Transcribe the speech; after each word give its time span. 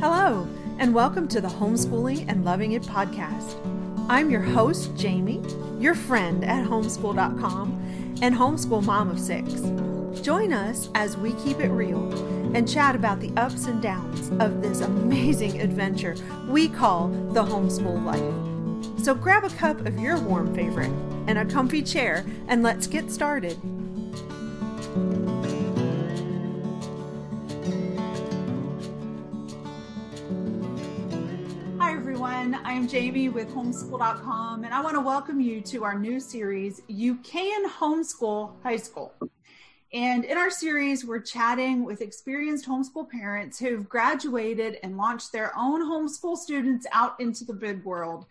Hello, 0.00 0.48
and 0.78 0.94
welcome 0.94 1.28
to 1.28 1.42
the 1.42 1.48
Homeschooling 1.48 2.24
and 2.26 2.42
Loving 2.42 2.72
It 2.72 2.80
podcast. 2.80 3.54
I'm 4.08 4.30
your 4.30 4.40
host, 4.40 4.96
Jamie, 4.96 5.42
your 5.78 5.94
friend 5.94 6.42
at 6.42 6.66
homeschool.com 6.66 8.18
and 8.22 8.34
homeschool 8.34 8.82
mom 8.82 9.10
of 9.10 9.20
six. 9.20 9.52
Join 10.24 10.54
us 10.54 10.88
as 10.94 11.18
we 11.18 11.34
keep 11.34 11.60
it 11.60 11.68
real 11.68 12.10
and 12.56 12.66
chat 12.66 12.94
about 12.96 13.20
the 13.20 13.30
ups 13.36 13.66
and 13.66 13.82
downs 13.82 14.30
of 14.42 14.62
this 14.62 14.80
amazing 14.80 15.60
adventure 15.60 16.14
we 16.48 16.70
call 16.70 17.08
the 17.34 17.44
homeschool 17.44 18.02
life. 18.02 19.04
So 19.04 19.14
grab 19.14 19.44
a 19.44 19.50
cup 19.50 19.84
of 19.84 19.98
your 19.98 20.18
warm 20.18 20.54
favorite 20.54 20.92
and 21.26 21.36
a 21.36 21.44
comfy 21.44 21.82
chair, 21.82 22.24
and 22.48 22.62
let's 22.62 22.86
get 22.86 23.10
started. 23.10 23.58
I'm 32.80 32.88
Jamie 32.88 33.28
with 33.28 33.50
homeschool.com, 33.50 34.64
and 34.64 34.72
I 34.72 34.80
want 34.80 34.94
to 34.94 35.02
welcome 35.02 35.38
you 35.38 35.60
to 35.60 35.84
our 35.84 35.98
new 35.98 36.18
series, 36.18 36.80
You 36.86 37.16
Can 37.16 37.68
Homeschool 37.68 38.54
High 38.62 38.78
School. 38.78 39.12
And 39.92 40.24
in 40.24 40.38
our 40.38 40.48
series, 40.48 41.04
we're 41.04 41.20
chatting 41.20 41.84
with 41.84 42.00
experienced 42.00 42.66
homeschool 42.66 43.10
parents 43.10 43.58
who've 43.58 43.86
graduated 43.86 44.78
and 44.82 44.96
launched 44.96 45.30
their 45.30 45.52
own 45.58 45.82
homeschool 45.82 46.38
students 46.38 46.86
out 46.90 47.20
into 47.20 47.44
the 47.44 47.52
big 47.52 47.84
world. 47.84 48.24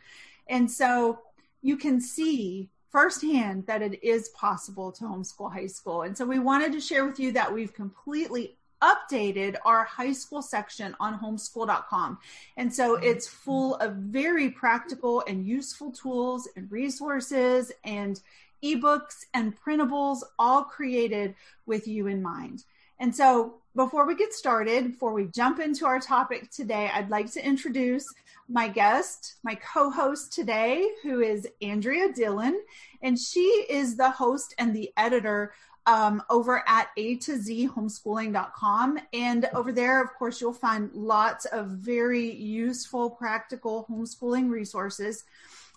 And 0.48 0.70
so 0.70 1.20
you 1.62 1.78
can 1.78 2.02
see 2.02 2.72
firsthand 2.90 3.68
that 3.68 3.84
it 3.84 4.04
is 4.04 4.30
possible 4.30 4.92
to 4.94 5.04
homeschool 5.04 5.54
high 5.54 5.68
school. 5.68 6.02
And 6.02 6.18
so 6.18 6.26
we 6.26 6.40
wanted 6.40 6.72
to 6.72 6.82
share 6.82 7.06
with 7.06 7.20
you 7.20 7.32
that 7.34 7.54
we've 7.54 7.76
completely 7.76 8.58
updated 8.82 9.56
our 9.66 9.84
high 9.84 10.14
school 10.14 10.42
section 10.42 10.96
on 11.00 11.20
homeschool.com. 11.20 12.18
And 12.58 12.74
so 12.74 12.96
mm-hmm. 12.96 13.06
it's 13.06 13.28
full 13.28 13.76
of 13.76 13.94
very 13.96 14.50
practical 14.50 15.24
and 15.28 15.46
useful 15.46 15.92
tools 15.92 16.48
and 16.56 16.72
resources 16.72 17.72
and 17.84 18.22
ebooks 18.64 19.26
and 19.34 19.58
printables, 19.60 20.22
all 20.38 20.64
created 20.64 21.36
with 21.66 21.88
you 21.88 22.08
in 22.08 22.22
mind. 22.22 22.66
And 23.00 23.16
so 23.16 23.56
before 23.76 24.06
we 24.06 24.16
get 24.16 24.34
started, 24.34 24.92
before 24.92 25.14
we 25.14 25.28
jump 25.28 25.60
into 25.60 25.86
our 25.86 26.00
topic 26.00 26.52
today, 26.52 26.92
I'd 26.94 27.10
like 27.10 27.32
to 27.34 27.46
introduce 27.46 28.06
my 28.50 28.68
guest, 28.68 29.36
my 29.44 29.56
co 29.56 29.90
host 29.90 30.34
today, 30.34 30.90
who 31.04 31.22
is 31.22 31.48
Andrea 31.62 32.12
Dillon. 32.12 32.60
And 33.02 33.18
she 33.18 33.66
is 33.70 33.96
the 33.96 34.10
host 34.10 34.54
and 34.58 34.76
the 34.76 34.92
editor 34.98 35.54
um, 35.86 36.22
over 36.30 36.64
at 36.68 36.90
A 36.98 37.16
to 37.16 37.38
Z 37.38 37.70
homeschooling.com. 37.70 39.00
And 39.14 39.50
over 39.54 39.72
there, 39.72 40.04
of 40.04 40.14
course, 40.14 40.40
you'll 40.40 40.54
find 40.54 40.92
lots 40.94 41.46
of 41.46 41.68
very 41.68 42.32
useful, 42.34 43.10
practical 43.10 43.88
homeschooling 43.90 44.50
resources. 44.50 45.24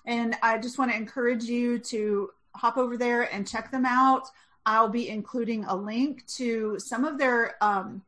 And 0.07 0.37
I 0.43 0.59
just 0.59 0.79
want 0.79 0.91
to 0.91 0.97
encourage 0.97 1.45
you 1.45 1.79
to 1.79 2.31
hop 2.55 2.77
over 2.77 2.97
there 2.97 3.33
and 3.33 3.49
check 3.49 3.71
them 3.71 3.87
out. 3.87 4.29
I'll 4.67 4.89
be 4.89 5.09
including 5.09 5.65
a 5.65 5.75
link 5.75 6.27
to 6.37 6.79
some 6.79 7.05
of 7.05 7.19
their 7.19 7.57
um, 7.63 8.03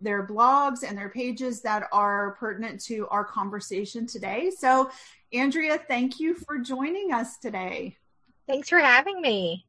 their 0.00 0.26
blogs 0.26 0.82
and 0.86 0.96
their 0.96 1.08
pages 1.08 1.62
that 1.62 1.88
are 1.92 2.32
pertinent 2.32 2.80
to 2.84 3.08
our 3.08 3.24
conversation 3.24 4.06
today. 4.06 4.50
So, 4.50 4.90
Andrea, 5.32 5.78
thank 5.78 6.20
you 6.20 6.34
for 6.34 6.58
joining 6.58 7.12
us 7.12 7.38
today. 7.38 7.96
Thanks 8.46 8.68
for 8.68 8.78
having 8.78 9.20
me. 9.20 9.64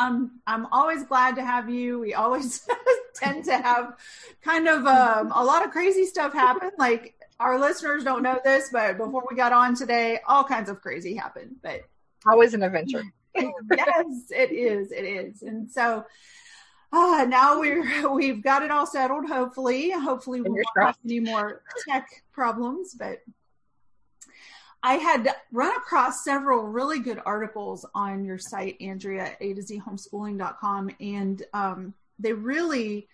Um, 0.00 0.40
I'm 0.46 0.66
always 0.72 1.04
glad 1.04 1.36
to 1.36 1.44
have 1.44 1.68
you. 1.68 1.98
We 1.98 2.14
always 2.14 2.66
tend 3.14 3.44
to 3.44 3.56
have 3.56 3.96
kind 4.42 4.66
of 4.66 4.86
um, 4.86 5.32
a 5.34 5.44
lot 5.44 5.64
of 5.64 5.70
crazy 5.70 6.06
stuff 6.06 6.32
happen. 6.32 6.70
Like 6.78 7.14
our 7.38 7.58
listeners 7.58 8.04
don't 8.04 8.22
know 8.22 8.40
this, 8.42 8.70
but 8.72 8.96
before 8.96 9.24
we 9.28 9.36
got 9.36 9.52
on 9.52 9.74
today, 9.74 10.20
all 10.26 10.44
kinds 10.44 10.70
of 10.70 10.80
crazy 10.80 11.14
happened. 11.14 11.56
But 11.62 11.82
always 12.26 12.54
an 12.54 12.62
adventure. 12.62 13.04
yes, 13.34 14.30
it 14.30 14.52
is. 14.52 14.90
It 14.90 15.04
is. 15.04 15.42
And 15.42 15.70
so 15.70 16.04
uh, 16.92 17.26
now 17.28 17.60
we're 17.60 18.08
we've 18.14 18.42
got 18.42 18.62
it 18.62 18.70
all 18.70 18.86
settled. 18.86 19.28
Hopefully, 19.28 19.90
hopefully 19.90 20.40
we 20.40 20.50
won't 20.50 20.66
have 20.78 20.98
any 21.04 21.20
more 21.20 21.62
tech 21.88 22.08
problems. 22.32 22.94
But 22.94 23.18
I 24.82 24.94
had 24.94 25.28
run 25.52 25.76
across 25.76 26.24
several 26.24 26.62
really 26.62 27.00
good 27.00 27.20
articles 27.26 27.84
on 27.94 28.24
your 28.24 28.38
site, 28.38 28.76
Andrea, 28.80 29.36
A 29.40 29.52
to 29.54 29.62
Z 29.62 29.82
homeschooling.com, 29.86 30.90
and 31.00 31.42
um, 31.52 31.94
they 32.18 32.32
really 32.32 33.08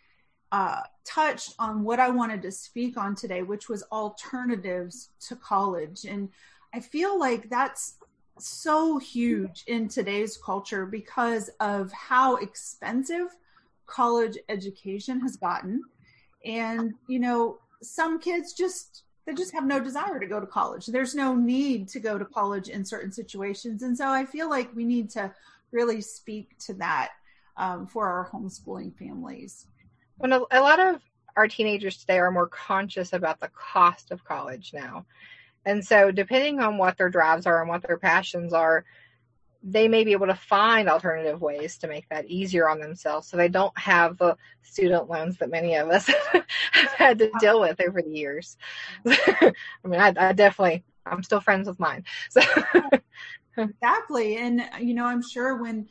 uh, 0.53 0.83
touched 1.05 1.55
on 1.59 1.83
what 1.83 1.99
I 1.99 2.09
wanted 2.09 2.43
to 2.43 2.53
speak 2.53 2.97
on 2.97 3.15
today, 3.15 3.43
which 3.43 3.69
was 3.69 3.83
alternatives 3.91 5.11
to 5.29 5.37
college. 5.37 6.05
And 6.05 6.29
I 6.73 6.81
feel 6.81 7.19
like 7.19 7.51
that's 7.51 7.97
so 8.39 8.99
huge 8.99 9.65
in 9.67 9.89
today's 9.89 10.37
culture 10.37 10.87
because 10.87 11.49
of 11.61 11.91
how 11.93 12.37
expensive 12.37 13.29
college 13.87 14.39
education 14.49 15.21
has 15.21 15.37
gotten. 15.37 15.83
And, 16.45 16.95
you 17.09 17.19
know, 17.19 17.59
some 17.83 18.21
kids 18.21 18.53
just 18.53 19.03
they 19.27 19.35
just 19.35 19.53
have 19.53 19.67
no 19.67 19.81
desire 19.81 20.21
to 20.21 20.27
go 20.27 20.39
to 20.41 20.47
college. 20.47 20.87
There's 20.87 21.15
no 21.15 21.35
need 21.35 21.89
to 21.89 22.01
go 22.01 22.17
to 22.17 22.25
college 22.25 22.69
in 22.69 22.85
certain 22.85 23.11
situations. 23.11 23.83
And 23.83 23.97
so 23.97 24.09
I 24.09 24.25
feel 24.25 24.49
like 24.49 24.75
we 24.75 24.85
need 24.85 25.11
to 25.11 25.33
really 25.73 26.01
speak 26.01 26.57
to 26.61 26.75
that 26.75 27.11
um, 27.57 27.87
for 27.87 28.07
our 28.07 28.31
homeschooling 28.31 28.97
families. 28.97 29.67
Well, 30.19 30.47
a 30.51 30.61
lot 30.61 30.79
of 30.79 31.01
our 31.37 31.49
teenagers 31.49 31.99
today 31.99 32.19
are 32.19 32.31
more 32.31 32.47
conscious 32.47 33.13
about 33.13 33.41
the 33.41 33.49
cost 33.49 34.13
of 34.13 34.25
college 34.25 34.73
now. 34.73 35.05
And 35.65 35.85
so, 35.85 36.13
depending 36.13 36.61
on 36.61 36.79
what 36.79 36.97
their 36.97 37.11
drives 37.11 37.45
are 37.45 37.61
and 37.61 37.69
what 37.69 37.83
their 37.83 37.99
passions 37.99 38.53
are, 38.53 38.85
they 39.69 39.89
may 39.89 40.05
be 40.05 40.13
able 40.13 40.29
to 40.29 40.35
find 40.35 40.89
alternative 40.89 41.41
ways 41.41 41.77
to 41.77 41.89
make 41.89 42.09
that 42.09 42.27
easier 42.27 42.69
on 42.69 42.79
themselves 42.79 43.27
so 43.27 43.37
they 43.37 43.49
don't 43.49 43.77
have 43.77 44.17
the 44.17 44.37
student 44.63 45.11
loans 45.11 45.37
that 45.39 45.51
many 45.51 45.75
of 45.75 45.89
us 45.89 46.07
have 46.71 46.93
had 46.93 47.19
to 47.19 47.31
deal 47.41 47.61
with 47.61 47.81
over 47.81 48.01
the 48.01 48.11
years. 48.11 48.57
I 49.07 49.53
mean, 49.85 50.01
I, 50.01 50.15
I, 50.17 50.33
definitely, 50.33 50.85
I'm 51.05 51.25
still 51.25 51.41
friends 51.41 51.67
with 51.67 51.81
mine. 51.81 52.05
So. 52.31 52.43
exactly. 53.59 54.37
And, 54.37 54.63
you 54.81 54.95
know, 54.95 55.05
I'm 55.05 55.23
sure 55.23 55.61
when 55.61 55.89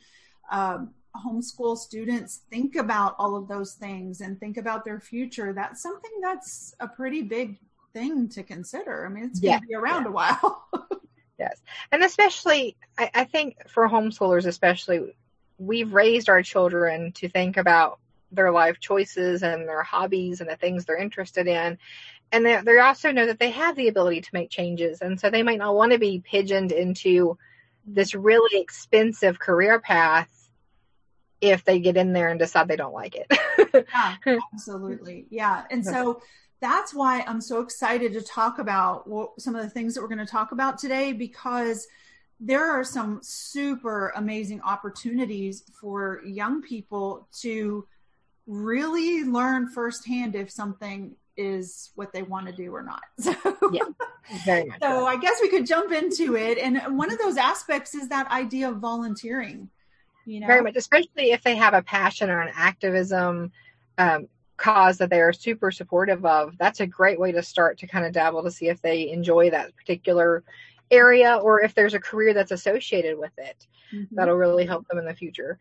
um, 0.50 0.94
homeschool 1.14 1.76
students 1.76 2.40
think 2.48 2.76
about 2.76 3.14
all 3.18 3.36
of 3.36 3.46
those 3.46 3.74
things 3.74 4.22
and 4.22 4.40
think 4.40 4.56
about 4.56 4.86
their 4.86 5.00
future, 5.00 5.52
that's 5.52 5.82
something 5.82 6.12
that's 6.22 6.74
a 6.80 6.88
pretty 6.88 7.20
big 7.20 7.58
thing 7.92 8.30
to 8.30 8.42
consider. 8.42 9.04
I 9.04 9.10
mean, 9.10 9.24
it's 9.24 9.40
going 9.40 9.60
to 9.60 9.66
be 9.66 9.74
around 9.74 10.04
yeah. 10.04 10.08
a 10.08 10.12
while. 10.12 10.68
And 11.96 12.04
especially, 12.04 12.76
I, 12.98 13.10
I 13.14 13.24
think 13.24 13.70
for 13.70 13.88
homeschoolers, 13.88 14.44
especially, 14.44 15.16
we've 15.56 15.94
raised 15.94 16.28
our 16.28 16.42
children 16.42 17.12
to 17.12 17.26
think 17.26 17.56
about 17.56 18.00
their 18.30 18.50
life 18.50 18.78
choices 18.80 19.42
and 19.42 19.66
their 19.66 19.82
hobbies 19.82 20.42
and 20.42 20.50
the 20.50 20.56
things 20.56 20.84
they're 20.84 20.98
interested 20.98 21.46
in. 21.46 21.78
And 22.32 22.44
they, 22.44 22.60
they 22.60 22.78
also 22.80 23.12
know 23.12 23.24
that 23.24 23.38
they 23.38 23.48
have 23.48 23.76
the 23.76 23.88
ability 23.88 24.20
to 24.20 24.28
make 24.34 24.50
changes. 24.50 25.00
And 25.00 25.18
so 25.18 25.30
they 25.30 25.42
might 25.42 25.56
not 25.56 25.74
want 25.74 25.92
to 25.92 25.98
be 25.98 26.20
pigeoned 26.22 26.70
into 26.70 27.38
this 27.86 28.14
really 28.14 28.60
expensive 28.60 29.38
career 29.38 29.80
path 29.80 30.28
if 31.40 31.64
they 31.64 31.78
get 31.78 31.96
in 31.96 32.12
there 32.12 32.28
and 32.28 32.38
decide 32.38 32.68
they 32.68 32.76
don't 32.76 32.92
like 32.92 33.16
it. 33.16 33.86
yeah, 33.94 34.36
absolutely. 34.52 35.28
Yeah. 35.30 35.64
And 35.70 35.82
so 35.82 36.20
that's 36.60 36.94
why 36.94 37.22
I'm 37.26 37.40
so 37.40 37.60
excited 37.60 38.12
to 38.14 38.22
talk 38.22 38.58
about 38.58 39.06
what, 39.06 39.40
some 39.40 39.54
of 39.54 39.62
the 39.62 39.70
things 39.70 39.94
that 39.94 40.00
we're 40.00 40.08
going 40.08 40.18
to 40.18 40.26
talk 40.26 40.52
about 40.52 40.78
today 40.78 41.12
because 41.12 41.86
there 42.40 42.70
are 42.70 42.84
some 42.84 43.20
super 43.22 44.12
amazing 44.16 44.60
opportunities 44.62 45.64
for 45.80 46.22
young 46.24 46.62
people 46.62 47.28
to 47.40 47.86
really 48.46 49.24
learn 49.24 49.68
firsthand 49.68 50.34
if 50.34 50.50
something 50.50 51.14
is 51.36 51.90
what 51.94 52.12
they 52.12 52.22
want 52.22 52.46
to 52.46 52.52
do 52.52 52.74
or 52.74 52.82
not. 52.82 53.02
So, 54.44 54.64
yeah. 54.64 54.64
So, 54.82 55.06
I 55.06 55.16
guess 55.18 55.38
we 55.40 55.48
could 55.48 55.66
jump 55.66 55.92
into 55.92 56.34
it. 56.34 56.58
And 56.58 56.98
one 56.98 57.12
of 57.12 57.18
those 57.20 57.36
aspects 57.36 57.94
is 57.94 58.08
that 58.08 58.28
idea 58.28 58.68
of 58.68 58.78
volunteering. 58.78 59.70
You 60.24 60.40
know, 60.40 60.48
very 60.48 60.62
much, 60.62 60.74
especially 60.74 61.30
if 61.30 61.44
they 61.44 61.54
have 61.54 61.74
a 61.74 61.82
passion 61.82 62.28
or 62.28 62.40
an 62.40 62.52
activism 62.52 63.52
um, 63.98 64.26
cause 64.56 64.98
that 64.98 65.10
they 65.10 65.20
are 65.20 65.32
super 65.32 65.70
supportive 65.70 66.24
of, 66.24 66.56
that's 66.58 66.80
a 66.80 66.86
great 66.86 67.20
way 67.20 67.32
to 67.32 67.42
start 67.42 67.78
to 67.78 67.86
kind 67.86 68.06
of 68.06 68.12
dabble 68.12 68.42
to 68.42 68.50
see 68.50 68.68
if 68.68 68.80
they 68.80 69.10
enjoy 69.10 69.50
that 69.50 69.74
particular 69.76 70.42
area 70.90 71.36
or 71.36 71.62
if 71.62 71.74
there's 71.74 71.94
a 71.94 72.00
career 72.00 72.32
that's 72.32 72.52
associated 72.52 73.18
with 73.18 73.32
it. 73.38 73.66
Mm-hmm. 73.92 74.14
That'll 74.14 74.36
really 74.36 74.66
help 74.66 74.86
them 74.88 74.98
in 74.98 75.04
the 75.04 75.14
future. 75.14 75.58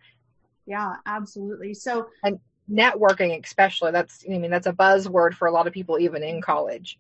Yeah, 0.66 0.96
absolutely. 1.06 1.74
So 1.74 2.10
and 2.24 2.40
networking 2.72 3.40
especially 3.44 3.92
that's 3.92 4.26
I 4.28 4.40
mean 4.40 4.50
that's 4.50 4.66
a 4.66 4.74
buzzword 4.74 5.36
for 5.36 5.48
a 5.48 5.52
lot 5.52 5.68
of 5.68 5.74
people 5.74 6.00
even 6.00 6.24
in 6.24 6.42
college. 6.42 7.00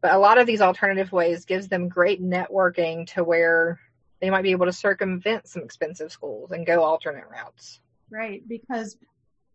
But 0.00 0.12
a 0.12 0.18
lot 0.18 0.38
of 0.38 0.46
these 0.46 0.60
alternative 0.60 1.12
ways 1.12 1.44
gives 1.44 1.68
them 1.68 1.88
great 1.88 2.22
networking 2.22 3.06
to 3.14 3.24
where 3.24 3.80
they 4.20 4.30
might 4.30 4.42
be 4.42 4.50
able 4.50 4.66
to 4.66 4.72
circumvent 4.72 5.48
some 5.48 5.62
expensive 5.62 6.12
schools 6.12 6.50
and 6.50 6.66
go 6.66 6.82
alternate 6.82 7.24
routes. 7.30 7.80
Right, 8.10 8.46
because 8.46 8.96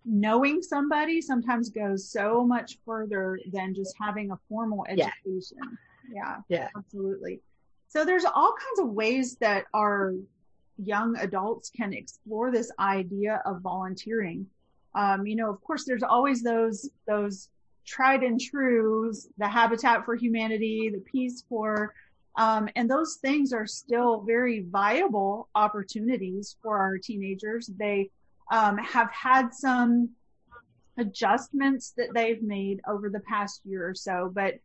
knowing 0.10 0.62
somebody 0.62 1.22
sometimes 1.22 1.70
goes 1.70 2.10
so 2.10 2.44
much 2.44 2.80
further 2.86 3.40
than 3.52 3.76
just 3.76 3.96
having 4.00 4.32
a 4.32 4.40
formal 4.50 4.86
education. 4.90 5.58
Yeah. 6.12 6.12
Yeah. 6.12 6.38
yeah. 6.50 6.68
Absolutely. 6.76 7.40
So 7.88 8.04
there's 8.04 8.26
all 8.26 8.54
kinds 8.54 8.80
of 8.88 8.94
ways 8.96 9.36
that 9.38 9.66
our 9.74 10.16
young 10.84 11.16
adults 11.18 11.70
can 11.70 11.94
explore 11.94 12.52
this 12.52 12.72
idea 12.80 13.42
of 13.46 13.62
volunteering. 13.62 14.48
Um, 14.96 15.28
you 15.28 15.36
know, 15.36 15.50
of 15.50 15.62
course, 15.62 15.86
there's 15.86 16.04
always 16.04 16.42
those 16.42 16.90
those 17.08 17.50
tried 17.86 18.24
and 18.24 18.40
trues, 18.40 19.28
the 19.38 19.48
Habitat 19.48 20.06
for 20.06 20.16
Humanity, 20.16 20.90
the 20.90 21.00
Peace 21.00 21.44
Corps, 21.48 21.94
um, 22.36 22.70
and 22.76 22.90
those 22.90 23.16
things 23.22 23.54
are 23.54 23.68
still 23.68 24.22
very 24.22 24.62
viable 24.62 25.50
opportunities 25.56 26.56
for 26.62 26.78
our 26.78 26.98
teenagers. 26.98 27.68
They 27.78 28.10
um, 28.51 28.78
have 28.78 29.12
had 29.12 29.54
some 29.54 30.10
adjustments 30.98 31.94
that 31.98 32.07
they've 32.13 32.42
made 32.42 32.81
over 32.88 33.10
the 33.10 33.22
past 33.22 33.62
year 33.63 33.88
or 33.88 33.96
so, 33.96 34.31
but 34.34 34.56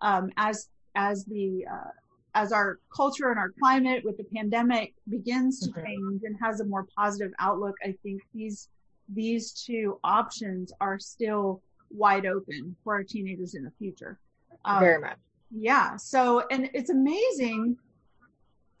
um, 0.00 0.30
as 0.36 0.68
as 0.96 1.24
the 1.24 1.64
uh, 1.70 1.90
as 2.34 2.52
our 2.52 2.78
culture 2.94 3.30
and 3.30 3.38
our 3.38 3.52
climate 3.60 4.04
with 4.04 4.16
the 4.16 4.24
pandemic 4.24 4.94
begins 5.08 5.60
to 5.60 5.72
change 5.84 6.22
and 6.24 6.36
has 6.40 6.60
a 6.60 6.64
more 6.64 6.86
positive 6.96 7.32
outlook, 7.38 7.76
I 7.82 7.94
think 8.02 8.22
these 8.34 8.68
these 9.08 9.52
two 9.52 9.98
options 10.02 10.72
are 10.80 10.98
still 10.98 11.62
wide 11.90 12.26
open 12.26 12.74
for 12.82 12.94
our 12.94 13.04
teenagers 13.04 13.54
in 13.54 13.62
the 13.62 13.72
future. 13.78 14.18
Um, 14.64 14.80
Very 14.80 15.00
much. 15.00 15.18
Yeah. 15.50 15.96
So, 15.96 16.42
and 16.50 16.70
it's 16.74 16.90
amazing. 16.90 17.76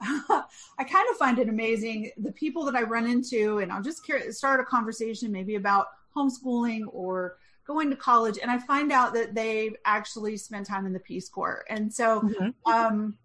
I 0.00 0.84
kind 0.84 1.08
of 1.10 1.16
find 1.16 1.38
it 1.38 1.48
amazing 1.48 2.10
the 2.16 2.32
people 2.32 2.64
that 2.64 2.74
I 2.74 2.82
run 2.82 3.06
into, 3.06 3.58
and 3.58 3.72
I'll 3.72 3.82
just 3.82 4.02
start 4.30 4.60
a 4.60 4.64
conversation 4.64 5.32
maybe 5.32 5.54
about 5.54 5.86
homeschooling 6.16 6.82
or 6.88 7.36
going 7.66 7.90
to 7.90 7.96
college, 7.96 8.38
and 8.40 8.50
I 8.50 8.58
find 8.58 8.92
out 8.92 9.14
that 9.14 9.34
they've 9.34 9.74
actually 9.84 10.36
spent 10.36 10.66
time 10.66 10.86
in 10.86 10.92
the 10.92 11.00
Peace 11.00 11.28
Corps. 11.28 11.64
And 11.68 11.92
so, 11.92 12.20
mm-hmm. 12.20 12.72
um, 12.72 13.16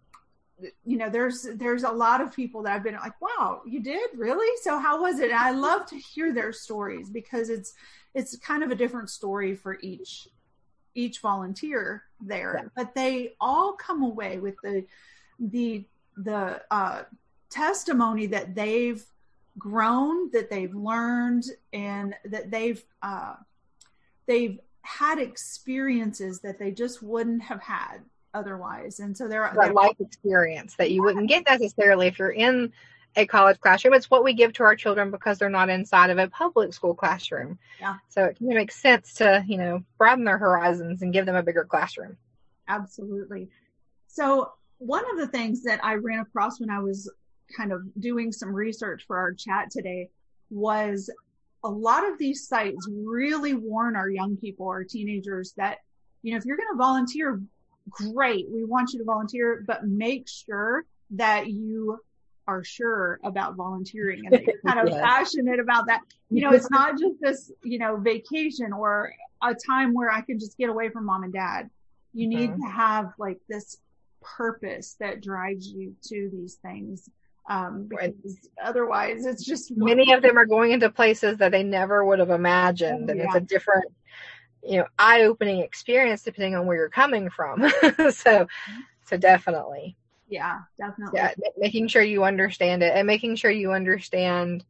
you 0.84 0.98
know 0.98 1.08
there's 1.08 1.46
there's 1.54 1.84
a 1.84 1.90
lot 1.90 2.20
of 2.20 2.34
people 2.34 2.62
that 2.62 2.74
i've 2.74 2.82
been 2.82 2.94
like 2.94 3.18
wow 3.20 3.62
you 3.66 3.80
did 3.80 4.10
really 4.14 4.56
so 4.62 4.78
how 4.78 5.00
was 5.00 5.18
it 5.18 5.30
and 5.30 5.38
i 5.38 5.50
love 5.50 5.86
to 5.86 5.96
hear 5.96 6.32
their 6.32 6.52
stories 6.52 7.08
because 7.08 7.48
it's 7.48 7.72
it's 8.14 8.36
kind 8.36 8.62
of 8.62 8.70
a 8.70 8.74
different 8.74 9.08
story 9.08 9.54
for 9.54 9.78
each 9.80 10.28
each 10.94 11.20
volunteer 11.20 12.02
there 12.20 12.60
yeah. 12.62 12.68
but 12.76 12.94
they 12.94 13.32
all 13.40 13.72
come 13.72 14.02
away 14.02 14.38
with 14.38 14.54
the 14.62 14.84
the 15.38 15.84
the 16.24 16.62
uh, 16.70 17.02
testimony 17.50 18.26
that 18.26 18.54
they've 18.54 19.04
grown 19.58 20.30
that 20.30 20.48
they've 20.48 20.74
learned 20.74 21.44
and 21.72 22.14
that 22.24 22.50
they've 22.50 22.82
uh, 23.02 23.34
they've 24.26 24.58
had 24.82 25.18
experiences 25.18 26.40
that 26.40 26.58
they 26.58 26.70
just 26.70 27.02
wouldn't 27.02 27.42
have 27.42 27.60
had 27.60 27.98
otherwise. 28.32 29.00
And 29.00 29.16
so 29.16 29.28
there 29.28 29.50
that 29.54 29.74
life 29.74 29.96
experience 30.00 30.76
that 30.76 30.90
you 30.90 31.02
wouldn't 31.02 31.28
get 31.28 31.44
necessarily 31.46 32.06
if 32.06 32.18
you're 32.18 32.30
in 32.30 32.72
a 33.16 33.26
college 33.26 33.60
classroom. 33.60 33.94
It's 33.94 34.10
what 34.10 34.22
we 34.22 34.32
give 34.34 34.52
to 34.54 34.62
our 34.62 34.76
children 34.76 35.10
because 35.10 35.38
they're 35.38 35.50
not 35.50 35.68
inside 35.68 36.10
of 36.10 36.18
a 36.18 36.28
public 36.28 36.72
school 36.72 36.94
classroom. 36.94 37.58
Yeah. 37.80 37.96
So 38.08 38.24
it 38.24 38.36
can 38.36 38.48
make 38.48 38.70
sense 38.70 39.14
to, 39.14 39.44
you 39.46 39.56
know, 39.56 39.82
broaden 39.98 40.24
their 40.24 40.38
horizons 40.38 41.02
and 41.02 41.12
give 41.12 41.26
them 41.26 41.34
a 41.34 41.42
bigger 41.42 41.64
classroom. 41.64 42.16
Absolutely. 42.68 43.50
So 44.06 44.52
one 44.80 45.04
of 45.12 45.18
the 45.18 45.28
things 45.28 45.62
that 45.64 45.84
I 45.84 45.94
ran 45.94 46.20
across 46.20 46.58
when 46.58 46.70
I 46.70 46.80
was 46.80 47.10
kind 47.56 47.70
of 47.70 47.82
doing 48.00 48.32
some 48.32 48.52
research 48.52 49.04
for 49.06 49.18
our 49.18 49.32
chat 49.32 49.70
today 49.70 50.08
was 50.50 51.10
a 51.62 51.68
lot 51.68 52.08
of 52.10 52.18
these 52.18 52.48
sites 52.48 52.88
really 52.90 53.52
warn 53.52 53.94
our 53.94 54.08
young 54.08 54.38
people, 54.38 54.66
our 54.68 54.82
teenagers 54.82 55.52
that, 55.58 55.78
you 56.22 56.32
know, 56.32 56.38
if 56.38 56.46
you're 56.46 56.56
going 56.56 56.72
to 56.72 56.78
volunteer, 56.78 57.42
great. 57.90 58.46
We 58.50 58.64
want 58.64 58.92
you 58.94 59.00
to 59.00 59.04
volunteer, 59.04 59.62
but 59.66 59.86
make 59.86 60.28
sure 60.28 60.86
that 61.10 61.48
you 61.48 61.98
are 62.46 62.64
sure 62.64 63.20
about 63.22 63.56
volunteering 63.56 64.22
and 64.24 64.32
that 64.32 64.46
you're 64.46 64.60
kind 64.66 64.80
of 64.80 64.88
yes. 64.94 65.00
passionate 65.02 65.60
about 65.60 65.86
that. 65.88 66.00
You 66.30 66.42
know, 66.42 66.52
it's 66.52 66.70
not 66.70 66.98
just 66.98 67.20
this, 67.20 67.52
you 67.62 67.78
know, 67.78 67.98
vacation 67.98 68.72
or 68.72 69.12
a 69.42 69.54
time 69.54 69.92
where 69.92 70.10
I 70.10 70.22
can 70.22 70.38
just 70.38 70.56
get 70.56 70.70
away 70.70 70.88
from 70.88 71.04
mom 71.04 71.24
and 71.24 71.32
dad. 71.32 71.68
You 72.14 72.28
need 72.28 72.50
mm-hmm. 72.50 72.62
to 72.62 72.68
have 72.70 73.12
like 73.18 73.38
this 73.46 73.76
purpose 74.20 74.96
that 75.00 75.22
drives 75.22 75.68
you 75.68 75.94
to 76.08 76.30
these 76.32 76.54
things. 76.56 77.08
Um, 77.48 77.88
because 77.88 78.12
otherwise 78.62 79.26
it's 79.26 79.44
just 79.44 79.72
many 79.76 80.12
of 80.12 80.22
them 80.22 80.38
are 80.38 80.46
going 80.46 80.72
into 80.72 80.90
places 80.90 81.38
that 81.38 81.50
they 81.50 81.62
never 81.62 82.04
would 82.04 82.18
have 82.18 82.30
imagined. 82.30 83.10
And 83.10 83.18
yeah. 83.18 83.26
it's 83.26 83.34
a 83.34 83.40
different 83.40 83.86
you 84.62 84.78
know 84.78 84.86
eye-opening 84.98 85.60
experience 85.60 86.22
depending 86.22 86.54
on 86.54 86.66
where 86.66 86.76
you're 86.76 86.88
coming 86.88 87.30
from 87.30 87.70
so 88.10 88.46
so 89.04 89.16
definitely 89.16 89.96
yeah 90.28 90.58
definitely 90.78 91.18
yeah 91.18 91.32
making 91.56 91.88
sure 91.88 92.02
you 92.02 92.24
understand 92.24 92.82
it 92.82 92.92
and 92.94 93.06
making 93.06 93.36
sure 93.36 93.50
you 93.50 93.72
understand 93.72 94.64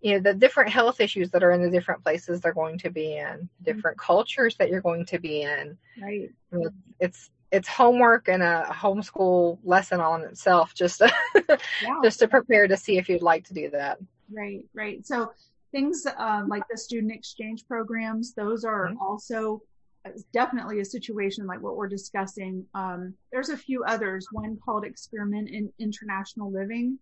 you 0.00 0.14
know 0.14 0.20
the 0.20 0.34
different 0.34 0.70
health 0.70 1.00
issues 1.00 1.30
that 1.30 1.42
are 1.42 1.52
in 1.52 1.62
the 1.62 1.70
different 1.70 2.02
places 2.02 2.40
they're 2.40 2.54
going 2.54 2.78
to 2.78 2.90
be 2.90 3.16
in 3.16 3.26
mm-hmm. 3.26 3.64
different 3.64 3.96
mm-hmm. 3.96 4.06
cultures 4.06 4.56
that 4.56 4.68
you're 4.68 4.80
going 4.80 5.04
to 5.04 5.18
be 5.18 5.42
in 5.42 5.76
right 6.00 6.30
it's, 6.52 6.76
it's 7.00 7.30
it's 7.52 7.68
homework 7.68 8.28
and 8.28 8.42
a 8.42 8.66
homeschool 8.70 9.58
lesson 9.62 10.00
on 10.00 10.22
itself 10.22 10.74
just 10.74 10.98
to, 10.98 11.12
yeah. 11.82 12.00
just 12.02 12.18
to 12.18 12.26
prepare 12.26 12.66
to 12.66 12.76
see 12.76 12.98
if 12.98 13.08
you'd 13.08 13.22
like 13.22 13.44
to 13.44 13.54
do 13.54 13.70
that 13.70 13.98
right 14.30 14.64
right 14.74 15.06
so 15.06 15.30
things 15.72 16.06
um, 16.18 16.48
like 16.48 16.62
the 16.70 16.78
student 16.78 17.12
exchange 17.12 17.66
programs, 17.66 18.34
those 18.34 18.64
are 18.64 18.88
mm-hmm. 18.88 18.98
also 18.98 19.62
uh, 20.04 20.10
definitely 20.32 20.80
a 20.80 20.84
situation 20.84 21.46
like 21.46 21.60
what 21.60 21.76
we're 21.76 21.88
discussing. 21.88 22.64
Um, 22.74 23.14
there's 23.32 23.48
a 23.48 23.56
few 23.56 23.82
others, 23.84 24.26
one 24.30 24.58
called 24.64 24.84
Experiment 24.84 25.48
in 25.48 25.72
International 25.80 26.52
Living. 26.52 26.98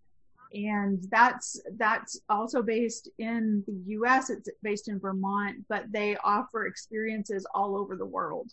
And 0.53 1.05
that's, 1.11 1.61
that's 1.77 2.21
also 2.29 2.63
based 2.63 3.09
in 3.19 3.63
the 3.67 3.95
US. 3.97 4.31
It's 4.31 4.49
based 4.63 4.89
in 4.89 4.99
Vermont, 4.99 5.65
but 5.69 5.85
they 5.93 6.17
offer 6.25 6.67
experiences 6.67 7.47
all 7.55 7.77
over 7.77 7.97
the 7.97 8.07
world. 8.07 8.51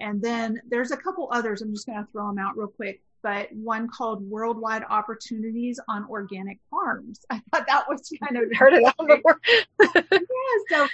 And 0.00 0.20
then 0.20 0.60
there's 0.68 0.90
a 0.90 0.96
couple 0.96 1.28
others. 1.32 1.62
I'm 1.62 1.72
just 1.72 1.86
going 1.86 1.98
to 1.98 2.10
throw 2.10 2.28
them 2.28 2.38
out 2.38 2.56
real 2.56 2.68
quick 2.68 3.00
but 3.24 3.48
one 3.54 3.88
called 3.88 4.22
Worldwide 4.28 4.84
Opportunities 4.90 5.80
on 5.88 6.06
Organic 6.10 6.58
Farms. 6.70 7.24
I 7.30 7.40
thought 7.50 7.66
that 7.66 7.88
was 7.88 8.12
kind 8.22 8.36
of 8.36 8.54
heard 8.54 8.74
of 8.74 8.82
that 8.82 8.96
before. 8.98 9.40
yeah, 10.12 10.58
so 10.68 10.88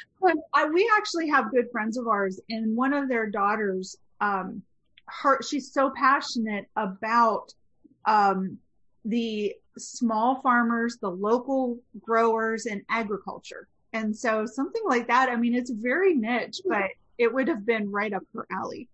I, 0.54 0.66
we 0.66 0.88
actually 0.96 1.28
have 1.28 1.50
good 1.50 1.66
friends 1.72 1.98
of 1.98 2.06
ours, 2.06 2.40
and 2.48 2.76
one 2.76 2.94
of 2.94 3.08
their 3.08 3.26
daughters, 3.26 3.96
um, 4.20 4.62
her 5.06 5.42
she's 5.42 5.72
so 5.72 5.90
passionate 5.90 6.68
about 6.76 7.52
um, 8.04 8.58
the 9.04 9.52
small 9.76 10.40
farmers, 10.40 10.98
the 10.98 11.10
local 11.10 11.80
growers, 12.00 12.66
and 12.66 12.82
agriculture. 12.88 13.66
And 13.92 14.16
so 14.16 14.46
something 14.46 14.82
like 14.86 15.08
that. 15.08 15.30
I 15.30 15.34
mean, 15.34 15.56
it's 15.56 15.70
very 15.70 16.14
niche, 16.14 16.60
but 16.64 16.90
it 17.18 17.34
would 17.34 17.48
have 17.48 17.66
been 17.66 17.90
right 17.90 18.12
up 18.12 18.22
her 18.34 18.46
alley. 18.52 18.88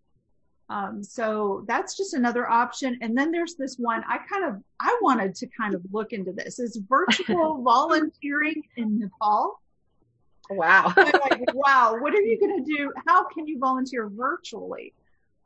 Um, 0.68 1.02
so 1.02 1.64
that's 1.68 1.96
just 1.96 2.14
another 2.14 2.49
option. 2.49 2.99
And 3.00 3.16
then 3.16 3.30
there's 3.30 3.54
this 3.54 3.76
one 3.78 4.02
I 4.08 4.18
kind 4.18 4.44
of 4.44 4.62
I 4.80 4.99
wanted 5.00 5.35
to 5.37 5.46
kind 5.46 5.75
of 5.75 5.82
look 5.92 6.12
into 6.12 6.32
this 6.32 6.58
is 6.58 6.80
virtual 6.88 7.62
volunteering 7.62 8.62
in 8.76 8.99
Nepal. 8.99 9.61
Wow. 10.50 10.92
like, 10.96 11.54
wow, 11.54 11.96
what 11.99 12.14
are 12.14 12.20
you 12.20 12.38
going 12.38 12.64
to 12.64 12.76
do? 12.76 12.92
How 13.06 13.28
can 13.28 13.46
you 13.46 13.58
volunteer 13.58 14.08
virtually? 14.08 14.92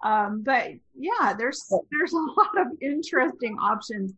Um, 0.03 0.43
but 0.43 0.73
yeah, 0.95 1.35
there's 1.37 1.71
there's 1.91 2.13
a 2.13 2.17
lot 2.17 2.59
of 2.59 2.69
interesting 2.81 3.57
options. 3.59 4.13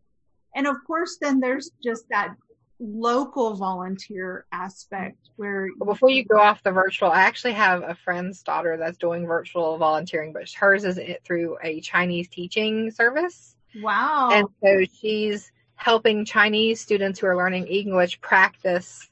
And 0.55 0.67
of 0.67 0.77
course, 0.85 1.17
then 1.19 1.39
there's 1.39 1.71
just 1.83 2.07
that 2.09 2.35
local 2.83 3.55
volunteer 3.55 4.45
aspect 4.51 5.29
where 5.37 5.69
before 5.85 6.09
you 6.09 6.25
go 6.25 6.37
off 6.37 6.61
the 6.63 6.71
virtual 6.71 7.09
i 7.09 7.21
actually 7.21 7.53
have 7.53 7.81
a 7.81 7.95
friend's 7.95 8.43
daughter 8.43 8.75
that's 8.75 8.97
doing 8.97 9.25
virtual 9.25 9.77
volunteering 9.77 10.33
but 10.33 10.49
hers 10.51 10.83
is 10.83 10.99
through 11.23 11.57
a 11.63 11.79
chinese 11.81 12.27
teaching 12.27 12.91
service. 12.91 13.55
Wow. 13.81 14.29
And 14.31 14.47
so 14.61 14.85
she's 14.99 15.51
helping 15.75 16.25
chinese 16.25 16.81
students 16.81 17.19
who 17.19 17.27
are 17.27 17.37
learning 17.37 17.67
english 17.67 18.19
practice 18.19 19.09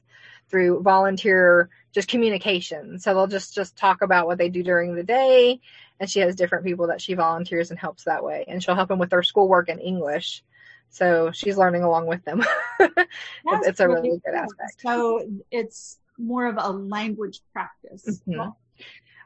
through 0.48 0.82
volunteer 0.82 1.70
just 1.92 2.08
communication. 2.08 2.98
So 2.98 3.14
they'll 3.14 3.26
just 3.26 3.54
just 3.54 3.76
talk 3.76 4.02
about 4.02 4.26
what 4.26 4.38
they 4.38 4.50
do 4.50 4.62
during 4.62 4.94
the 4.94 5.02
day 5.02 5.60
and 5.98 6.10
she 6.10 6.20
has 6.20 6.36
different 6.36 6.64
people 6.64 6.88
that 6.88 7.00
she 7.00 7.14
volunteers 7.14 7.70
and 7.70 7.78
helps 7.78 8.04
that 8.04 8.22
way. 8.22 8.44
And 8.48 8.62
she'll 8.62 8.74
help 8.74 8.88
them 8.88 8.98
with 8.98 9.10
their 9.10 9.22
schoolwork 9.22 9.68
in 9.68 9.78
english 9.78 10.42
so 10.92 11.30
she's 11.32 11.56
learning 11.56 11.82
along 11.82 12.06
with 12.06 12.22
them. 12.24 12.44
it's, 12.80 13.66
it's 13.66 13.80
a 13.80 13.88
really 13.88 14.20
good 14.24 14.34
aspect. 14.34 14.82
So 14.82 15.26
it's 15.50 15.98
more 16.18 16.46
of 16.46 16.56
a 16.58 16.70
language 16.70 17.40
practice. 17.52 18.20
Mm-hmm. 18.28 18.50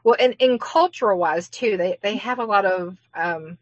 Well, 0.03 0.15
and 0.17 0.35
in 0.39 0.57
cultural 0.59 1.19
wise 1.19 1.49
too, 1.49 1.75
they 1.75 1.97
they 2.01 2.15
have 2.15 2.39
a 2.39 2.45
lot 2.45 2.65
of 2.65 2.97
um, 3.13 3.57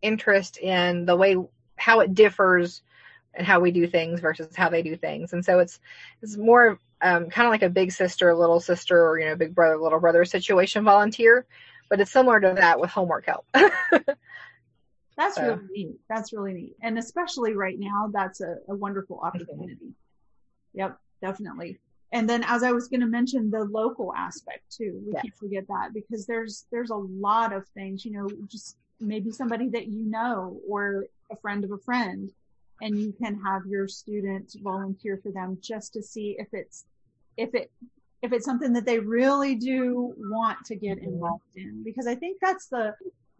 interest 0.00 0.56
in 0.56 1.04
the 1.04 1.14
way 1.14 1.36
how 1.76 2.00
it 2.00 2.14
differs 2.14 2.82
and 3.34 3.46
how 3.46 3.60
we 3.60 3.70
do 3.70 3.86
things 3.86 4.20
versus 4.20 4.56
how 4.56 4.70
they 4.70 4.80
do 4.80 4.96
things, 4.96 5.34
and 5.34 5.44
so 5.44 5.58
it's 5.58 5.78
it's 6.22 6.38
more 6.38 6.80
um, 7.02 7.28
kind 7.28 7.46
of 7.46 7.50
like 7.50 7.62
a 7.62 7.68
big 7.68 7.92
sister, 7.92 8.34
little 8.34 8.60
sister, 8.60 9.06
or 9.06 9.20
you 9.20 9.26
know, 9.26 9.36
big 9.36 9.54
brother, 9.54 9.76
little 9.76 10.00
brother 10.00 10.24
situation 10.24 10.84
volunteer. 10.84 11.44
But 11.90 12.00
it's 12.00 12.10
similar 12.10 12.40
to 12.40 12.54
that 12.54 12.80
with 12.80 12.90
homework 12.90 13.26
help. 13.26 13.46
that's 15.16 15.36
so. 15.36 15.42
really 15.42 15.66
neat. 15.70 15.96
That's 16.08 16.32
really 16.32 16.52
neat, 16.52 16.76
and 16.82 16.98
especially 16.98 17.54
right 17.54 17.78
now, 17.78 18.10
that's 18.12 18.40
a, 18.40 18.56
a 18.68 18.74
wonderful 18.74 19.20
opportunity. 19.20 19.94
Yep, 20.74 20.98
definitely. 21.22 21.78
And 22.12 22.28
then, 22.28 22.44
as 22.46 22.62
I 22.62 22.72
was 22.72 22.88
going 22.88 23.00
to 23.00 23.06
mention, 23.06 23.50
the 23.50 23.64
local 23.64 24.14
aspect 24.14 24.62
too. 24.70 25.02
We 25.06 25.12
yes. 25.12 25.22
can't 25.22 25.36
forget 25.36 25.68
that 25.68 25.92
because 25.94 26.26
there's 26.26 26.66
there's 26.70 26.90
a 26.90 26.96
lot 26.96 27.52
of 27.52 27.66
things. 27.68 28.04
You 28.04 28.12
know, 28.12 28.28
just 28.46 28.76
maybe 29.00 29.30
somebody 29.30 29.68
that 29.70 29.88
you 29.88 30.04
know 30.04 30.60
or 30.68 31.06
a 31.30 31.36
friend 31.36 31.64
of 31.64 31.72
a 31.72 31.78
friend 31.78 32.30
and 32.80 32.98
you 32.98 33.12
can 33.12 33.40
have 33.44 33.62
your 33.66 33.88
student 33.88 34.54
volunteer 34.62 35.18
for 35.22 35.32
them 35.32 35.58
just 35.60 35.92
to 35.94 36.02
see 36.02 36.36
if 36.38 36.48
it's 36.52 36.84
if 37.36 37.54
it 37.54 37.70
if 38.22 38.32
it's 38.32 38.44
something 38.44 38.72
that 38.72 38.84
they 38.84 38.98
really 38.98 39.54
do 39.54 40.14
want 40.18 40.58
to 40.64 40.76
get 40.76 40.98
mm-hmm. 40.98 41.08
involved 41.08 41.44
in 41.56 41.82
because 41.84 42.06
i 42.06 42.14
think 42.14 42.38
that's 42.40 42.68
the 42.68 42.94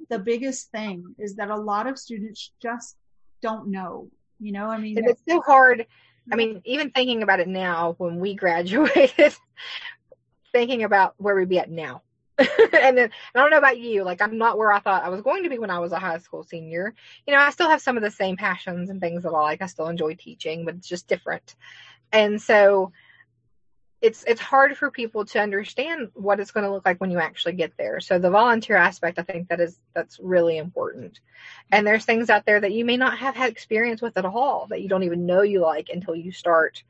the 0.09 0.19
biggest 0.19 0.71
thing 0.71 1.15
is 1.19 1.37
that 1.37 1.51
a 1.51 1.57
lot 1.57 1.87
of 1.87 1.99
students 1.99 2.53
just 2.61 2.97
don't 3.43 3.69
know 3.69 4.09
you 4.41 4.53
know 4.53 4.67
i 4.67 4.79
mean 4.79 4.97
it's 4.99 5.23
so 5.29 5.41
hard 5.41 5.87
i 6.33 6.37
mean 6.37 6.51
mm-hmm. 6.51 6.59
even 6.65 6.91
thinking 6.91 7.23
about 7.23 7.41
it 7.41 7.49
now 7.49 7.95
when 7.99 8.19
we 8.19 8.35
graduated 8.35 9.35
thinking 10.53 10.85
about 10.85 11.15
where 11.19 11.35
we'd 11.35 11.49
be 11.49 11.59
at 11.59 11.71
now 11.71 12.03
and 12.39 12.99
then 12.99 13.11
I 13.35 13.39
don't 13.39 13.51
know 13.51 13.57
about 13.57 13.79
you, 13.79 14.05
like 14.05 14.21
I'm 14.21 14.37
not 14.37 14.59
where 14.59 14.71
I 14.71 14.79
thought 14.79 15.05
I 15.05 15.09
was 15.09 15.23
going 15.23 15.45
to 15.45 15.49
be 15.49 15.59
when 15.59 15.71
I 15.71 15.79
was 15.79 15.93
a 15.93 15.99
high 15.99 16.19
school 16.19 16.43
senior. 16.43 16.95
You 17.27 17.33
know, 17.33 17.41
I 17.41 17.51
still 17.51 17.71
have 17.71 17.81
some 17.81 17.97
of 17.97 18.03
the 18.03 18.11
same 18.11 18.37
passions 18.37 18.91
and 18.91 19.01
things 19.01 19.23
that 19.23 19.31
I 19.31 19.41
like. 19.41 19.63
I 19.63 19.67
still 19.67 19.89
enjoy 19.89 20.17
teaching, 20.17 20.67
but 20.67 20.75
it's 20.75 20.89
just 20.89 21.09
different. 21.09 21.55
And 22.13 22.41
so 22.41 22.93
it's 24.03 24.25
it's 24.27 24.41
hard 24.41 24.77
for 24.77 24.91
people 24.91 25.25
to 25.25 25.41
understand 25.41 26.11
what 26.15 26.39
it's 26.39 26.51
going 26.51 26.65
to 26.65 26.71
look 26.71 26.85
like 26.85 27.01
when 27.01 27.11
you 27.11 27.19
actually 27.19 27.55
get 27.55 27.73
there. 27.79 28.01
So 28.01 28.19
the 28.19 28.31
volunteer 28.31 28.77
aspect, 28.77 29.19
I 29.19 29.23
think 29.23 29.49
that 29.49 29.61
is 29.61 29.79
that's 29.95 30.19
really 30.21 30.59
important. 30.59 31.21
And 31.73 31.87
there's 31.87 32.05
things 32.05 32.29
out 32.29 32.45
there 32.45 32.61
that 32.61 32.73
you 32.73 32.85
may 32.85 32.97
not 32.97 33.19
have 33.19 33.35
had 33.35 33.51
experience 33.51 34.03
with 34.03 34.17
at 34.19 34.27
all 34.27 34.67
that 34.69 34.83
you 34.83 34.89
don't 34.89 35.05
even 35.05 35.25
know 35.25 35.43
you 35.43 35.61
like 35.61 35.89
until 35.89 36.15
you 36.15 36.31
start 36.31 36.83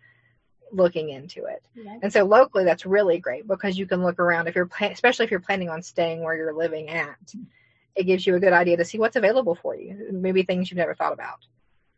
looking 0.72 1.10
into 1.10 1.44
it. 1.44 1.62
Yeah. 1.75 1.98
And 2.02 2.12
so 2.12 2.25
locally, 2.25 2.64
that's 2.64 2.84
really 2.84 3.18
great 3.18 3.46
because 3.46 3.78
you 3.78 3.86
can 3.86 4.02
look 4.02 4.18
around 4.18 4.48
if 4.48 4.56
you're, 4.56 4.68
especially 4.80 5.25
if 5.25 5.30
you're 5.30 5.40
planning 5.40 5.70
on 5.70 5.82
staying 5.82 6.22
where 6.22 6.34
you're 6.34 6.54
living 6.54 6.88
at. 6.88 7.34
It 7.94 8.04
gives 8.04 8.26
you 8.26 8.34
a 8.34 8.40
good 8.40 8.52
idea 8.52 8.76
to 8.76 8.84
see 8.84 8.98
what's 8.98 9.16
available 9.16 9.54
for 9.54 9.75
you, 9.75 10.08
maybe 10.12 10.42
things 10.42 10.70
you've 10.70 10.76
never 10.76 10.94
thought 10.94 11.14
about. 11.14 11.46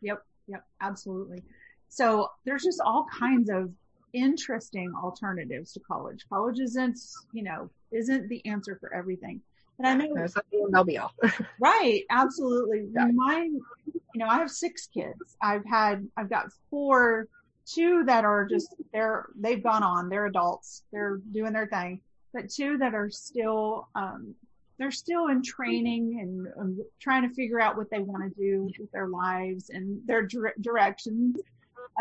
Yep, 0.01 0.23
yep, 0.47 0.65
absolutely. 0.79 1.43
So 1.89 2.29
there's 2.45 2.63
just 2.63 2.79
all 2.79 3.05
kinds 3.11 3.49
of 3.49 3.71
interesting 4.13 4.93
alternatives 5.01 5.73
to 5.73 5.79
college. 5.79 6.25
College 6.29 6.59
isn't, 6.59 6.99
you 7.33 7.43
know, 7.43 7.69
isn't 7.91 8.27
the 8.29 8.45
answer 8.45 8.77
for 8.79 8.93
everything. 8.93 9.41
And 9.77 9.87
I 9.87 10.05
know 10.05 10.27
they'll 10.71 10.83
be 10.83 10.97
all. 10.97 11.13
right, 11.59 12.03
absolutely. 12.09 12.87
Yeah. 12.93 13.07
Mine, 13.13 13.59
you 13.87 14.19
know, 14.19 14.27
I 14.27 14.37
have 14.37 14.51
six 14.51 14.87
kids. 14.87 15.37
I've 15.41 15.65
had, 15.65 16.05
I've 16.17 16.29
got 16.29 16.47
four 16.69 17.27
two 17.69 18.03
that 18.05 18.25
are 18.25 18.45
just 18.45 18.75
they're 18.91 19.27
they've 19.39 19.63
gone 19.63 19.83
on 19.83 20.09
they're 20.09 20.25
adults 20.25 20.83
they're 20.91 21.19
doing 21.31 21.53
their 21.53 21.67
thing 21.67 21.99
but 22.33 22.49
two 22.49 22.77
that 22.77 22.93
are 22.93 23.09
still 23.09 23.87
um, 23.95 24.33
they're 24.77 24.91
still 24.91 25.27
in 25.27 25.43
training 25.43 26.19
and 26.21 26.47
um, 26.59 26.85
trying 26.99 27.27
to 27.27 27.35
figure 27.35 27.59
out 27.59 27.75
what 27.75 27.89
they 27.89 27.99
want 27.99 28.23
to 28.23 28.41
do 28.41 28.69
with 28.79 28.91
their 28.91 29.07
lives 29.07 29.69
and 29.69 29.99
their 30.05 30.25
dire- 30.25 30.53
directions 30.61 31.35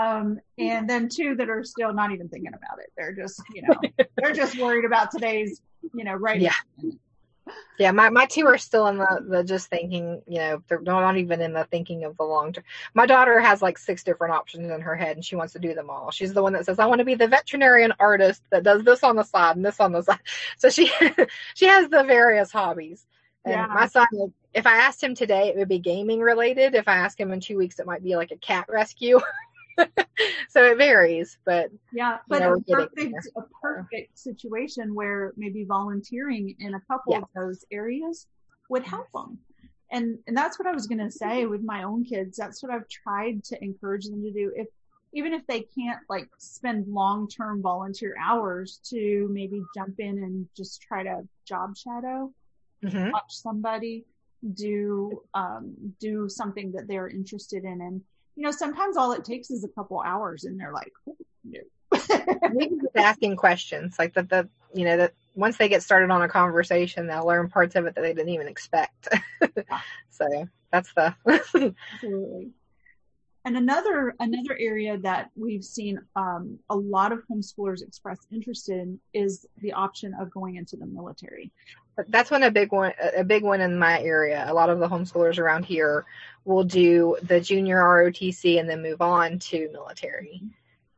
um, 0.00 0.40
and 0.58 0.88
then 0.88 1.08
two 1.08 1.34
that 1.36 1.48
are 1.48 1.64
still 1.64 1.92
not 1.92 2.12
even 2.12 2.28
thinking 2.28 2.52
about 2.54 2.78
it 2.78 2.92
they're 2.96 3.14
just 3.14 3.42
you 3.54 3.62
know 3.62 4.06
they're 4.16 4.32
just 4.32 4.58
worried 4.58 4.84
about 4.84 5.10
today's 5.10 5.60
you 5.94 6.04
know 6.04 6.14
right 6.14 6.40
yeah 6.40 6.52
yeah, 7.78 7.92
my, 7.92 8.10
my 8.10 8.26
two 8.26 8.46
are 8.46 8.58
still 8.58 8.86
in 8.88 8.98
the, 8.98 9.24
the 9.26 9.44
just 9.44 9.68
thinking, 9.68 10.22
you 10.26 10.38
know, 10.38 10.62
they're 10.68 10.80
not 10.80 11.16
even 11.16 11.40
in 11.40 11.52
the 11.52 11.64
thinking 11.64 12.04
of 12.04 12.16
the 12.16 12.24
long 12.24 12.52
term. 12.52 12.64
My 12.94 13.06
daughter 13.06 13.38
has 13.40 13.62
like 13.62 13.78
six 13.78 14.02
different 14.02 14.34
options 14.34 14.70
in 14.70 14.80
her 14.80 14.96
head 14.96 15.16
and 15.16 15.24
she 15.24 15.36
wants 15.36 15.52
to 15.52 15.58
do 15.58 15.74
them 15.74 15.90
all. 15.90 16.10
She's 16.10 16.34
the 16.34 16.42
one 16.42 16.52
that 16.54 16.66
says, 16.66 16.78
I 16.78 16.86
want 16.86 16.98
to 16.98 17.04
be 17.04 17.14
the 17.14 17.28
veterinarian 17.28 17.92
artist 17.98 18.42
that 18.50 18.64
does 18.64 18.82
this 18.82 19.04
on 19.04 19.16
the 19.16 19.22
side 19.22 19.56
and 19.56 19.64
this 19.64 19.80
on 19.80 19.92
the 19.92 20.02
side. 20.02 20.18
So 20.58 20.70
she 20.70 20.90
she 21.54 21.66
has 21.66 21.88
the 21.88 22.02
various 22.04 22.50
hobbies. 22.50 23.06
And 23.44 23.54
yeah. 23.54 23.66
my 23.66 23.86
son, 23.86 24.06
if 24.52 24.66
I 24.66 24.78
asked 24.78 25.02
him 25.02 25.14
today, 25.14 25.48
it 25.48 25.56
would 25.56 25.68
be 25.68 25.78
gaming 25.78 26.20
related. 26.20 26.74
If 26.74 26.88
I 26.88 26.96
ask 26.96 27.18
him 27.18 27.32
in 27.32 27.40
two 27.40 27.56
weeks, 27.56 27.78
it 27.78 27.86
might 27.86 28.02
be 28.02 28.16
like 28.16 28.32
a 28.32 28.36
cat 28.36 28.66
rescue. 28.68 29.20
so 30.48 30.64
it 30.64 30.78
varies, 30.78 31.38
but 31.44 31.70
yeah, 31.92 32.18
but 32.28 32.40
know, 32.40 32.54
a 32.54 32.60
perfect 32.60 33.28
a 33.36 33.42
perfect 33.62 34.18
situation 34.18 34.94
where 34.94 35.32
maybe 35.36 35.64
volunteering 35.64 36.54
in 36.58 36.74
a 36.74 36.80
couple 36.80 37.12
yeah. 37.12 37.18
of 37.20 37.28
those 37.34 37.64
areas 37.70 38.26
would 38.68 38.84
help 38.84 39.06
them. 39.12 39.38
And 39.90 40.18
and 40.26 40.36
that's 40.36 40.58
what 40.58 40.68
I 40.68 40.72
was 40.72 40.86
going 40.86 40.98
to 40.98 41.10
say 41.10 41.46
with 41.46 41.62
my 41.62 41.84
own 41.84 42.04
kids. 42.04 42.36
That's 42.36 42.62
what 42.62 42.72
I've 42.72 42.88
tried 42.88 43.44
to 43.44 43.62
encourage 43.62 44.06
them 44.06 44.22
to 44.22 44.30
do. 44.30 44.52
If 44.54 44.68
even 45.14 45.32
if 45.32 45.46
they 45.46 45.60
can't 45.60 46.00
like 46.08 46.28
spend 46.38 46.86
long 46.88 47.28
term 47.28 47.62
volunteer 47.62 48.14
hours 48.22 48.80
to 48.90 49.28
maybe 49.32 49.62
jump 49.74 49.98
in 49.98 50.18
and 50.18 50.46
just 50.56 50.82
try 50.82 51.02
to 51.04 51.26
job 51.46 51.76
shadow, 51.76 52.32
mm-hmm. 52.84 53.10
watch 53.10 53.30
somebody 53.30 54.04
do 54.54 55.22
um, 55.34 55.74
do 56.00 56.28
something 56.28 56.72
that 56.72 56.86
they're 56.86 57.08
interested 57.08 57.64
in 57.64 57.80
and 57.80 58.02
you 58.38 58.44
know, 58.44 58.52
sometimes 58.52 58.96
all 58.96 59.10
it 59.10 59.24
takes 59.24 59.50
is 59.50 59.64
a 59.64 59.68
couple 59.68 60.00
hours 60.00 60.44
and 60.44 60.60
they're 60.60 60.72
like, 60.72 60.92
no. 61.42 61.58
Maybe 62.52 62.76
just 62.76 62.96
asking 62.96 63.34
questions 63.34 63.96
like 63.98 64.14
that, 64.14 64.28
the, 64.28 64.48
you 64.72 64.84
know, 64.84 64.96
that 64.96 65.14
once 65.34 65.56
they 65.56 65.68
get 65.68 65.82
started 65.82 66.12
on 66.12 66.22
a 66.22 66.28
conversation, 66.28 67.08
they'll 67.08 67.26
learn 67.26 67.48
parts 67.48 67.74
of 67.74 67.86
it 67.86 67.96
that 67.96 68.00
they 68.00 68.14
didn't 68.14 68.28
even 68.28 68.46
expect. 68.46 69.08
so 70.08 70.48
that's 70.70 70.92
the. 70.94 71.16
Absolutely. 71.94 72.50
And 73.44 73.56
another 73.56 74.14
another 74.20 74.56
area 74.60 74.98
that 74.98 75.30
we've 75.34 75.64
seen 75.64 75.98
um, 76.14 76.60
a 76.70 76.76
lot 76.76 77.10
of 77.10 77.22
homeschoolers 77.28 77.82
express 77.82 78.18
interest 78.30 78.68
in 78.68 79.00
is 79.14 79.46
the 79.62 79.72
option 79.72 80.14
of 80.20 80.30
going 80.30 80.56
into 80.56 80.76
the 80.76 80.86
military. 80.86 81.50
That's 82.08 82.30
one 82.30 82.42
a 82.42 82.50
big 82.50 82.72
one 82.72 82.92
a 83.16 83.24
big 83.24 83.42
one 83.42 83.60
in 83.60 83.78
my 83.78 84.00
area. 84.00 84.44
A 84.48 84.54
lot 84.54 84.70
of 84.70 84.78
the 84.78 84.88
homeschoolers 84.88 85.38
around 85.38 85.64
here 85.64 86.06
will 86.44 86.64
do 86.64 87.16
the 87.22 87.40
junior 87.40 87.78
ROTC 87.78 88.60
and 88.60 88.68
then 88.68 88.82
move 88.82 89.02
on 89.02 89.38
to 89.40 89.68
military. 89.72 90.42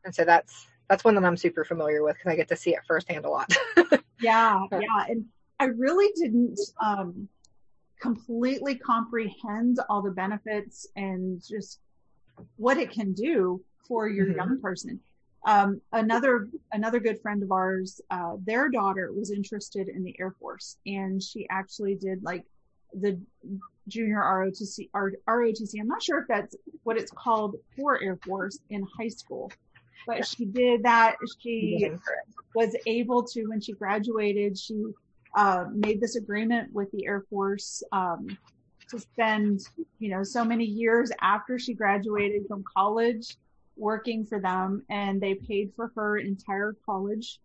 And 0.05 0.15
so 0.15 0.25
that's 0.25 0.67
that's 0.89 1.05
one 1.05 1.15
that 1.15 1.25
I'm 1.25 1.37
super 1.37 1.65
familiar 1.65 2.03
with 2.03 2.17
because 2.17 2.33
I 2.33 2.37
get 2.37 2.49
to 2.49 2.57
see 2.57 2.75
it 2.75 2.81
firsthand 2.87 3.25
a 3.25 3.31
lot. 3.31 3.53
yeah, 4.21 4.61
yeah, 4.73 5.05
and 5.09 5.25
I 5.59 5.67
really 5.67 6.11
didn't 6.17 6.59
um, 6.85 7.29
completely 8.01 8.75
comprehend 8.75 9.79
all 9.89 10.03
the 10.03 10.11
benefits 10.11 10.89
and 10.97 11.41
just 11.47 11.81
what 12.57 12.79
it 12.79 12.91
can 12.91 13.13
do 13.13 13.63
for 13.87 14.09
your 14.09 14.27
mm-hmm. 14.27 14.37
young 14.37 14.61
person. 14.61 15.01
Um, 15.47 15.81
another 15.93 16.49
another 16.73 17.01
good 17.01 17.21
friend 17.21 17.43
of 17.43 17.51
ours, 17.51 18.01
uh, 18.11 18.37
their 18.45 18.69
daughter 18.69 19.13
was 19.13 19.31
interested 19.31 19.89
in 19.89 20.05
the 20.05 20.15
Air 20.21 20.35
Force, 20.39 20.77
and 20.87 21.23
she 21.23 21.47
actually 21.51 21.95
did 21.95 22.23
like 22.23 22.45
the 22.93 23.19
junior 23.89 24.19
ROTC. 24.19 24.91
ROTC. 24.95 25.81
I'm 25.81 25.89
not 25.89 26.03
sure 26.03 26.19
if 26.19 26.29
that's 26.29 26.57
what 26.83 26.99
it's 26.99 27.11
called 27.11 27.57
for 27.77 28.03
Air 28.03 28.19
Force 28.25 28.59
in 28.69 28.87
high 28.99 29.09
school, 29.09 29.51
but 30.07 30.19
yeah. 30.19 30.25
she 30.25 30.45
did 30.45 30.83
that. 30.83 31.17
She 31.41 31.91
was 32.55 32.77
able 32.87 33.23
to 33.25 33.47
when 33.47 33.61
she 33.61 33.73
graduated. 33.73 34.59
She 34.59 34.85
uh, 35.35 35.67
made 35.73 36.01
this 36.01 36.17
agreement 36.17 36.73
with 36.73 36.91
the 36.93 37.07
Air 37.07 37.25
Force 37.31 37.83
um, 37.93 38.37
to 38.91 38.99
spend, 38.99 39.61
you 39.99 40.11
know, 40.11 40.23
so 40.23 40.45
many 40.45 40.65
years 40.65 41.11
after 41.21 41.59
she 41.59 41.73
graduated 41.73 42.47
from 42.47 42.65
college 42.77 43.37
working 43.81 44.25
for 44.25 44.39
them 44.39 44.83
and 44.91 45.21
they 45.21 45.35
paid 45.35 45.73
for 45.75 45.91
her 45.97 46.19
entire 46.19 46.77
college 46.85 47.41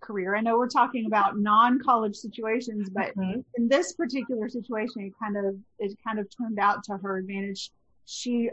career. 0.00 0.36
I 0.36 0.40
know 0.40 0.56
we're 0.56 0.68
talking 0.68 1.06
about 1.06 1.38
non-college 1.38 2.14
situations, 2.14 2.88
but 2.90 3.16
mm-hmm. 3.16 3.40
in 3.56 3.68
this 3.68 3.94
particular 3.94 4.48
situation, 4.48 5.02
it 5.02 5.12
kind 5.20 5.36
of, 5.36 5.56
it 5.78 5.96
kind 6.06 6.18
of 6.18 6.28
turned 6.36 6.58
out 6.58 6.84
to 6.84 6.96
her 6.98 7.16
advantage. 7.16 7.72
She 8.04 8.50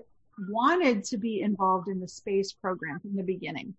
wanted 0.50 1.04
to 1.06 1.18
be 1.18 1.42
involved 1.42 1.88
in 1.88 2.00
the 2.00 2.08
space 2.08 2.54
program 2.54 3.00
from 3.00 3.16
the 3.16 3.24
beginning. 3.24 3.74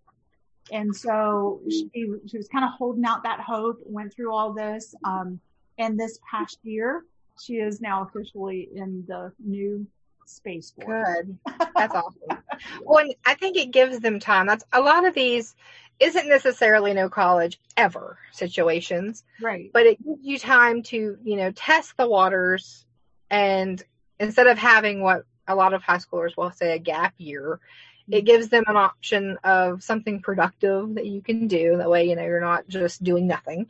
And 0.72 0.94
so 0.94 1.60
she, 1.70 1.88
she 2.26 2.36
was 2.36 2.48
kind 2.48 2.64
of 2.64 2.72
holding 2.72 3.04
out 3.04 3.22
that 3.22 3.40
hope, 3.40 3.78
went 3.84 4.12
through 4.12 4.34
all 4.34 4.52
this. 4.52 4.94
Um, 5.04 5.40
and 5.78 5.98
this 5.98 6.18
past 6.28 6.58
year, 6.62 7.04
she 7.40 7.54
is 7.54 7.80
now 7.80 8.02
officially 8.02 8.68
in 8.74 9.04
the 9.06 9.32
new 9.44 9.86
space 10.26 10.72
force. 10.72 11.08
Good. 11.16 11.38
That's 11.74 11.94
awesome. 11.94 12.20
Well, 12.82 13.06
I 13.24 13.34
think 13.34 13.56
it 13.56 13.70
gives 13.70 14.00
them 14.00 14.20
time. 14.20 14.46
That's 14.46 14.64
a 14.72 14.80
lot 14.80 15.06
of 15.06 15.14
these 15.14 15.54
isn't 15.98 16.28
necessarily 16.28 16.92
no 16.92 17.08
college 17.08 17.58
ever 17.76 18.18
situations. 18.32 19.24
Right. 19.40 19.70
But 19.72 19.86
it 19.86 20.04
gives 20.04 20.20
you 20.22 20.38
time 20.38 20.82
to, 20.84 21.16
you 21.22 21.36
know, 21.36 21.52
test 21.52 21.96
the 21.96 22.08
waters 22.08 22.84
and 23.30 23.82
instead 24.20 24.46
of 24.46 24.58
having 24.58 25.02
what 25.02 25.24
a 25.48 25.54
lot 25.54 25.74
of 25.74 25.82
high 25.82 25.98
schoolers 25.98 26.36
will 26.36 26.50
say 26.50 26.74
a 26.74 26.78
gap 26.78 27.14
year, 27.18 27.60
it 28.08 28.18
mm-hmm. 28.18 28.26
gives 28.26 28.48
them 28.48 28.64
an 28.66 28.76
option 28.76 29.38
of 29.44 29.82
something 29.82 30.20
productive 30.20 30.94
that 30.94 31.06
you 31.06 31.22
can 31.22 31.46
do. 31.48 31.76
That 31.76 31.90
way, 31.90 32.08
you 32.08 32.16
know, 32.16 32.24
you're 32.24 32.40
not 32.40 32.68
just 32.68 33.02
doing 33.02 33.26
nothing 33.26 33.68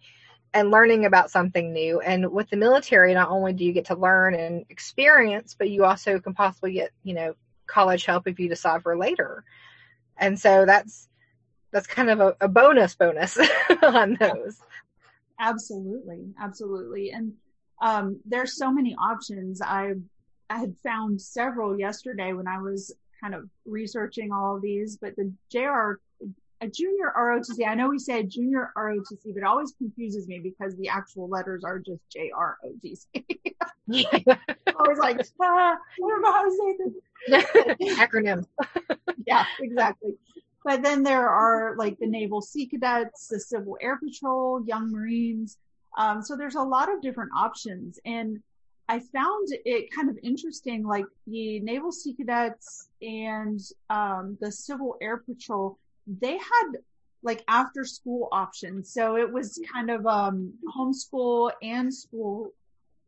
and 0.54 0.70
learning 0.70 1.04
about 1.04 1.30
something 1.30 1.72
new. 1.72 2.00
And 2.00 2.32
with 2.32 2.48
the 2.50 2.56
military, 2.56 3.12
not 3.14 3.30
only 3.30 3.52
do 3.52 3.64
you 3.64 3.72
get 3.72 3.86
to 3.86 3.94
learn 3.94 4.34
and 4.34 4.64
experience, 4.70 5.54
but 5.56 5.70
you 5.70 5.84
also 5.84 6.18
can 6.18 6.34
possibly 6.34 6.72
get, 6.72 6.90
you 7.02 7.14
know, 7.14 7.34
college 7.66 8.04
help 8.04 8.26
if 8.26 8.38
you 8.38 8.48
decide 8.48 8.82
for 8.82 8.96
later. 8.96 9.44
And 10.18 10.38
so 10.38 10.64
that's 10.64 11.08
that's 11.72 11.86
kind 11.86 12.10
of 12.10 12.20
a, 12.20 12.36
a 12.40 12.48
bonus 12.48 12.94
bonus 12.94 13.38
on 13.82 14.16
those. 14.18 14.60
Absolutely, 15.38 16.32
absolutely. 16.40 17.10
And 17.10 17.32
um, 17.82 18.18
there's 18.24 18.56
so 18.56 18.72
many 18.72 18.94
options. 18.94 19.60
I 19.60 19.94
I 20.48 20.58
had 20.58 20.74
found 20.82 21.20
several 21.20 21.78
yesterday 21.78 22.32
when 22.32 22.46
I 22.48 22.60
was 22.60 22.94
kind 23.20 23.34
of 23.34 23.48
researching 23.64 24.32
all 24.32 24.56
of 24.56 24.62
these, 24.62 24.96
but 24.96 25.16
the 25.16 25.32
JR 25.50 26.00
a 26.60 26.68
junior 26.68 27.12
ROTC. 27.16 27.66
I 27.66 27.74
know 27.74 27.88
we 27.88 27.98
said 27.98 28.30
junior 28.30 28.72
ROTC, 28.76 29.34
but 29.34 29.38
it 29.38 29.44
always 29.44 29.72
confuses 29.72 30.26
me 30.26 30.38
because 30.38 30.74
the 30.76 30.88
actual 30.88 31.28
letters 31.28 31.64
are 31.64 31.78
just 31.78 32.00
JROTC. 32.14 33.06
I 33.92 34.88
was 34.88 34.98
like, 34.98 35.20
ah, 35.40 35.74
I 35.74 35.76
don't 35.98 36.22
know 36.22 36.32
how 36.32 36.44
to 36.44 36.50
say 36.50 36.76
this. 36.78 36.94
Acronym. 37.30 38.46
yeah, 39.26 39.44
exactly. 39.60 40.12
But 40.64 40.82
then 40.82 41.02
there 41.02 41.28
are 41.28 41.76
like 41.76 41.98
the 41.98 42.06
Naval 42.06 42.40
Sea 42.42 42.66
Cadets, 42.66 43.28
the 43.28 43.38
Civil 43.38 43.76
Air 43.80 43.98
Patrol, 43.98 44.64
Young 44.66 44.90
Marines. 44.90 45.58
Um, 45.96 46.22
so 46.22 46.36
there's 46.36 46.56
a 46.56 46.62
lot 46.62 46.92
of 46.92 47.00
different 47.00 47.30
options. 47.36 47.98
And 48.04 48.42
I 48.88 49.00
found 49.00 49.48
it 49.64 49.92
kind 49.94 50.08
of 50.08 50.18
interesting, 50.22 50.84
like 50.84 51.06
the 51.26 51.60
Naval 51.60 51.92
Sea 51.92 52.14
Cadets 52.14 52.88
and 53.00 53.60
um, 53.90 54.36
the 54.40 54.50
Civil 54.50 54.96
Air 55.00 55.18
Patrol, 55.18 55.78
they 56.06 56.32
had 56.36 56.72
like 57.22 57.42
after 57.48 57.84
school 57.84 58.28
options. 58.30 58.92
So 58.92 59.16
it 59.16 59.32
was 59.32 59.60
kind 59.72 59.90
of 59.90 60.06
um, 60.06 60.52
homeschool 60.76 61.50
and 61.62 61.92
school 61.92 62.52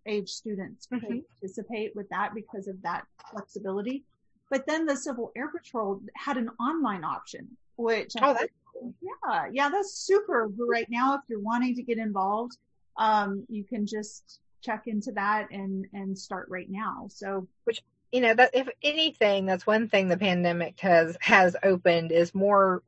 age 0.09 0.31
students 0.31 0.89
mm-hmm. 0.93 1.19
participate 1.41 1.95
with 1.95 2.09
that 2.09 2.35
because 2.35 2.67
of 2.67 2.81
that 2.83 3.05
flexibility. 3.31 4.05
But 4.51 4.67
then 4.67 4.87
the 4.87 4.97
Civil 4.97 5.31
Air 5.37 5.49
Patrol 5.49 6.01
had 6.17 6.37
an 6.37 6.49
online 6.59 7.05
option, 7.05 7.57
which 7.77 8.15
oh, 8.21 8.33
that's 8.33 8.53
cool. 8.73 8.95
yeah, 9.03 9.47
yeah, 9.53 9.69
that's 9.69 9.93
super. 9.95 10.51
right 10.59 10.87
now, 10.89 11.15
if 11.15 11.21
you're 11.29 11.41
wanting 11.41 11.75
to 11.77 11.83
get 11.83 11.99
involved, 11.99 12.57
um, 12.97 13.45
you 13.49 13.65
can 13.65 13.87
just 13.87 14.41
check 14.63 14.85
into 14.87 15.13
that 15.13 15.51
and 15.51 15.87
and 15.93 16.19
start 16.19 16.49
right 16.49 16.71
now. 16.71 17.07
So 17.11 17.47
which 17.65 17.83
you 18.11 18.23
know 18.23 18.33
that 18.35 18.51
if 18.55 18.69
anything, 18.83 19.45
that's 19.45 19.67
one 19.67 19.89
thing 19.89 20.09
the 20.09 20.17
pandemic 20.17 20.81
has 20.81 21.17
has 21.21 21.55
opened 21.63 22.11
is 22.11 22.35
more 22.35 22.83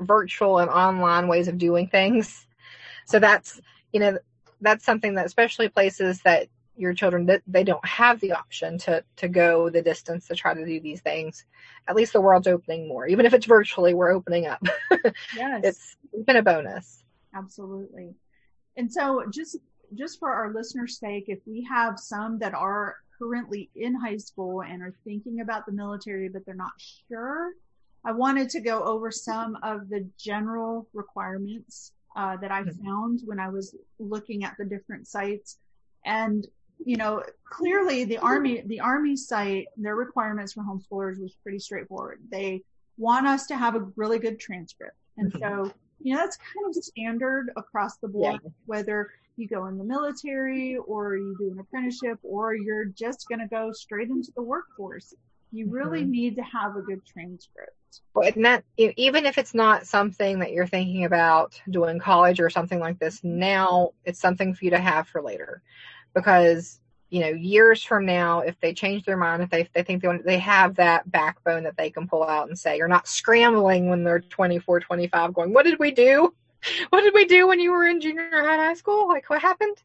virtual 0.00 0.58
and 0.58 0.70
online 0.70 1.28
ways 1.28 1.48
of 1.48 1.58
doing 1.58 1.88
things. 1.88 2.46
So 3.06 3.18
that's 3.18 3.60
you 3.92 4.00
know 4.00 4.18
that's 4.60 4.84
something 4.84 5.14
that 5.14 5.26
especially 5.26 5.68
places 5.68 6.22
that 6.22 6.48
your 6.76 6.94
children 6.94 7.26
that 7.26 7.42
they 7.46 7.64
don't 7.64 7.84
have 7.86 8.20
the 8.20 8.32
option 8.32 8.78
to 8.78 9.04
to 9.16 9.28
go 9.28 9.70
the 9.70 9.82
distance 9.82 10.26
to 10.28 10.34
try 10.34 10.54
to 10.54 10.64
do 10.64 10.80
these 10.80 11.00
things. 11.00 11.44
At 11.88 11.96
least 11.96 12.12
the 12.12 12.20
world's 12.20 12.46
opening 12.46 12.88
more. 12.88 13.06
Even 13.06 13.26
if 13.26 13.34
it's 13.34 13.46
virtually 13.46 13.94
we're 13.94 14.12
opening 14.12 14.46
up. 14.46 14.64
Yes. 15.36 15.62
It's 15.64 15.96
been 16.24 16.36
a 16.36 16.42
bonus. 16.42 17.02
Absolutely. 17.34 18.14
And 18.76 18.92
so 18.92 19.24
just 19.32 19.56
just 19.94 20.18
for 20.18 20.32
our 20.32 20.52
listeners 20.52 20.98
sake 20.98 21.24
if 21.28 21.38
we 21.46 21.66
have 21.70 21.98
some 21.98 22.38
that 22.38 22.54
are 22.54 22.96
currently 23.18 23.70
in 23.76 23.94
high 23.94 24.16
school 24.16 24.62
and 24.62 24.82
are 24.82 24.94
thinking 25.04 25.40
about 25.40 25.66
the 25.66 25.72
military 25.72 26.28
but 26.28 26.44
they're 26.44 26.54
not 26.54 26.72
sure 27.08 27.52
i 28.04 28.10
wanted 28.10 28.50
to 28.50 28.60
go 28.60 28.82
over 28.82 29.12
some 29.12 29.56
of 29.62 29.88
the 29.88 30.04
general 30.18 30.88
requirements 30.94 31.92
uh, 32.16 32.36
that 32.38 32.50
i 32.50 32.62
mm-hmm. 32.62 32.84
found 32.84 33.20
when 33.24 33.38
i 33.38 33.48
was 33.48 33.76
looking 33.98 34.42
at 34.42 34.56
the 34.58 34.64
different 34.64 35.06
sites. 35.06 35.58
And 36.04 36.46
you 36.84 36.96
know, 36.96 37.22
clearly 37.44 38.04
the 38.04 38.18
army, 38.18 38.62
the 38.66 38.80
army 38.80 39.16
site, 39.16 39.66
their 39.76 39.96
requirements 39.96 40.52
for 40.52 40.62
homeschoolers 40.62 41.20
was 41.20 41.34
pretty 41.42 41.58
straightforward. 41.58 42.20
They 42.30 42.62
want 42.98 43.26
us 43.26 43.46
to 43.46 43.56
have 43.56 43.74
a 43.74 43.86
really 43.96 44.18
good 44.18 44.38
transcript. 44.38 44.96
And 45.16 45.32
mm-hmm. 45.32 45.66
so, 45.66 45.72
you 46.00 46.14
know, 46.14 46.20
that's 46.20 46.36
kind 46.36 46.66
of 46.66 46.84
standard 46.84 47.50
across 47.56 47.96
the 47.96 48.08
board, 48.08 48.40
yeah. 48.42 48.50
whether 48.66 49.10
you 49.36 49.48
go 49.48 49.66
in 49.66 49.78
the 49.78 49.84
military 49.84 50.76
or 50.76 51.16
you 51.16 51.34
do 51.38 51.50
an 51.50 51.58
apprenticeship 51.58 52.18
or 52.22 52.54
you're 52.54 52.84
just 52.84 53.26
going 53.28 53.40
to 53.40 53.48
go 53.48 53.72
straight 53.72 54.10
into 54.10 54.30
the 54.36 54.42
workforce. 54.42 55.14
You 55.52 55.70
really 55.70 56.02
mm-hmm. 56.02 56.10
need 56.10 56.36
to 56.36 56.42
have 56.42 56.76
a 56.76 56.82
good 56.82 57.00
transcript. 57.06 57.70
Well, 58.12 58.30
and 58.34 58.44
that 58.44 58.64
even 58.76 59.24
if 59.24 59.38
it's 59.38 59.54
not 59.54 59.86
something 59.86 60.40
that 60.40 60.50
you're 60.50 60.66
thinking 60.66 61.04
about 61.04 61.60
doing 61.70 62.00
college 62.00 62.40
or 62.40 62.50
something 62.50 62.80
like 62.80 62.98
this 62.98 63.22
now, 63.22 63.90
it's 64.04 64.20
something 64.20 64.52
for 64.52 64.64
you 64.64 64.72
to 64.72 64.80
have 64.80 65.06
for 65.06 65.22
later 65.22 65.62
because 66.14 66.80
you 67.10 67.20
know 67.20 67.28
years 67.28 67.82
from 67.84 68.06
now 68.06 68.40
if 68.40 68.58
they 68.60 68.72
change 68.72 69.04
their 69.04 69.16
mind 69.16 69.42
if 69.42 69.50
they, 69.50 69.60
if 69.60 69.72
they 69.72 69.82
think 69.82 70.02
they 70.02 70.08
want 70.08 70.24
they 70.24 70.38
have 70.38 70.74
that 70.76 71.10
backbone 71.10 71.64
that 71.64 71.76
they 71.76 71.90
can 71.90 72.08
pull 72.08 72.24
out 72.24 72.48
and 72.48 72.58
say 72.58 72.76
you're 72.76 72.88
not 72.88 73.06
scrambling 73.06 73.88
when 73.88 74.04
they're 74.04 74.20
24 74.20 74.80
25 74.80 75.34
going 75.34 75.52
what 75.52 75.64
did 75.64 75.78
we 75.78 75.90
do? 75.90 76.34
What 76.88 77.02
did 77.02 77.12
we 77.12 77.26
do 77.26 77.46
when 77.46 77.60
you 77.60 77.72
were 77.72 77.84
in 77.84 78.00
junior 78.00 78.30
high 78.30 78.56
high 78.56 78.72
school? 78.72 79.06
Like 79.06 79.28
what 79.28 79.42
happened? 79.42 79.76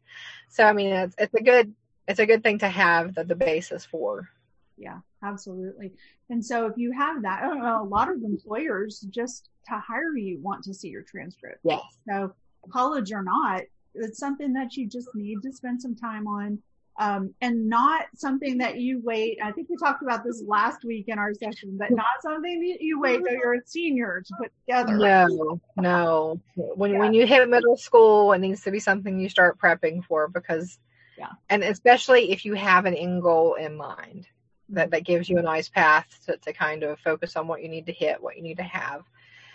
So 0.48 0.64
i 0.64 0.72
mean 0.72 0.94
it's, 0.94 1.14
it's 1.18 1.34
a 1.34 1.42
good 1.42 1.74
it's 2.08 2.20
a 2.20 2.24
good 2.24 2.42
thing 2.42 2.58
to 2.60 2.68
have 2.70 3.14
the, 3.14 3.22
the 3.22 3.34
basis 3.34 3.84
for. 3.84 4.30
Yeah 4.78 5.00
absolutely. 5.22 5.92
And 6.28 6.44
so 6.44 6.66
if 6.66 6.76
you 6.76 6.92
have 6.92 7.22
that 7.22 7.42
know, 7.42 7.82
a 7.82 7.84
lot 7.84 8.10
of 8.10 8.22
employers 8.22 9.00
just 9.10 9.48
to 9.68 9.78
hire 9.78 10.16
you 10.16 10.38
want 10.40 10.64
to 10.64 10.74
see 10.74 10.88
your 10.88 11.02
transcript. 11.02 11.60
Yes. 11.62 11.82
So 12.08 12.34
college 12.72 13.12
or 13.12 13.22
not 13.22 13.62
it's 13.94 14.18
something 14.18 14.52
that 14.54 14.76
you 14.76 14.88
just 14.88 15.08
need 15.14 15.42
to 15.42 15.52
spend 15.52 15.82
some 15.82 15.94
time 15.94 16.26
on. 16.26 16.58
Um, 16.98 17.34
and 17.40 17.68
not 17.68 18.06
something 18.14 18.58
that 18.58 18.78
you 18.78 19.00
wait. 19.02 19.38
I 19.42 19.52
think 19.52 19.70
we 19.70 19.76
talked 19.76 20.02
about 20.02 20.22
this 20.22 20.42
last 20.46 20.84
week 20.84 21.06
in 21.08 21.18
our 21.18 21.32
session, 21.32 21.78
but 21.78 21.90
not 21.90 22.20
something 22.20 22.60
that 22.60 22.82
you 22.82 23.00
wait 23.00 23.24
till 23.24 23.32
you're 23.32 23.54
a 23.54 23.60
senior 23.64 24.22
to 24.26 24.34
put 24.38 24.52
together. 24.66 24.98
No, 24.98 25.60
no. 25.78 26.40
When 26.56 26.92
yeah. 26.92 26.98
when 26.98 27.14
you 27.14 27.26
hit 27.26 27.48
middle 27.48 27.78
school, 27.78 28.32
it 28.34 28.38
needs 28.40 28.64
to 28.64 28.70
be 28.70 28.80
something 28.80 29.18
you 29.18 29.30
start 29.30 29.58
prepping 29.58 30.04
for 30.04 30.28
because, 30.28 30.78
yeah, 31.16 31.30
and 31.48 31.64
especially 31.64 32.32
if 32.32 32.44
you 32.44 32.52
have 32.52 32.84
an 32.84 32.94
end 32.94 33.22
goal 33.22 33.54
in 33.54 33.78
mind, 33.78 34.26
that 34.70 34.90
that 34.90 35.04
gives 35.04 35.26
you 35.26 35.38
a 35.38 35.42
nice 35.42 35.70
path 35.70 36.06
to, 36.26 36.36
to 36.38 36.52
kind 36.52 36.82
of 36.82 36.98
focus 37.00 37.34
on 37.34 37.46
what 37.46 37.62
you 37.62 37.70
need 37.70 37.86
to 37.86 37.92
hit, 37.92 38.22
what 38.22 38.36
you 38.36 38.42
need 38.42 38.58
to 38.58 38.62
have. 38.62 39.04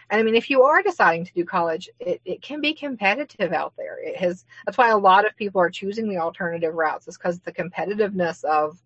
And 0.09 0.19
I 0.19 0.23
mean, 0.23 0.35
if 0.35 0.49
you 0.49 0.63
are 0.63 0.83
deciding 0.83 1.25
to 1.25 1.33
do 1.33 1.45
college, 1.45 1.89
it, 1.99 2.21
it 2.25 2.41
can 2.41 2.61
be 2.61 2.73
competitive 2.73 3.51
out 3.51 3.73
there. 3.77 3.97
It 4.03 4.17
has, 4.17 4.45
that's 4.65 4.77
why 4.77 4.89
a 4.89 4.97
lot 4.97 5.25
of 5.25 5.35
people 5.35 5.61
are 5.61 5.69
choosing 5.69 6.07
the 6.07 6.17
alternative 6.17 6.73
routes 6.73 7.07
is 7.07 7.17
because 7.17 7.39
the 7.39 7.51
competitiveness 7.51 8.43
of 8.43 8.81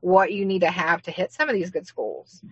what 0.00 0.32
you 0.32 0.44
need 0.44 0.60
to 0.60 0.70
have 0.70 1.02
to 1.02 1.10
hit 1.10 1.32
some 1.32 1.48
of 1.48 1.54
these 1.54 1.70
good 1.70 1.86
schools. 1.86 2.42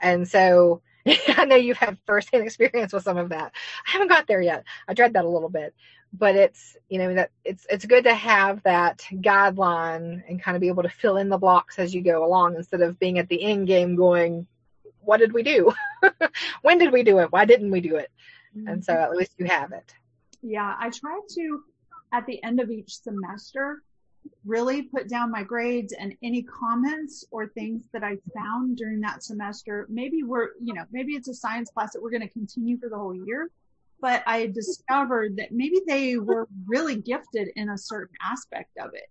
And 0.00 0.26
so 0.26 0.82
I 1.28 1.44
know 1.44 1.56
you've 1.56 1.76
had 1.76 1.98
firsthand 2.06 2.44
experience 2.44 2.92
with 2.92 3.04
some 3.04 3.16
of 3.16 3.30
that. 3.30 3.52
I 3.86 3.90
haven't 3.90 4.08
got 4.08 4.26
there 4.26 4.40
yet. 4.40 4.64
I 4.88 4.94
dread 4.94 5.12
that 5.12 5.24
a 5.24 5.28
little 5.28 5.48
bit, 5.48 5.74
but 6.12 6.34
it's, 6.36 6.76
you 6.88 6.98
know, 6.98 7.14
that 7.14 7.30
it's, 7.44 7.66
it's 7.70 7.84
good 7.84 8.04
to 8.04 8.14
have 8.14 8.62
that 8.64 9.04
guideline 9.12 10.22
and 10.28 10.42
kind 10.42 10.56
of 10.56 10.60
be 10.60 10.68
able 10.68 10.82
to 10.82 10.88
fill 10.88 11.16
in 11.16 11.28
the 11.28 11.38
blocks 11.38 11.78
as 11.78 11.94
you 11.94 12.02
go 12.02 12.24
along 12.24 12.56
instead 12.56 12.80
of 12.80 12.98
being 12.98 13.18
at 13.18 13.28
the 13.28 13.42
end 13.42 13.66
game 13.66 13.96
going, 13.96 14.46
what 15.06 15.20
did 15.20 15.32
we 15.32 15.42
do? 15.42 15.72
when 16.62 16.78
did 16.78 16.92
we 16.92 17.02
do 17.02 17.18
it? 17.20 17.32
Why 17.32 17.44
didn't 17.44 17.70
we 17.70 17.80
do 17.80 17.96
it? 17.96 18.10
Mm-hmm. 18.56 18.68
And 18.68 18.84
so 18.84 18.92
at 18.92 19.12
least 19.12 19.32
you 19.38 19.46
have 19.46 19.72
it. 19.72 19.94
Yeah, 20.42 20.74
I 20.78 20.90
try 20.90 21.20
to, 21.34 21.60
at 22.12 22.26
the 22.26 22.42
end 22.42 22.60
of 22.60 22.70
each 22.70 22.98
semester, 22.98 23.82
really 24.44 24.82
put 24.82 25.08
down 25.08 25.30
my 25.30 25.42
grades 25.42 25.92
and 25.92 26.14
any 26.22 26.42
comments 26.42 27.24
or 27.30 27.46
things 27.46 27.84
that 27.92 28.02
I 28.02 28.16
found 28.34 28.76
during 28.76 29.00
that 29.00 29.22
semester. 29.22 29.86
Maybe 29.88 30.22
we're, 30.22 30.50
you 30.60 30.74
know, 30.74 30.84
maybe 30.90 31.14
it's 31.14 31.28
a 31.28 31.34
science 31.34 31.70
class 31.70 31.92
that 31.92 32.02
we're 32.02 32.10
going 32.10 32.22
to 32.22 32.28
continue 32.28 32.78
for 32.78 32.88
the 32.88 32.98
whole 32.98 33.14
year, 33.14 33.50
but 34.00 34.22
I 34.26 34.46
discovered 34.48 35.36
that 35.36 35.52
maybe 35.52 35.80
they 35.86 36.16
were 36.16 36.48
really 36.66 36.96
gifted 36.96 37.48
in 37.56 37.70
a 37.70 37.78
certain 37.78 38.16
aspect 38.20 38.76
of 38.78 38.90
it. 38.94 39.08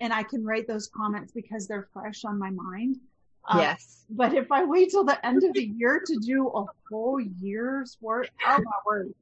And 0.00 0.12
I 0.12 0.22
can 0.22 0.44
write 0.44 0.66
those 0.66 0.88
comments 0.94 1.32
because 1.32 1.66
they're 1.66 1.88
fresh 1.92 2.24
on 2.24 2.38
my 2.38 2.50
mind. 2.50 2.96
Um, 3.48 3.60
yes. 3.60 4.04
But 4.10 4.34
if 4.34 4.50
I 4.50 4.64
wait 4.64 4.90
till 4.90 5.04
the 5.04 5.24
end 5.24 5.44
of 5.44 5.52
the 5.54 5.64
year 5.64 6.02
to 6.04 6.18
do 6.18 6.48
a 6.48 6.66
whole 6.90 7.20
year's 7.20 7.96
work, 8.00 8.28
oh 8.46 8.58
my 8.58 8.72
word, 8.84 9.14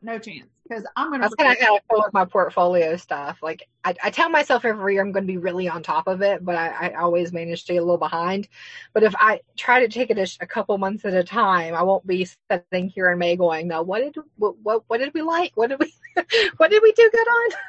no 0.00 0.18
chance. 0.18 0.48
Because 0.68 0.86
I'm 0.96 1.10
gonna. 1.10 1.22
That's 1.22 1.34
kind 1.34 1.50
of 1.50 1.58
how 1.60 1.76
I 1.76 1.80
feel 1.90 2.02
with 2.04 2.12
my 2.12 2.24
portfolio 2.24 2.96
stuff. 2.96 3.38
Like 3.42 3.66
I, 3.84 3.94
I 4.04 4.10
tell 4.10 4.28
myself 4.28 4.64
every 4.64 4.94
year 4.94 5.02
I'm 5.02 5.12
going 5.12 5.26
to 5.26 5.32
be 5.32 5.38
really 5.38 5.68
on 5.68 5.82
top 5.82 6.06
of 6.06 6.22
it, 6.22 6.44
but 6.44 6.56
I, 6.56 6.90
I 6.90 6.94
always 6.94 7.32
manage 7.32 7.64
to 7.64 7.72
get 7.72 7.78
a 7.78 7.84
little 7.84 7.98
behind. 7.98 8.48
But 8.92 9.02
if 9.02 9.14
I 9.18 9.40
try 9.56 9.80
to 9.80 9.88
take 9.88 10.10
it 10.10 10.18
a, 10.18 10.28
a 10.40 10.46
couple 10.46 10.76
months 10.78 11.04
at 11.04 11.14
a 11.14 11.24
time, 11.24 11.74
I 11.74 11.82
won't 11.82 12.06
be 12.06 12.28
sitting 12.50 12.88
here 12.88 13.10
in 13.10 13.18
May 13.18 13.36
going, 13.36 13.66
"No, 13.66 13.82
what 13.82 14.00
did 14.00 14.16
what 14.36 14.58
what, 14.58 14.84
what 14.86 14.98
did 14.98 15.14
we 15.14 15.22
like? 15.22 15.52
What 15.56 15.70
did 15.70 15.80
we 15.80 15.92
what 16.58 16.70
did 16.70 16.82
we 16.82 16.92
do 16.92 17.10
good 17.10 17.28
on?" 17.28 17.50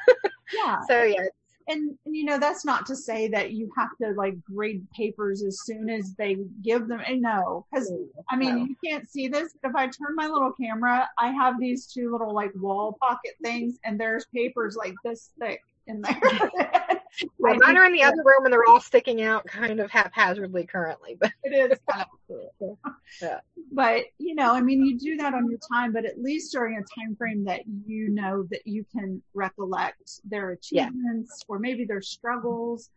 Yeah. 0.52 0.80
so 0.88 1.04
yeah, 1.04 1.26
and, 1.70 1.96
and 2.04 2.16
you 2.16 2.24
know 2.24 2.38
that's 2.38 2.64
not 2.64 2.86
to 2.86 2.96
say 2.96 3.28
that 3.28 3.52
you 3.52 3.70
have 3.76 3.90
to 4.00 4.12
like 4.16 4.34
grade 4.44 4.86
papers 4.90 5.42
as 5.42 5.60
soon 5.64 5.88
as 5.88 6.14
they 6.14 6.36
give 6.62 6.88
them 6.88 7.00
and 7.06 7.22
no 7.22 7.66
because 7.70 7.92
i 8.30 8.36
mean 8.36 8.56
no. 8.56 8.64
you 8.64 8.76
can't 8.84 9.08
see 9.08 9.28
this 9.28 9.54
but 9.62 9.70
if 9.70 9.76
i 9.76 9.86
turn 9.86 10.14
my 10.14 10.26
little 10.26 10.52
camera 10.52 11.08
i 11.18 11.30
have 11.30 11.58
these 11.58 11.86
two 11.86 12.10
little 12.10 12.34
like 12.34 12.50
wall 12.56 12.96
pocket 13.00 13.32
things 13.42 13.78
and 13.84 13.98
there's 13.98 14.26
papers 14.34 14.76
like 14.76 14.94
this 15.04 15.30
thick 15.38 15.62
in 15.86 16.00
there 16.02 16.50
well, 17.38 17.56
mine 17.56 17.76
are 17.76 17.84
in 17.86 17.92
the 17.92 18.02
other 18.02 18.22
room 18.24 18.44
and 18.44 18.52
they're 18.52 18.68
all 18.68 18.80
sticking 18.80 19.22
out 19.22 19.44
kind 19.46 19.80
of 19.80 19.90
haphazardly 19.90 20.64
currently 20.64 21.16
but 21.20 21.32
it 21.44 21.72
is 21.72 21.78
kind 21.90 22.06
of 22.30 22.76
yeah. 23.22 23.40
But 23.72 24.04
you 24.18 24.34
know 24.34 24.52
i 24.52 24.60
mean 24.60 24.84
you 24.84 24.98
do 24.98 25.16
that 25.16 25.34
on 25.34 25.48
your 25.48 25.58
time 25.72 25.92
but 25.92 26.04
at 26.04 26.20
least 26.20 26.52
during 26.52 26.76
a 26.76 27.00
time 27.00 27.14
frame 27.16 27.44
that 27.44 27.60
you 27.86 28.08
know 28.08 28.44
that 28.50 28.66
you 28.66 28.84
can 28.92 29.22
recollect 29.34 30.20
their 30.24 30.50
achievements 30.50 31.40
yeah. 31.40 31.44
or 31.48 31.58
maybe 31.58 31.84
their 31.84 32.02
struggles 32.02 32.90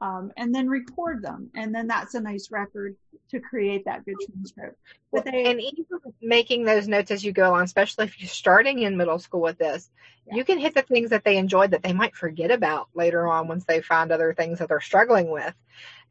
um, 0.00 0.32
and 0.36 0.54
then 0.54 0.68
record 0.68 1.22
them. 1.22 1.50
And 1.54 1.74
then 1.74 1.86
that's 1.86 2.14
a 2.14 2.20
nice 2.20 2.50
record 2.50 2.96
to 3.30 3.40
create 3.40 3.84
that 3.84 4.04
good 4.04 4.16
transcript. 4.26 4.78
But 5.12 5.24
they, 5.24 5.44
and 5.44 5.60
even 5.60 5.84
making 6.22 6.64
those 6.64 6.88
notes 6.88 7.10
as 7.10 7.22
you 7.22 7.32
go 7.32 7.50
along, 7.50 7.64
especially 7.64 8.06
if 8.06 8.20
you're 8.20 8.28
starting 8.28 8.80
in 8.80 8.96
middle 8.96 9.18
school 9.18 9.42
with 9.42 9.58
this, 9.58 9.90
yeah. 10.26 10.36
you 10.36 10.44
can 10.44 10.58
hit 10.58 10.74
the 10.74 10.82
things 10.82 11.10
that 11.10 11.24
they 11.24 11.36
enjoyed 11.36 11.72
that 11.72 11.82
they 11.82 11.92
might 11.92 12.16
forget 12.16 12.50
about 12.50 12.88
later 12.94 13.26
on 13.26 13.46
once 13.46 13.64
they 13.64 13.82
find 13.82 14.10
other 14.10 14.32
things 14.32 14.58
that 14.58 14.68
they're 14.68 14.80
struggling 14.80 15.30
with. 15.30 15.54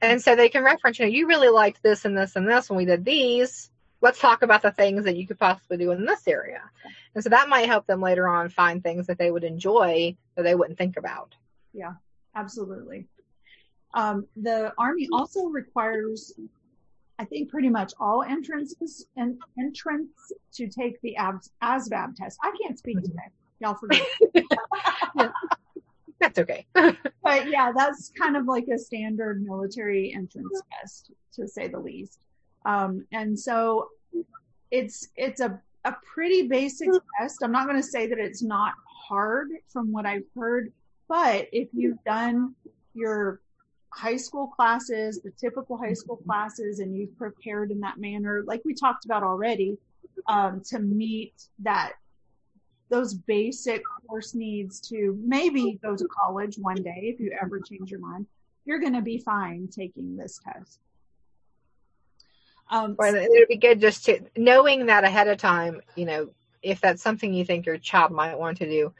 And 0.02 0.22
so 0.22 0.36
they 0.36 0.50
can 0.50 0.64
reference, 0.64 1.00
you 1.00 1.06
know, 1.06 1.12
you 1.12 1.28
really 1.28 1.50
liked 1.50 1.82
this 1.82 2.06
and 2.06 2.18
this 2.18 2.36
and 2.36 2.48
this 2.48 2.70
when 2.70 2.78
we 2.78 2.86
did 2.86 3.04
these. 3.04 3.72
Let's 4.02 4.20
talk 4.20 4.44
about 4.44 4.62
the 4.62 4.72
things 4.72 5.04
that 5.04 5.18
you 5.18 5.28
could 5.28 5.40
possibly 5.40 5.78
do 5.78 5.92
in 5.92 6.06
this 6.06 6.28
area. 6.28 6.62
And 7.16 7.24
so 7.24 7.30
that 7.30 7.50
might 7.50 7.68
help 7.68 7.86
them 7.86 8.02
later 8.02 8.28
on 8.28 8.50
find 8.50 8.82
things 8.82 9.08
that 9.08 9.18
they 9.18 9.32
would 9.32 9.44
enjoy 9.44 10.16
that 10.36 10.44
they 10.44 10.56
wouldn't 10.56 10.78
think 10.78 10.98
about. 10.98 11.36
Yeah, 11.74 11.94
absolutely. 12.36 13.08
Um, 13.94 14.28
the 14.36 14.72
Army 14.78 15.10
also 15.12 15.46
requires, 15.48 16.34
I 17.18 17.26
think, 17.26 17.50
pretty 17.50 17.70
much 17.70 17.94
all 18.00 18.24
entrants 18.24 19.06
and 19.18 19.38
entrants 19.58 20.32
to 20.54 20.68
take 20.68 21.02
the 21.02 21.16
ABS, 21.18 21.52
ASVAB 21.62 22.16
test. 22.16 22.38
I 22.44 22.56
can't 22.62 22.78
speak 22.78 22.98
mm-hmm. 22.98 23.08
today. 23.08 23.30
Y'all 23.60 23.76
forget. 23.76 24.06
that's 26.20 26.40
okay. 26.40 26.66
but 26.74 27.50
yeah, 27.50 27.72
that's 27.76 28.12
kind 28.18 28.38
of 28.38 28.46
like 28.46 28.68
a 28.74 28.78
standard 28.78 29.44
military 29.44 30.14
entrance 30.14 30.62
test, 30.80 31.12
to 31.34 31.48
say 31.48 31.68
the 31.68 31.80
least. 31.80 32.20
Um, 32.66 33.06
and 33.12 33.40
so 33.40 33.90
it's 34.72 35.10
it's 35.16 35.42
a 35.42 35.60
a 35.86 35.96
pretty 36.14 36.48
basic 36.48 36.90
test. 37.20 37.42
I'm 37.42 37.52
not 37.52 37.68
going 37.68 37.82
to 37.82 37.88
say 37.88 38.08
that 38.08 38.20
it's 38.20 38.44
not 38.44 38.74
hard 38.86 39.50
from 39.72 39.92
what 39.92 40.06
I've 40.06 40.26
heard, 40.36 40.72
but 41.08 41.48
if 41.52 41.70
you've 41.74 42.04
done 42.04 42.54
your 42.94 43.42
high 43.92 44.18
school 44.18 44.48
classes, 44.48 45.22
the 45.22 45.32
typical 45.32 45.78
high 45.78 45.94
school 45.94 46.18
classes, 46.18 46.80
and 46.80 46.96
you've 46.96 47.18
prepared 47.18 47.72
in 47.72 47.80
that 47.80 47.98
manner, 47.98 48.44
like 48.46 48.62
we 48.66 48.74
talked 48.74 49.06
about 49.06 49.24
already, 49.24 49.78
um, 50.28 50.62
to 50.66 50.80
meet 50.80 51.34
that 51.60 51.94
those 52.90 53.14
basic 53.14 53.84
course 54.08 54.34
needs 54.34 54.80
to 54.82 55.18
maybe 55.24 55.80
go 55.82 55.96
to 55.96 56.08
college 56.08 56.58
one 56.58 56.82
day 56.82 57.14
if 57.14 57.20
you 57.20 57.36
ever 57.42 57.60
change 57.60 57.92
your 57.92 58.00
mind, 58.00 58.26
you're 58.66 58.80
going 58.80 58.94
to 58.94 59.02
be 59.02 59.20
fine 59.20 59.68
taking 59.68 60.16
this 60.16 60.40
test. 60.44 60.80
Um, 62.70 62.96
well, 62.98 63.16
it 63.16 63.28
would 63.30 63.48
be 63.48 63.58
good 63.58 63.82
just 63.82 64.06
to 64.06 64.20
knowing 64.38 64.86
that 64.88 65.04
ahead 65.04 65.28
of 65.28 65.38
time, 65.38 65.82
you 65.96 66.06
know, 66.06 66.30
if 66.62 66.82
that's 66.82 67.02
something 67.02 67.34
you 67.34 67.46
think 67.46 67.66
your 67.66 67.78
child 67.78 68.12
might 68.12 68.38
want 68.38 68.58
to 68.60 68.70
do, 68.70 68.94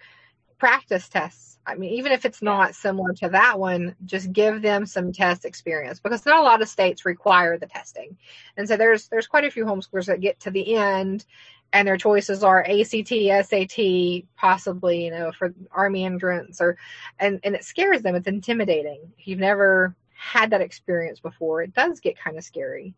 practice 0.58 1.08
tests 1.08 1.50
I 1.70 1.76
mean, 1.76 1.92
even 1.94 2.12
if 2.12 2.26
it's 2.26 2.42
not 2.42 2.74
similar 2.74 3.14
to 3.14 3.30
that 3.30 3.60
one, 3.60 3.96
just 4.06 4.34
give 4.34 4.64
them 4.64 4.88
some 4.88 5.12
test 5.14 5.46
experience 5.46 6.00
because 6.00 6.26
not 6.26 6.40
a 6.40 6.44
lot 6.44 6.64
of 6.64 6.68
states 6.68 7.06
require 7.06 7.60
the 7.60 7.68
testing. 7.68 8.18
And 8.58 8.68
so 8.68 8.76
there's 8.76 9.08
there's 9.08 9.28
quite 9.28 9.44
a 9.44 9.52
few 9.52 9.66
homeschoolers 9.66 10.08
that 10.08 10.20
get 10.20 10.40
to 10.42 10.52
the 10.52 10.76
end 10.76 11.26
and 11.72 11.88
their 11.88 11.98
choices 11.98 12.44
are 12.44 12.66
ACT, 12.68 13.10
SAT, 13.46 14.24
possibly, 14.36 15.06
you 15.06 15.12
know, 15.12 15.32
for 15.32 15.54
army 15.72 16.06
entrance 16.06 16.60
or 16.60 16.76
and, 17.20 17.40
and 17.44 17.54
it 17.54 17.64
scares 17.64 18.02
them. 18.02 18.16
It's 18.16 18.28
intimidating. 18.28 19.02
If 19.20 19.28
you've 19.28 19.40
never 19.40 19.96
had 20.16 20.50
that 20.50 20.62
experience 20.62 21.20
before, 21.20 21.62
it 21.62 21.76
does 21.76 22.00
get 22.00 22.20
kind 22.20 22.38
of 22.38 22.44
scary. 22.44 22.96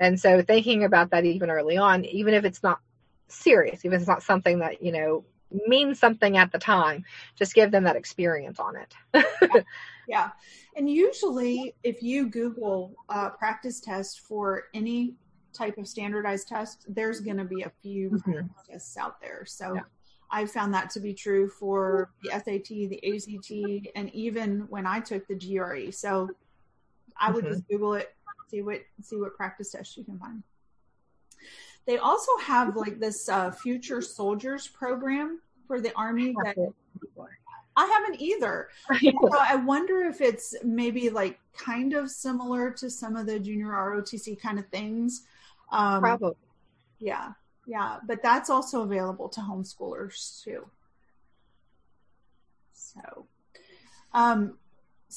And 0.00 0.20
so 0.20 0.42
thinking 0.42 0.84
about 0.84 1.10
that 1.10 1.24
even 1.24 1.50
early 1.50 1.76
on, 1.76 2.04
even 2.04 2.34
if 2.34 2.44
it's 2.44 2.62
not 2.62 2.80
serious, 3.28 3.84
even 3.84 3.96
if 3.96 4.02
it's 4.02 4.08
not 4.08 4.22
something 4.22 4.58
that, 4.60 4.82
you 4.82 4.92
know, 4.92 5.24
means 5.66 5.98
something 5.98 6.36
at 6.36 6.52
the 6.52 6.58
time. 6.58 7.04
Just 7.36 7.54
give 7.54 7.70
them 7.70 7.84
that 7.84 7.96
experience 7.96 8.58
on 8.58 8.74
it. 8.76 8.94
yeah. 9.14 9.62
yeah. 10.08 10.30
And 10.76 10.90
usually, 10.90 11.74
if 11.82 12.02
you 12.02 12.28
Google 12.28 12.94
uh, 13.08 13.30
practice 13.30 13.80
test 13.80 14.20
for 14.20 14.64
any 14.74 15.14
type 15.52 15.78
of 15.78 15.88
standardized 15.88 16.48
test, 16.48 16.84
there's 16.88 17.20
going 17.20 17.38
to 17.38 17.44
be 17.44 17.62
a 17.62 17.72
few 17.82 18.10
mm-hmm. 18.10 18.46
tests 18.70 18.96
out 18.96 19.20
there. 19.20 19.44
So 19.46 19.74
yeah. 19.74 19.80
I 20.30 20.44
found 20.46 20.74
that 20.74 20.90
to 20.90 21.00
be 21.00 21.14
true 21.14 21.48
for 21.48 22.10
the 22.22 22.30
SAT, 22.30 22.68
the 22.68 23.00
ACT, 23.14 23.88
and 23.94 24.12
even 24.14 24.66
when 24.68 24.86
I 24.86 25.00
took 25.00 25.26
the 25.28 25.34
GRE. 25.34 25.90
So 25.92 26.30
I 27.18 27.30
would 27.30 27.44
mm-hmm. 27.44 27.54
just 27.54 27.68
Google 27.68 27.94
it, 27.94 28.14
see 28.48 28.62
what 28.62 28.80
see 29.02 29.16
what 29.16 29.36
practice 29.36 29.72
tests 29.72 29.96
you 29.96 30.04
can 30.04 30.18
find. 30.18 30.42
They 31.86 31.98
also 31.98 32.32
have 32.42 32.76
like 32.76 32.98
this 32.98 33.28
uh, 33.28 33.50
future 33.50 34.02
soldiers 34.02 34.66
program 34.66 35.40
for 35.66 35.80
the 35.80 35.92
army 35.94 36.34
that 36.44 36.56
I 37.76 37.84
haven't 37.86 38.20
either. 38.20 38.70
so 39.00 39.38
I 39.38 39.56
wonder 39.56 40.00
if 40.02 40.20
it's 40.20 40.54
maybe 40.64 41.10
like 41.10 41.38
kind 41.56 41.92
of 41.92 42.10
similar 42.10 42.70
to 42.72 42.90
some 42.90 43.16
of 43.16 43.26
the 43.26 43.38
junior 43.38 43.68
ROTC 43.68 44.40
kind 44.40 44.58
of 44.58 44.66
things. 44.68 45.26
Um, 45.70 46.00
Probably. 46.00 46.34
Yeah, 46.98 47.32
yeah, 47.66 47.98
but 48.06 48.22
that's 48.22 48.48
also 48.48 48.82
available 48.82 49.28
to 49.30 49.40
homeschoolers 49.40 50.42
too. 50.42 50.66
So, 52.72 53.26
um, 54.12 54.56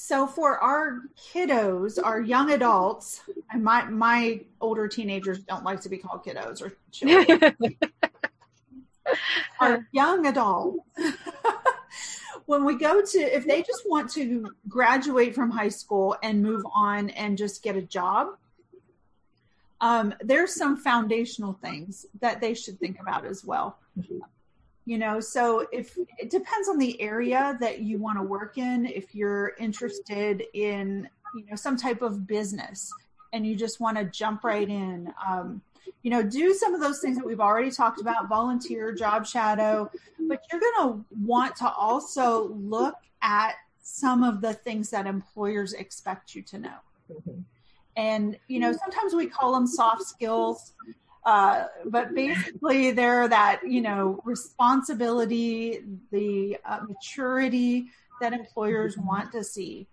so 0.02 0.26
for 0.26 0.58
our 0.58 1.02
kiddos, 1.14 1.98
our 2.02 2.22
young 2.22 2.52
adults, 2.52 3.20
and 3.52 3.62
my 3.62 3.84
my 3.84 4.40
older 4.58 4.88
teenagers 4.88 5.40
don't 5.40 5.62
like 5.62 5.82
to 5.82 5.90
be 5.90 5.98
called 5.98 6.24
kiddos 6.24 6.62
or 6.62 6.72
children. 6.90 7.54
our 9.60 9.86
young 9.92 10.26
adults. 10.26 10.78
when 12.46 12.64
we 12.64 12.76
go 12.76 13.02
to 13.02 13.18
if 13.18 13.46
they 13.46 13.62
just 13.62 13.82
want 13.88 14.10
to 14.12 14.50
graduate 14.68 15.34
from 15.34 15.50
high 15.50 15.68
school 15.68 16.16
and 16.22 16.42
move 16.42 16.64
on 16.74 17.10
and 17.10 17.36
just 17.36 17.62
get 17.62 17.76
a 17.76 17.82
job 17.82 18.28
um, 19.82 20.12
there's 20.20 20.54
some 20.54 20.76
foundational 20.76 21.54
things 21.62 22.06
that 22.20 22.40
they 22.40 22.54
should 22.54 22.78
think 22.80 23.00
about 23.00 23.24
as 23.24 23.44
well 23.44 23.78
mm-hmm 23.96 24.18
you 24.84 24.98
know 24.98 25.20
so 25.20 25.66
if 25.72 25.96
it 26.18 26.30
depends 26.30 26.68
on 26.68 26.78
the 26.78 27.00
area 27.00 27.56
that 27.60 27.80
you 27.80 27.98
want 27.98 28.18
to 28.18 28.22
work 28.22 28.58
in 28.58 28.86
if 28.86 29.14
you're 29.14 29.54
interested 29.58 30.42
in 30.54 31.08
you 31.34 31.44
know 31.46 31.56
some 31.56 31.76
type 31.76 32.02
of 32.02 32.26
business 32.26 32.92
and 33.32 33.46
you 33.46 33.54
just 33.54 33.80
want 33.80 33.96
to 33.96 34.04
jump 34.04 34.44
right 34.44 34.68
in 34.68 35.12
um, 35.26 35.60
you 36.02 36.10
know 36.10 36.22
do 36.22 36.54
some 36.54 36.74
of 36.74 36.80
those 36.80 37.00
things 37.00 37.16
that 37.16 37.26
we've 37.26 37.40
already 37.40 37.70
talked 37.70 38.00
about 38.00 38.28
volunteer 38.28 38.92
job 38.92 39.26
shadow 39.26 39.90
but 40.28 40.42
you're 40.50 40.60
going 40.60 40.88
to 40.88 41.04
want 41.24 41.54
to 41.56 41.70
also 41.70 42.48
look 42.54 42.96
at 43.22 43.54
some 43.82 44.22
of 44.22 44.40
the 44.40 44.54
things 44.54 44.90
that 44.90 45.06
employers 45.06 45.72
expect 45.74 46.34
you 46.34 46.42
to 46.42 46.58
know 46.58 46.76
mm-hmm. 47.12 47.40
and 47.96 48.38
you 48.48 48.58
know 48.58 48.72
sometimes 48.72 49.14
we 49.14 49.26
call 49.26 49.52
them 49.52 49.66
soft 49.66 50.02
skills 50.02 50.72
uh, 51.24 51.66
but 51.84 52.14
basically, 52.14 52.92
they're 52.92 53.28
that 53.28 53.60
you 53.66 53.80
know 53.80 54.20
responsibility, 54.24 55.80
the 56.10 56.56
uh, 56.64 56.80
maturity 56.88 57.86
that 58.20 58.32
employers 58.32 58.96
want 58.96 59.30
to 59.32 59.44
see, 59.44 59.86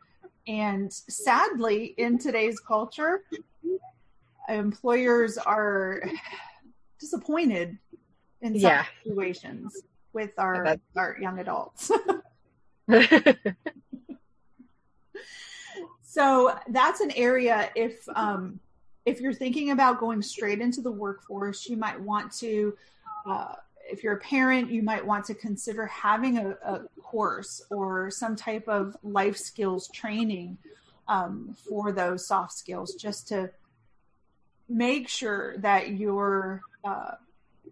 and 0.47 0.91
sadly, 0.91 1.93
in 1.97 2.17
today's 2.17 2.59
culture, 2.59 3.23
employers 4.47 5.37
are 5.37 6.01
disappointed 6.99 7.77
in 8.41 8.53
some 8.53 8.61
yeah. 8.61 8.85
situations 9.03 9.81
with 10.13 10.31
our 10.37 10.77
our 10.95 11.17
young 11.19 11.39
adults. 11.39 11.91
so 16.03 16.57
that's 16.69 17.01
an 17.01 17.11
area 17.11 17.69
if 17.75 18.07
um, 18.15 18.61
if 19.07 19.21
you're 19.21 19.33
thinking 19.33 19.71
about 19.71 20.01
going 20.01 20.21
straight 20.21 20.59
into 20.59 20.81
the 20.81 20.91
workforce, 20.91 21.69
you 21.69 21.77
might 21.77 21.97
want 21.97 22.29
to, 22.33 22.75
uh, 23.25 23.53
if 23.89 24.03
you're 24.03 24.15
a 24.15 24.19
parent, 24.19 24.69
you 24.69 24.83
might 24.83 25.03
want 25.03 25.23
to 25.23 25.33
consider 25.33 25.85
having 25.85 26.37
a, 26.37 26.49
a 26.61 26.81
course 27.01 27.63
or 27.69 28.11
some 28.11 28.35
type 28.35 28.67
of 28.67 28.97
life 29.03 29.37
skills 29.37 29.87
training 29.93 30.57
um, 31.07 31.55
for 31.69 31.93
those 31.93 32.27
soft 32.27 32.51
skills, 32.51 32.95
just 32.95 33.29
to 33.29 33.49
make 34.67 35.07
sure 35.07 35.57
that 35.59 35.91
your 35.91 36.61
uh, 36.83 37.11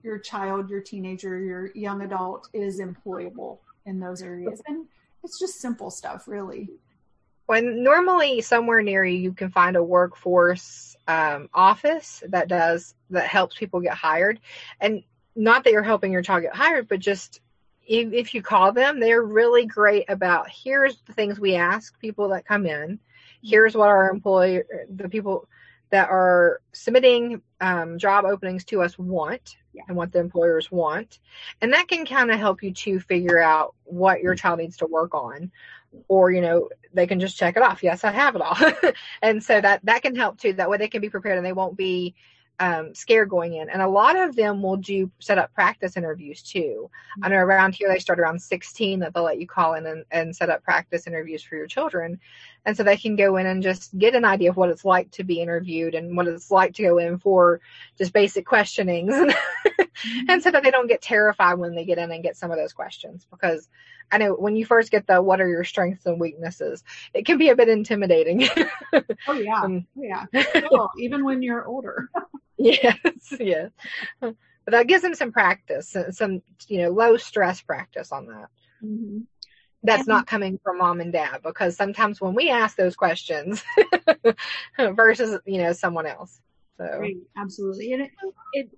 your 0.03 0.17
child, 0.17 0.69
your 0.69 0.79
teenager, 0.79 1.37
your 1.37 1.69
young 1.75 2.01
adult 2.01 2.47
is 2.53 2.79
employable 2.79 3.57
in 3.85 3.99
those 3.99 4.21
areas. 4.21 4.61
And 4.67 4.85
it's 5.21 5.37
just 5.37 5.59
simple 5.59 5.91
stuff, 5.91 6.29
really. 6.29 6.69
When 7.45 7.83
normally 7.83 8.41
somewhere 8.41 8.81
near 8.81 9.03
you, 9.05 9.17
you 9.17 9.33
can 9.33 9.51
find 9.51 9.75
a 9.75 9.83
workforce 9.83 10.95
um, 11.07 11.49
office 11.53 12.23
that 12.29 12.47
does 12.47 12.95
that 13.11 13.27
helps 13.27 13.55
people 13.55 13.79
get 13.81 13.93
hired, 13.93 14.39
and 14.81 15.03
not 15.35 15.63
that 15.63 15.73
you're 15.73 15.83
helping 15.83 16.11
your 16.11 16.21
child 16.21 16.43
get 16.43 16.55
hired, 16.55 16.87
but 16.87 16.99
just 16.99 17.41
if, 17.87 18.13
if 18.13 18.33
you 18.33 18.41
call 18.41 18.71
them, 18.71 18.99
they're 18.99 19.21
really 19.21 19.65
great 19.65 20.05
about 20.09 20.49
here's 20.49 20.97
the 21.05 21.13
things 21.13 21.39
we 21.39 21.55
ask 21.55 21.99
people 21.99 22.29
that 22.29 22.45
come 22.45 22.65
in. 22.65 22.99
Here's 23.43 23.75
what 23.75 23.89
our 23.89 24.09
employer, 24.09 24.65
the 24.89 25.09
people 25.09 25.47
that 25.91 26.09
are 26.09 26.61
submitting 26.71 27.41
um, 27.61 27.99
job 27.99 28.25
openings 28.25 28.65
to 28.65 28.81
us 28.81 28.97
want 28.97 29.57
yeah. 29.73 29.83
and 29.87 29.95
what 29.95 30.11
the 30.11 30.19
employers 30.19 30.71
want. 30.71 31.19
And 31.61 31.71
that 31.73 31.87
can 31.87 32.05
kind 32.05 32.31
of 32.31 32.39
help 32.39 32.63
you 32.63 32.73
to 32.73 32.99
figure 32.99 33.39
out 33.39 33.75
what 33.83 34.21
your 34.21 34.35
child 34.35 34.59
needs 34.59 34.77
to 34.77 34.87
work 34.87 35.13
on. 35.13 35.51
Or, 36.07 36.31
you 36.31 36.41
know, 36.41 36.69
they 36.93 37.07
can 37.07 37.19
just 37.19 37.37
check 37.37 37.57
it 37.57 37.63
off. 37.63 37.83
Yes, 37.83 38.03
I 38.03 38.11
have 38.11 38.35
it 38.35 38.41
all. 38.41 38.57
and 39.21 39.43
so 39.43 39.59
that, 39.61 39.81
that 39.85 40.01
can 40.01 40.15
help 40.15 40.37
too. 40.37 40.53
That 40.53 40.69
way 40.69 40.77
they 40.77 40.87
can 40.87 41.01
be 41.01 41.09
prepared 41.09 41.37
and 41.37 41.45
they 41.45 41.53
won't 41.53 41.77
be 41.77 42.15
um, 42.59 42.93
scared 42.95 43.29
going 43.29 43.55
in. 43.55 43.69
And 43.69 43.81
a 43.81 43.87
lot 43.87 44.17
of 44.17 44.35
them 44.35 44.61
will 44.61 44.77
do 44.77 45.11
set 45.19 45.37
up 45.37 45.53
practice 45.53 45.97
interviews 45.97 46.41
too. 46.41 46.89
I 47.21 47.29
know 47.29 47.37
around 47.37 47.75
here 47.75 47.89
they 47.89 47.99
start 47.99 48.19
around 48.19 48.41
16 48.41 48.99
that 48.99 49.13
they'll 49.13 49.23
let 49.23 49.39
you 49.39 49.47
call 49.47 49.73
in 49.73 49.85
and, 49.85 50.05
and 50.11 50.35
set 50.35 50.49
up 50.49 50.63
practice 50.63 51.07
interviews 51.07 51.43
for 51.43 51.55
your 51.55 51.67
children. 51.67 52.19
And 52.65 52.75
so 52.75 52.83
they 52.83 52.97
can 52.97 53.15
go 53.15 53.37
in 53.37 53.45
and 53.45 53.61
just 53.61 53.97
get 53.97 54.15
an 54.15 54.25
idea 54.25 54.49
of 54.49 54.57
what 54.57 54.69
it's 54.69 54.85
like 54.85 55.11
to 55.11 55.23
be 55.23 55.41
interviewed 55.41 55.95
and 55.95 56.15
what 56.15 56.27
it's 56.27 56.49
like 56.49 56.73
to 56.75 56.83
go 56.83 56.97
in 56.97 57.19
for 57.19 57.61
just 57.97 58.13
basic 58.13 58.45
questionings. 58.45 59.13
mm-hmm. 59.13 60.29
and 60.29 60.41
so 60.41 60.51
that 60.51 60.63
they 60.63 60.71
don't 60.71 60.87
get 60.87 61.01
terrified 61.01 61.59
when 61.59 61.75
they 61.75 61.85
get 61.85 61.97
in 61.97 62.11
and 62.11 62.23
get 62.23 62.37
some 62.37 62.51
of 62.51 62.57
those 62.57 62.73
questions 62.73 63.27
because 63.29 63.69
I 64.11 64.17
know 64.17 64.33
when 64.33 64.55
you 64.55 64.65
first 64.65 64.91
get 64.91 65.07
the 65.07 65.21
what 65.21 65.41
are 65.41 65.47
your 65.47 65.63
strengths 65.63 66.05
and 66.05 66.19
weaknesses, 66.19 66.83
it 67.13 67.25
can 67.25 67.37
be 67.37 67.49
a 67.49 67.55
bit 67.55 67.69
intimidating. 67.69 68.47
oh 69.27 69.33
yeah. 69.33 69.61
Um, 69.61 69.87
oh, 69.97 70.01
yeah. 70.01 70.25
Even 70.99 71.23
when 71.23 71.41
you're 71.41 71.65
older. 71.65 72.09
yes, 72.57 72.97
yes. 73.39 73.71
But 74.19 74.71
that 74.71 74.87
gives 74.87 75.03
them 75.03 75.13
some 75.13 75.31
practice, 75.31 75.95
some 76.11 76.41
you 76.67 76.83
know 76.83 76.89
low 76.89 77.17
stress 77.17 77.61
practice 77.61 78.11
on 78.11 78.27
that. 78.27 78.47
Mm-hmm. 78.83 79.19
That's 79.83 79.99
and, 79.99 80.07
not 80.07 80.25
coming 80.25 80.59
from 80.63 80.79
mom 80.79 81.01
and 81.01 81.13
dad 81.13 81.41
because 81.43 81.75
sometimes 81.75 82.19
when 82.19 82.33
we 82.33 82.49
ask 82.49 82.75
those 82.75 82.95
questions 82.95 83.63
versus 84.77 85.39
you 85.45 85.59
know 85.59 85.73
someone 85.73 86.07
else. 86.07 86.39
So 86.77 86.85
right, 86.99 87.15
absolutely, 87.37 87.93
and 87.93 88.03
it, 88.03 88.11
it 88.53 88.69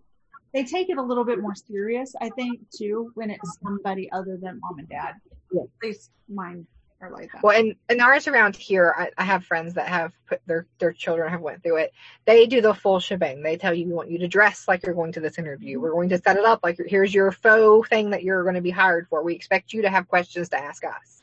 they 0.54 0.64
take 0.64 0.90
it 0.90 0.98
a 0.98 1.02
little 1.02 1.26
bit 1.26 1.40
more 1.40 1.56
serious, 1.56 2.14
I 2.22 2.30
think, 2.30 2.62
too, 2.76 3.12
when 3.16 3.30
it's 3.30 3.60
somebody 3.64 4.10
other 4.12 4.38
than 4.42 4.60
mom 4.62 4.80
and 4.80 4.90
dad. 4.90 5.16
Yeah. 5.52 5.64
At 5.64 5.70
least 5.84 6.12
mine 6.28 6.66
are 7.02 7.12
like 7.12 7.32
that. 7.32 7.44
Well, 7.44 7.58
and, 7.58 7.76
and 7.90 8.02
ours 8.02 8.28
around 8.28 8.56
here, 8.56 8.94
I, 8.98 9.10
I 9.18 9.24
have 9.24 9.46
friends 9.46 9.76
that 9.76 9.88
have 9.88 10.14
put 10.28 10.42
their, 10.46 10.66
their 10.80 10.94
children 10.94 11.30
have 11.30 11.42
went 11.42 11.64
through 11.64 11.78
it. 11.78 11.94
They 12.26 12.48
do 12.48 12.62
the 12.62 12.74
full 12.74 13.00
shebang. 13.00 13.44
They 13.44 13.58
tell 13.58 13.74
you, 13.74 13.86
we 13.86 13.94
want 13.94 14.12
you 14.12 14.20
to 14.20 14.28
dress 14.28 14.68
like 14.68 14.84
you're 14.84 14.96
going 14.96 15.12
to 15.14 15.20
this 15.20 15.38
interview. 15.38 15.78
Mm-hmm. 15.78 15.84
We're 15.84 15.92
going 15.92 16.10
to 16.10 16.18
set 16.18 16.38
it 16.38 16.46
up 16.46 16.62
like 16.64 16.80
here's 16.88 17.14
your 17.14 17.32
faux 17.32 17.88
thing 17.90 18.12
that 18.12 18.24
you're 18.24 18.44
going 18.44 18.56
to 18.56 18.62
be 18.62 18.72
hired 18.72 19.08
for. 19.08 19.24
We 19.24 19.36
expect 19.36 19.74
you 19.74 19.84
to 19.84 19.90
have 19.90 20.08
questions 20.08 20.50
to 20.50 20.58
ask 20.58 20.84
us. 20.84 21.22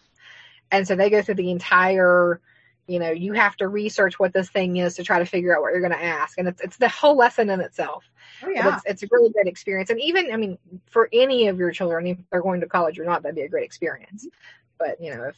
And 0.71 0.87
so 0.87 0.97
they 0.97 1.11
go 1.11 1.23
through 1.23 1.37
the 1.37 1.51
entire 1.51 2.41
you 2.87 2.99
know 2.99 3.11
you 3.11 3.33
have 3.33 3.57
to 3.57 3.69
research 3.69 4.19
what 4.19 4.33
this 4.33 4.51
thing 4.51 4.77
is 4.77 4.97
to 4.97 5.05
try 5.05 5.19
to 5.19 5.25
figure 5.25 5.57
out 5.57 5.63
what 5.63 5.73
you're 5.73 5.81
going 5.81 5.93
to 5.93 6.03
ask 6.05 6.39
and 6.39 6.49
it's, 6.49 6.61
it's 6.61 6.77
the 6.77 6.89
whole 6.89 7.17
lesson 7.17 7.49
in 7.51 7.61
itself 7.61 8.05
oh, 8.43 8.51
yeah. 8.51 8.75
It's, 8.75 8.85
it's, 8.87 9.03
a 9.05 9.09
really 9.11 9.33
great 9.33 9.47
experience 9.47 9.91
and 9.91 10.01
even 10.01 10.31
i 10.33 10.37
mean 10.37 10.59
for 10.91 11.09
any 11.13 11.49
of 11.49 11.59
your 11.59 11.71
children 11.71 12.07
if 12.07 12.19
they're 12.31 12.43
going 12.43 12.61
to 12.61 12.67
college 12.67 12.99
or 12.99 13.05
not 13.05 13.23
that'd 13.23 13.37
be 13.37 13.43
a 13.43 13.49
great 13.49 13.65
experience 13.65 14.27
mm-hmm. 14.27 14.69
but 14.79 15.01
you 15.01 15.15
know 15.15 15.25
if 15.25 15.37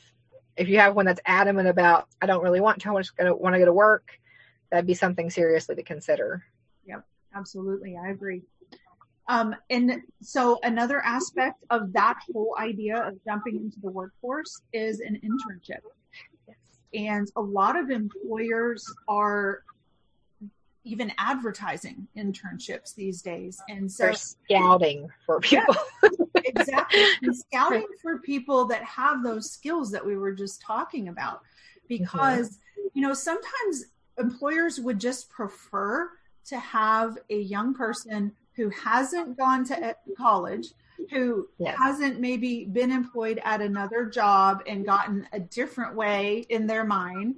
if 0.57 0.69
you 0.69 0.79
have 0.79 0.95
one 0.95 1.07
that's 1.07 1.21
adamant 1.27 1.69
about 1.69 2.09
i 2.23 2.27
don't 2.27 2.43
really 2.43 2.61
want 2.61 2.81
to 2.81 2.97
i 2.97 3.01
just 3.01 3.17
gonna 3.17 3.35
want 3.35 3.55
to 3.55 3.59
go 3.59 3.65
to 3.65 3.73
work 3.73 4.19
that'd 4.71 4.87
be 4.87 4.95
something 4.95 5.31
seriously 5.31 5.75
to 5.75 5.83
consider. 5.83 6.45
Yep 6.87 7.05
absolutely 7.35 7.97
i 7.97 8.11
agree. 8.11 8.43
Um, 9.29 9.57
and 9.71 10.03
so 10.23 10.59
another 10.63 11.05
aspect 11.05 11.65
of 11.71 11.93
that 11.93 12.17
whole 12.33 12.55
idea 12.59 12.97
of 13.03 13.15
jumping 13.25 13.57
into 13.57 13.81
the 13.81 13.91
workforce 13.91 14.63
is 14.73 15.01
an 15.01 15.21
internship. 15.25 15.81
And 16.95 17.29
a 17.35 17.41
lot 17.41 17.77
of 17.77 17.91
employers 17.91 18.85
are 19.09 19.63
even 20.87 21.13
advertising 21.19 22.07
internships 22.17 22.95
these 22.95 23.21
days. 23.21 23.61
And 23.69 23.91
so 23.91 24.13
scouting 24.13 25.09
for 25.27 25.41
people. 25.41 25.75
Yeah, 26.03 26.11
exactly. 26.45 27.05
And 27.23 27.37
scouting 27.51 27.87
for 28.01 28.19
people 28.19 28.65
that 28.67 28.85
have 28.85 29.23
those 29.23 29.51
skills 29.51 29.91
that 29.91 30.07
we 30.07 30.17
were 30.17 30.33
just 30.33 30.61
talking 30.63 31.09
about. 31.09 31.41
Because, 31.89 32.51
mm-hmm. 32.51 32.89
you 32.95 33.03
know, 33.03 33.15
sometimes 33.15 33.87
employers 34.17 34.81
would 34.81 35.01
just 35.01 35.29
prefer 35.29 36.11
to 36.47 36.59
have 36.59 37.19
a 37.31 37.39
young 37.39 37.75
person 37.75 38.33
who 38.55 38.71
hasn't 38.71 39.37
gone 39.37 39.65
to 39.65 39.97
college 40.17 40.69
who 41.11 41.49
yes. 41.59 41.77
hasn't 41.79 42.21
maybe 42.21 42.65
been 42.65 42.91
employed 42.91 43.41
at 43.45 43.61
another 43.61 44.07
job 44.07 44.63
and 44.67 44.85
gotten 44.85 45.29
a 45.33 45.41
different 45.41 45.95
way 45.95 46.47
in 46.49 46.67
their 46.67 46.85
mind. 46.85 47.37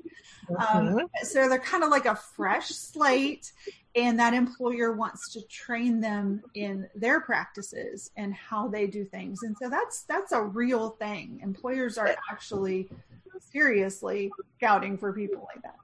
Um, 0.51 0.57
mm-hmm. 0.57 0.99
Um, 0.99 1.07
so 1.23 1.49
they're 1.49 1.59
kind 1.59 1.85
of 1.85 1.91
like 1.91 2.07
a 2.07 2.15
fresh 2.15 2.69
slate, 2.69 3.53
and 3.95 4.19
that 4.19 4.35
employer 4.35 4.93
wants 4.93 5.33
to 5.33 5.43
train 5.49 6.01
them 6.01 6.43
in 6.55 6.89
their 6.95 7.21
practices 7.21 8.11
and 8.17 8.33
how 8.35 8.69
they 8.69 8.87
do 8.87 9.05
things. 9.05 9.43
And 9.43 9.57
so 9.61 9.69
that's 9.69 10.03
that's 10.05 10.33
a 10.33 10.43
real 10.43 10.91
thing. 10.91 11.41
Employers 11.43 11.99
are 11.99 12.17
actually 12.31 12.89
seriously 13.53 14.31
scouting 14.57 14.99
for 14.99 15.13
people 15.13 15.47
like 15.55 15.63
that. 15.63 15.77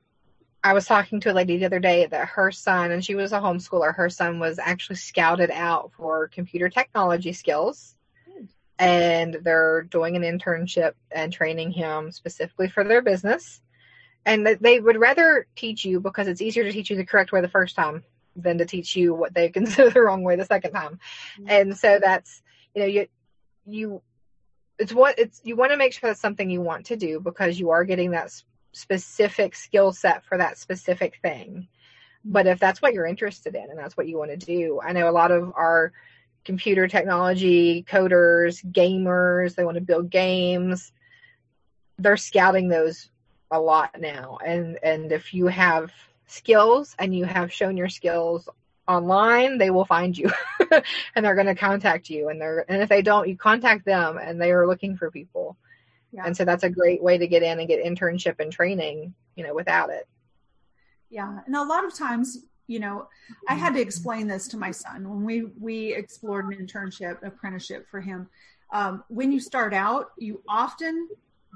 I 0.65 0.73
was 0.73 0.87
talking 0.87 1.21
to 1.21 1.31
a 1.31 1.35
lady 1.35 1.59
the 1.59 1.67
other 1.67 1.79
day 1.79 2.07
that 2.07 2.27
her 2.27 2.51
son, 2.51 2.91
and 2.91 3.05
she 3.05 3.15
was 3.15 3.33
a 3.33 3.39
homeschooler, 3.39 3.95
her 3.95 4.09
son 4.09 4.39
was 4.39 4.59
actually 4.59 4.97
scouted 4.97 5.51
out 5.51 5.93
for 5.93 6.29
computer 6.29 6.71
technology 6.71 7.35
skills. 7.35 7.95
And 8.79 9.35
they're 9.43 9.83
doing 9.83 10.17
an 10.17 10.23
internship 10.23 10.95
and 11.13 11.33
training 11.33 11.71
him 11.71 12.11
specifically 12.11 12.69
for 12.69 12.83
their 12.83 13.03
business. 13.03 13.61
And 14.27 14.47
they 14.47 14.81
would 14.81 14.97
rather 14.97 15.47
teach 15.55 15.85
you 15.85 16.01
because 16.01 16.29
it's 16.29 16.41
easier 16.41 16.65
to 16.65 16.73
teach 16.73 16.91
you 16.91 16.97
the 16.97 17.05
correct 17.05 17.31
way 17.31 17.43
the 17.43 17.49
first 17.49 17.77
time 17.77 18.03
than 18.35 18.59
to 18.59 18.65
teach 18.65 18.97
you 18.97 19.15
what 19.15 19.35
they 19.35 19.49
consider 19.51 19.91
the 19.91 20.01
wrong 20.01 20.25
way 20.25 20.35
the 20.35 20.47
second 20.47 20.73
time. 20.73 20.99
Mm-hmm. 21.39 21.51
And 21.51 21.77
so 21.77 22.01
that's, 22.03 22.43
you 22.75 22.81
know, 22.81 22.89
you, 22.89 23.07
you, 23.67 24.03
it's 24.79 24.95
what 24.95 25.19
it's, 25.19 25.43
you 25.45 25.57
want 25.57 25.73
to 25.73 25.77
make 25.77 25.93
sure 25.93 26.09
that's 26.09 26.21
something 26.21 26.51
you 26.51 26.63
want 26.63 26.87
to 26.87 26.97
do 26.97 27.21
because 27.21 27.61
you 27.61 27.71
are 27.71 27.85
getting 27.85 28.13
that 28.13 28.33
specific 28.75 29.55
skill 29.55 29.93
set 29.93 30.25
for 30.25 30.39
that 30.39 30.59
specific 30.59 31.19
thing. 31.23 31.69
But 32.25 32.47
if 32.47 32.59
that's 32.59 32.81
what 32.81 32.95
you're 32.95 33.07
interested 33.07 33.55
in 33.55 33.71
and 33.71 33.79
that's 33.79 33.97
what 33.97 34.09
you 34.09 34.19
want 34.19 34.31
to 34.31 34.37
do, 34.37 34.81
I 34.83 34.93
know 34.93 35.09
a 35.09 35.13
lot 35.13 35.31
of 35.31 35.53
our 35.57 35.93
computer 36.45 36.87
technology 36.89 37.85
coders, 37.89 38.65
gamers, 38.65 39.55
they 39.55 39.65
want 39.65 39.77
to 39.77 39.83
build 39.83 40.11
games. 40.11 40.93
They're 41.99 42.17
scouting 42.17 42.69
those 42.69 43.11
a 43.51 43.61
lot 43.61 44.01
now. 44.01 44.39
And 44.45 44.79
and 44.83 45.13
if 45.13 45.35
you 45.35 45.47
have 45.47 45.93
skills 46.27 46.97
and 46.99 47.15
you 47.15 47.25
have 47.25 47.53
shown 47.53 47.77
your 47.77 47.89
skills 47.89 48.49
online, 48.89 49.59
they 49.59 49.71
will 49.71 49.85
find 49.85 50.17
you 50.17 50.31
and 51.15 51.25
they're 51.25 51.35
going 51.35 51.47
to 51.47 51.55
contact 51.55 52.11
you 52.11 52.29
and 52.29 52.41
they're 52.41 52.65
and 52.69 52.83
if 52.83 52.89
they 52.89 53.03
don't, 53.03 53.29
you 53.29 53.37
contact 53.37 53.85
them 53.85 54.19
and 54.19 54.41
they 54.41 54.53
are 54.53 54.67
looking 54.67 54.97
for 54.97 55.11
people. 55.11 55.57
Yeah. 56.15 56.27
And 56.27 56.37
so 56.37 56.45
that's 56.45 56.63
a 56.63 56.71
great 56.71 57.03
way 57.03 57.19
to 57.19 57.27
get 57.27 57.43
in 57.43 57.59
and 57.59 57.67
get 57.67 57.85
internship 57.85 58.39
and 58.39 58.53
training, 58.53 59.13
you 59.35 59.43
know, 59.45 59.53
without 59.53 59.91
it. 59.91 60.07
Yeah. 61.11 61.41
And 61.45 61.57
a 61.57 61.63
lot 61.63 61.85
of 61.85 61.93
times, 61.93 62.45
you 62.69 62.79
know, 62.79 63.09
I 63.49 63.55
had 63.55 63.75
to 63.75 63.81
explain 63.81 64.29
this 64.29 64.47
to 64.49 64.57
my 64.57 64.71
son 64.71 65.09
when 65.09 65.25
we 65.25 65.47
we 65.61 65.93
explored 65.93 66.47
an 66.47 66.65
internship 66.65 67.21
apprenticeship 67.27 67.89
for 67.91 68.01
him. 68.01 68.29
Um, 68.73 69.03
when 69.09 69.33
you 69.33 69.41
start 69.41 69.75
out, 69.75 70.13
you 70.17 70.41
often 70.49 71.09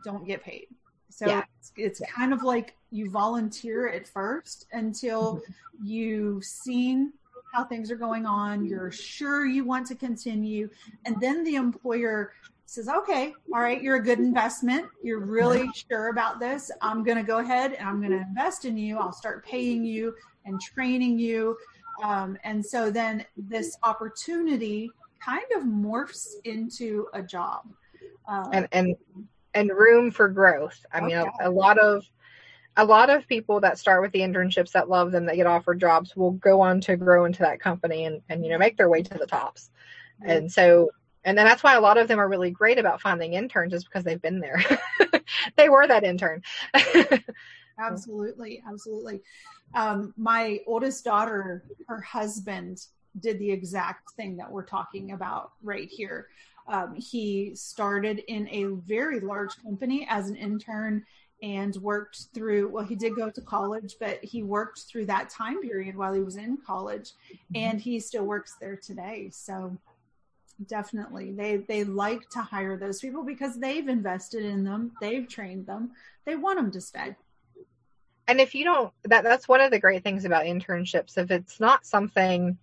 don't 0.05 0.27
get 0.27 0.43
paid. 0.43 0.67
So 1.09 1.27
yeah. 1.27 1.45
it's, 1.59 1.73
it's 1.77 2.01
yeah. 2.01 2.09
kind 2.09 2.33
of 2.33 2.43
like 2.43 2.77
you 2.91 3.11
volunteer 3.11 3.89
at 3.89 4.09
first 4.09 4.67
until 4.73 5.37
mm-hmm. 5.37 5.87
you've 5.87 6.45
seen 6.45 7.13
how 7.55 7.65
things 7.65 7.91
are 7.91 7.97
going 7.97 8.27
on. 8.27 8.67
You're 8.67 8.91
sure 8.91 9.47
you 9.47 9.65
want 9.65 9.87
to 9.87 9.95
continue. 9.95 10.69
And 11.07 11.21
then 11.21 11.45
the 11.45 11.55
employer 11.55 12.33
says, 12.69 12.89
okay, 12.89 13.33
all 13.55 13.61
right, 13.61 13.83
you're 13.83 13.97
a 13.97 14.03
good 14.03 14.19
investment. 14.19 14.87
You're 15.03 15.25
really 15.25 15.71
sure 15.91 16.09
about 16.09 16.39
this. 16.39 16.71
I'm 16.83 17.03
going 17.03 17.17
to 17.17 17.23
go 17.23 17.39
ahead 17.39 17.73
and 17.73 17.89
I'm 17.89 17.99
going 17.99 18.13
to 18.13 18.19
invest 18.19 18.67
in 18.67 18.77
you. 18.77 18.99
I'll 18.99 19.13
start 19.13 19.43
paying 19.45 19.85
you 19.87 20.15
and 20.45 20.61
training 20.61 21.19
you. 21.19 21.57
Um, 22.05 22.37
and 22.45 22.65
so 22.65 22.91
then 22.91 23.25
this 23.39 23.79
opportunity 23.85 24.91
kind 25.19 25.47
of 25.57 25.63
morphs 25.63 26.35
into 26.45 27.07
a 27.15 27.23
job. 27.23 27.67
Uh, 28.29 28.51
and, 28.53 28.69
and, 28.73 28.97
and 29.55 29.71
room 29.71 30.11
for 30.11 30.29
growth. 30.29 30.85
I 30.93 31.01
mean, 31.01 31.17
okay. 31.17 31.31
a, 31.41 31.49
a 31.49 31.51
lot 31.51 31.79
of, 31.79 32.05
a 32.77 32.85
lot 32.85 33.09
of 33.09 33.27
people 33.27 33.61
that 33.61 33.79
start 33.79 34.03
with 34.03 34.13
the 34.13 34.21
internships 34.21 34.73
that 34.73 34.91
love 34.91 35.11
them 35.11 35.25
that 35.25 35.37
get 35.37 35.47
offered 35.47 35.81
jobs 35.81 36.15
will 36.15 36.33
go 36.33 36.61
on 36.61 36.83
to 36.83 36.97
grow 36.97 37.25
into 37.25 37.39
that 37.41 37.61
company 37.61 38.05
and, 38.05 38.21
and 38.29 38.45
you 38.45 38.51
know 38.51 38.59
make 38.59 38.77
their 38.77 38.89
way 38.89 39.03
to 39.03 39.19
the 39.19 39.27
tops 39.27 39.71
and 40.25 40.51
so 40.51 40.91
and 41.25 41.37
then 41.37 41.45
that's 41.45 41.63
why 41.63 41.75
a 41.75 41.81
lot 41.81 41.99
of 41.99 42.09
them 42.09 42.19
are 42.19 42.29
really 42.29 42.51
great 42.51 42.79
about 42.79 43.01
finding 43.01 43.35
interns 43.35 43.73
is 43.73 43.85
because 43.85 44.05
they've 44.05 44.23
been 44.23 44.41
there. 44.41 44.63
They 45.57 45.69
were 45.69 45.87
that 45.87 46.05
intern. 46.05 46.43
Absolutely 47.79 48.61
absolutely. 48.67 49.23
Um, 49.73 50.13
my 50.17 50.59
oldest 50.67 51.05
daughter 51.05 51.63
her 51.87 52.01
husband 52.01 52.87
did 53.21 53.39
the 53.39 53.51
exact 53.51 54.11
thing 54.17 54.37
that 54.37 54.51
we're 54.51 54.65
talking 54.65 55.13
about 55.13 55.53
right 55.63 55.89
here. 55.89 56.27
Um, 56.67 56.97
he 56.97 57.53
started 57.55 58.19
in 58.27 58.49
a 58.49 58.65
very 58.65 59.21
large 59.21 59.63
company 59.63 60.09
as 60.11 60.29
an 60.29 60.35
intern 60.35 61.05
and 61.41 61.77
worked 61.77 62.27
through 62.35 62.69
well 62.69 62.85
he 62.85 62.97
did 62.97 63.15
go 63.15 63.31
to 63.31 63.41
college 63.41 63.95
but 64.01 64.19
he 64.25 64.43
worked 64.43 64.81
through 64.81 65.07
that 65.07 65.31
time 65.31 65.63
period 65.63 65.97
while 65.97 66.13
he 66.13 66.21
was 66.21 66.35
in 66.35 66.59
college 66.67 67.13
mm-hmm. 67.33 67.55
and 67.55 67.81
he 67.81 68.01
still 68.01 68.25
works 68.25 68.57
there 68.61 68.77
today. 68.77 69.31
So 69.33 69.79
definitely 70.67 71.33
they 71.33 71.59
they 71.69 71.85
like 71.85 72.29
to 72.31 72.41
hire 72.41 72.77
those 72.77 73.01
people 73.01 73.25
because 73.25 73.59
they've 73.59 73.89
invested 73.89 74.45
in 74.45 74.65
them 74.65 74.93
they've 75.01 75.29
trained 75.29 75.67
them 75.67 75.91
they 76.25 76.35
want 76.35 76.59
them 76.59 76.71
to 76.71 76.81
stay 76.81 77.15
and 78.27 78.41
if 78.41 78.55
you 78.55 78.65
don't 78.65 78.93
that 79.05 79.23
that's 79.23 79.47
one 79.47 79.61
of 79.61 79.71
the 79.71 79.79
great 79.79 80.03
things 80.03 80.25
about 80.25 80.45
internships 80.45 81.17
if 81.17 81.31
it's 81.31 81.61
not 81.61 81.87
something 81.87 82.59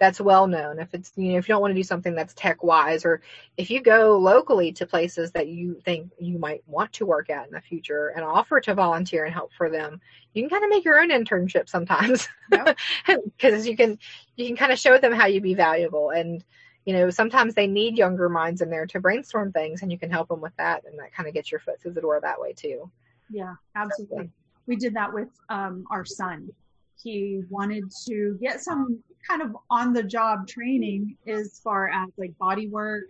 that's 0.00 0.20
well 0.20 0.48
known. 0.48 0.80
If 0.80 0.94
it's 0.94 1.12
you 1.14 1.32
know 1.32 1.38
if 1.38 1.46
you 1.46 1.52
don't 1.52 1.60
want 1.60 1.72
to 1.72 1.78
do 1.78 1.84
something 1.84 2.14
that's 2.14 2.32
tech 2.32 2.64
wise, 2.64 3.04
or 3.04 3.20
if 3.58 3.70
you 3.70 3.82
go 3.82 4.18
locally 4.18 4.72
to 4.72 4.86
places 4.86 5.30
that 5.32 5.48
you 5.48 5.78
think 5.84 6.10
you 6.18 6.38
might 6.38 6.62
want 6.66 6.92
to 6.94 7.06
work 7.06 7.28
at 7.28 7.46
in 7.46 7.52
the 7.52 7.60
future 7.60 8.08
and 8.16 8.24
offer 8.24 8.60
to 8.62 8.74
volunteer 8.74 9.26
and 9.26 9.34
help 9.34 9.52
for 9.52 9.68
them, 9.68 10.00
you 10.32 10.42
can 10.42 10.48
kind 10.48 10.64
of 10.64 10.70
make 10.70 10.86
your 10.86 10.98
own 10.98 11.10
internship 11.10 11.68
sometimes 11.68 12.28
because 12.50 12.74
yep. 13.06 13.64
you 13.64 13.76
can 13.76 13.98
you 14.36 14.46
can 14.46 14.56
kind 14.56 14.72
of 14.72 14.78
show 14.78 14.96
them 14.96 15.12
how 15.12 15.26
you'd 15.26 15.42
be 15.42 15.54
valuable 15.54 16.10
and 16.10 16.42
you 16.84 16.92
know 16.92 17.10
sometimes 17.10 17.54
they 17.54 17.66
need 17.66 17.96
younger 17.96 18.28
minds 18.28 18.60
in 18.62 18.70
there 18.70 18.86
to 18.86 19.00
brainstorm 19.00 19.52
things 19.52 19.82
and 19.82 19.92
you 19.92 19.98
can 19.98 20.10
help 20.10 20.28
them 20.28 20.40
with 20.40 20.56
that 20.56 20.82
and 20.84 20.98
that 20.98 21.12
kind 21.12 21.28
of 21.28 21.34
gets 21.34 21.50
your 21.50 21.60
foot 21.60 21.80
through 21.80 21.92
the 21.92 22.00
door 22.00 22.18
that 22.20 22.40
way 22.40 22.52
too 22.52 22.90
yeah 23.28 23.54
absolutely 23.76 24.24
so, 24.24 24.30
we 24.66 24.76
did 24.76 24.94
that 24.94 25.12
with 25.12 25.28
um, 25.48 25.84
our 25.90 26.04
son 26.04 26.50
he 27.02 27.42
wanted 27.48 27.84
to 28.06 28.38
get 28.40 28.60
some 28.60 29.02
kind 29.26 29.42
of 29.42 29.56
on 29.70 29.92
the 29.92 30.02
job 30.02 30.46
training 30.46 31.16
as 31.26 31.60
far 31.62 31.88
as 31.88 32.08
like 32.16 32.36
body 32.38 32.68
work 32.68 33.04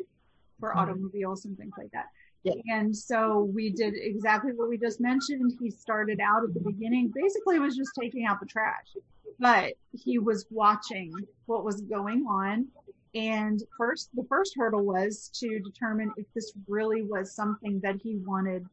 for 0.58 0.70
mm-hmm. 0.70 0.78
automobiles 0.78 1.44
and 1.44 1.56
things 1.56 1.72
like 1.78 1.90
that. 1.92 2.06
Yeah. 2.42 2.54
And 2.70 2.96
so 2.96 3.50
we 3.54 3.70
did 3.70 3.94
exactly 3.96 4.52
what 4.52 4.68
we 4.68 4.78
just 4.78 5.00
mentioned. 5.00 5.52
He 5.60 5.70
started 5.70 6.20
out 6.20 6.42
at 6.42 6.54
the 6.54 6.60
beginning, 6.60 7.12
basically 7.14 7.58
was 7.58 7.76
just 7.76 7.90
taking 8.00 8.24
out 8.24 8.40
the 8.40 8.46
trash, 8.46 8.96
but 9.38 9.74
he 9.92 10.18
was 10.18 10.46
watching 10.50 11.12
what 11.46 11.64
was 11.64 11.82
going 11.82 12.24
on. 12.26 12.66
And 13.14 13.62
first, 13.76 14.10
the 14.14 14.24
first 14.28 14.54
hurdle 14.56 14.84
was 14.84 15.30
to 15.34 15.58
determine 15.60 16.12
if 16.16 16.26
this 16.34 16.52
really 16.68 17.02
was 17.02 17.34
something 17.34 17.80
that 17.80 17.96
he 18.02 18.16
wanted 18.24 18.64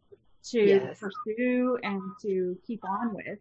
to 0.52 0.65
yes. 0.65 1.00
pursue 1.00 1.78
and 1.84 2.02
to 2.21 2.58
keep 2.65 2.84
on 2.84 3.13
with. 3.13 3.39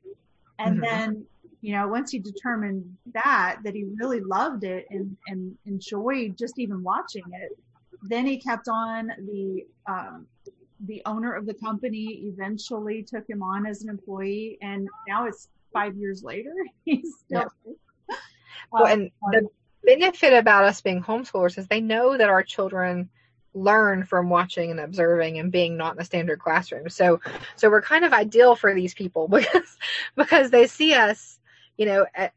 And 0.58 0.80
mm-hmm. 0.80 0.80
then 0.80 1.26
you 1.60 1.72
know, 1.72 1.88
once 1.88 2.10
he 2.10 2.18
determined 2.18 2.84
that, 3.12 3.58
that 3.64 3.74
he 3.74 3.84
really 3.98 4.20
loved 4.20 4.62
it 4.62 4.86
and, 4.90 5.16
and 5.26 5.56
enjoyed 5.66 6.36
just 6.38 6.58
even 6.58 6.82
watching 6.82 7.24
it, 7.32 7.58
then 8.02 8.26
he 8.26 8.38
kept 8.38 8.68
on 8.68 9.10
the, 9.26 9.66
um, 9.88 10.26
the 10.86 11.02
owner 11.06 11.32
of 11.32 11.46
the 11.46 11.54
company 11.54 12.22
eventually 12.32 13.02
took 13.02 13.28
him 13.28 13.42
on 13.42 13.66
as 13.66 13.82
an 13.82 13.88
employee 13.88 14.58
and 14.62 14.88
now 15.08 15.26
it's 15.26 15.48
five 15.72 15.96
years 15.96 16.22
later. 16.22 16.54
He's 16.84 17.16
still. 17.24 17.50
Yeah. 17.66 18.16
well, 18.70 18.86
and 18.86 19.10
the 19.32 19.48
benefit 19.86 20.34
about 20.34 20.64
us 20.64 20.80
being 20.82 21.02
homeschoolers 21.02 21.56
is 21.56 21.66
they 21.68 21.80
know 21.80 22.18
that 22.18 22.28
our 22.28 22.42
children 22.42 23.08
learn 23.54 24.04
from 24.04 24.28
watching 24.28 24.70
and 24.70 24.80
observing 24.80 25.38
and 25.38 25.50
being 25.50 25.78
not 25.78 25.92
in 25.92 25.98
the 25.98 26.04
standard 26.04 26.38
classroom. 26.38 26.90
So, 26.90 27.20
so 27.54 27.70
we're 27.70 27.80
kind 27.80 28.04
of 28.04 28.12
ideal 28.12 28.54
for 28.54 28.74
these 28.74 28.92
people 28.92 29.28
because, 29.28 29.78
because 30.14 30.50
they 30.50 30.66
see 30.66 30.92
us 30.92 31.36
you 31.76 31.86
know, 31.86 32.06
at, 32.14 32.32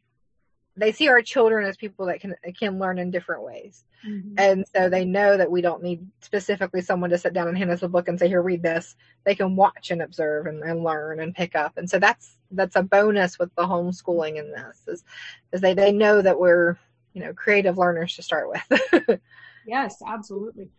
they 0.75 0.91
see 0.91 1.09
our 1.09 1.21
children 1.21 1.67
as 1.67 1.75
people 1.75 2.05
that 2.05 2.21
can 2.21 2.35
can 2.57 2.79
learn 2.79 2.99
in 2.99 3.12
different 3.12 3.43
ways. 3.43 3.83
Mm-hmm. 4.07 4.35
And 4.38 4.65
so 4.73 4.88
they 4.88 5.03
know 5.03 5.35
that 5.35 5.51
we 5.51 5.62
don't 5.62 5.83
need 5.83 6.07
specifically 6.21 6.81
someone 6.81 7.09
to 7.09 7.17
sit 7.17 7.33
down 7.33 7.49
and 7.49 7.57
hand 7.57 7.69
us 7.69 7.83
a 7.83 7.89
book 7.89 8.07
and 8.07 8.17
say, 8.17 8.29
here, 8.29 8.41
read 8.41 8.63
this. 8.63 8.95
They 9.25 9.35
can 9.35 9.57
watch 9.57 9.91
and 9.91 10.01
observe 10.01 10.45
and, 10.45 10.63
and 10.63 10.83
learn 10.83 11.19
and 11.19 11.35
pick 11.35 11.53
up. 11.53 11.77
And 11.77 11.89
so 11.89 11.99
that's 11.99 12.38
that's 12.51 12.77
a 12.77 12.83
bonus 12.83 13.38
with 13.38 13.53
the 13.55 13.63
homeschooling 13.63 14.38
in 14.38 14.51
this 14.51 14.81
is, 14.88 15.03
is 15.51 15.59
they, 15.59 15.73
they 15.73 15.91
know 15.91 16.21
that 16.21 16.39
we're, 16.39 16.77
you 17.13 17.21
know, 17.21 17.33
creative 17.33 17.77
learners 17.77 18.15
to 18.15 18.23
start 18.23 18.49
with. 18.49 19.19
yes, 19.67 20.01
absolutely. 20.05 20.69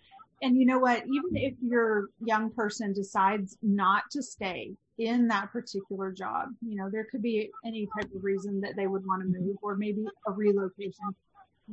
And 0.43 0.57
you 0.57 0.65
know 0.65 0.79
what? 0.79 0.99
Even 1.07 1.37
if 1.37 1.55
your 1.63 2.07
young 2.25 2.51
person 2.51 2.93
decides 2.93 3.59
not 3.63 4.05
to 4.13 4.23
stay 4.23 4.73
in 5.01 5.27
that 5.29 5.51
particular 5.51 6.13
job. 6.13 6.49
You 6.61 6.77
know, 6.77 6.91
there 6.91 7.07
could 7.11 7.23
be 7.23 7.51
any 7.65 7.89
type 7.97 8.11
of 8.15 8.23
reason 8.23 8.61
that 8.61 8.75
they 8.77 8.87
would 8.87 9.05
want 9.07 9.23
to 9.23 9.29
mm-hmm. 9.29 9.47
move 9.47 9.57
or 9.63 9.77
maybe 9.77 10.05
a 10.27 10.33
relocation 10.33 11.15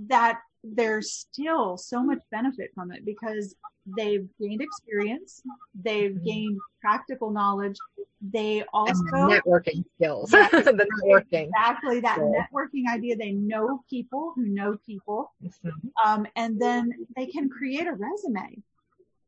that 0.07 0.39
there's 0.63 1.11
still 1.11 1.77
so 1.77 2.03
much 2.03 2.19
benefit 2.31 2.71
from 2.73 2.91
it 2.91 3.05
because 3.05 3.55
they've 3.95 4.27
gained 4.39 4.61
experience, 4.61 5.41
they've 5.81 6.11
mm-hmm. 6.11 6.25
gained 6.25 6.59
practical 6.81 7.31
knowledge, 7.31 7.77
they 8.21 8.63
also 8.73 9.03
networking 9.03 9.83
skills. 9.95 10.29
the 10.31 10.87
networking. 11.05 11.49
Exactly 11.49 11.99
that 12.01 12.19
networking 12.19 12.91
idea. 12.91 13.15
They 13.15 13.31
know 13.31 13.83
people 13.89 14.33
who 14.35 14.47
know 14.47 14.77
people. 14.85 15.31
Mm-hmm. 15.43 15.69
Um, 16.05 16.27
and 16.35 16.59
then 16.59 16.91
they 17.15 17.27
can 17.27 17.49
create 17.49 17.87
a 17.87 17.93
resume 17.93 18.61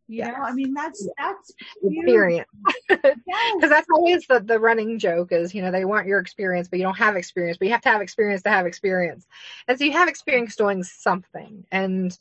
you 0.10 0.18
yes. 0.18 0.34
know, 0.36 0.44
I 0.44 0.54
mean, 0.54 0.74
that's 0.74 1.08
that's 1.20 1.54
experience. 1.84 2.50
Because 2.88 3.14
yes. 3.28 3.70
that's 3.70 3.88
always 3.94 4.26
the, 4.26 4.40
the 4.40 4.60
running 4.60 4.98
joke 4.98 5.32
is, 5.32 5.54
you 5.54 5.62
know, 5.62 5.70
they 5.70 5.86
want 5.86 6.08
your 6.08 6.20
experience, 6.20 6.68
but 6.68 6.80
you 6.80 6.84
don't 6.84 6.98
have 6.98 7.16
experience, 7.16 7.60
but 7.60 7.68
you 7.68 7.74
have 7.74 7.84
to 7.84 7.90
have 7.90 8.02
experience 8.02 8.42
to 8.42 8.50
have 8.50 8.66
experience. 8.66 9.28
And 9.68 9.78
so 9.78 9.86
you 9.86 9.92
have 9.92 10.08
experience 10.08 10.56
doing 10.56 10.82
something. 10.84 11.64
And, 11.72 12.18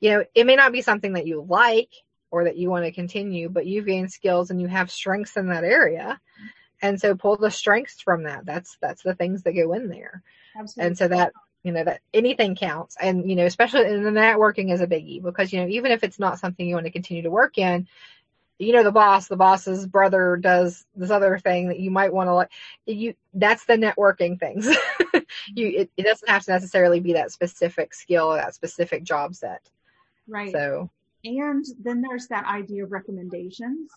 you 0.00 0.10
know, 0.10 0.24
it 0.34 0.46
may 0.46 0.56
not 0.56 0.72
be 0.72 0.82
something 0.82 1.12
that 1.12 1.28
you 1.28 1.46
like 1.48 1.92
or 2.32 2.42
that 2.42 2.56
you 2.56 2.70
want 2.70 2.86
to 2.86 2.92
continue, 2.92 3.48
but 3.48 3.66
you've 3.66 3.86
gained 3.86 4.10
skills 4.10 4.50
and 4.50 4.60
you 4.60 4.66
have 4.66 4.90
strengths 4.90 5.36
in 5.36 5.46
that 5.46 5.62
area. 5.62 6.20
And 6.82 7.00
so 7.00 7.14
pull 7.14 7.36
the 7.36 7.52
strengths 7.52 8.00
from 8.00 8.24
that. 8.24 8.46
That's 8.46 8.76
that's 8.80 9.04
the 9.04 9.14
things 9.14 9.44
that 9.44 9.52
go 9.52 9.74
in 9.74 9.88
there. 9.88 10.24
Absolutely. 10.58 10.86
And 10.88 10.98
so 10.98 11.06
that 11.06 11.32
you 11.62 11.72
know 11.72 11.84
that 11.84 12.00
anything 12.14 12.54
counts. 12.54 12.96
And 13.00 13.28
you 13.28 13.36
know 13.36 13.46
especially 13.46 13.86
in 13.86 14.02
the 14.02 14.10
networking 14.10 14.72
is 14.72 14.80
a 14.80 14.86
biggie 14.86 15.22
because 15.22 15.52
you 15.52 15.60
know 15.60 15.68
even 15.68 15.92
if 15.92 16.04
it's 16.04 16.18
not 16.18 16.38
something 16.38 16.66
you 16.66 16.74
want 16.74 16.86
to 16.86 16.92
continue 16.92 17.22
to 17.22 17.30
work 17.30 17.58
in 17.58 17.88
you 18.58 18.72
know 18.72 18.82
the 18.82 18.90
boss 18.90 19.28
the 19.28 19.36
boss's 19.36 19.86
brother 19.86 20.36
does 20.36 20.84
this 20.96 21.10
other 21.10 21.38
thing 21.38 21.68
that 21.68 21.78
you 21.78 21.92
might 21.92 22.12
want 22.12 22.26
to 22.26 22.34
like 22.34 22.50
you 22.86 23.14
that's 23.34 23.64
the 23.64 23.74
networking 23.74 24.38
things. 24.38 24.68
You 25.54 25.66
mm-hmm. 25.66 25.80
it, 25.80 25.90
it, 25.96 26.02
doesn't 26.04 26.28
have 26.28 26.44
to 26.44 26.52
necessarily 26.52 27.00
be 27.00 27.12
that 27.14 27.32
specific 27.32 27.94
skill 27.94 28.32
or 28.32 28.36
that 28.36 28.54
specific 28.54 29.04
job 29.04 29.34
set. 29.34 29.60
Right. 30.26 30.52
So. 30.52 30.90
And 31.24 31.64
then 31.82 32.02
there's 32.02 32.28
that 32.28 32.46
idea 32.46 32.84
of 32.84 32.92
recommendations. 32.92 33.90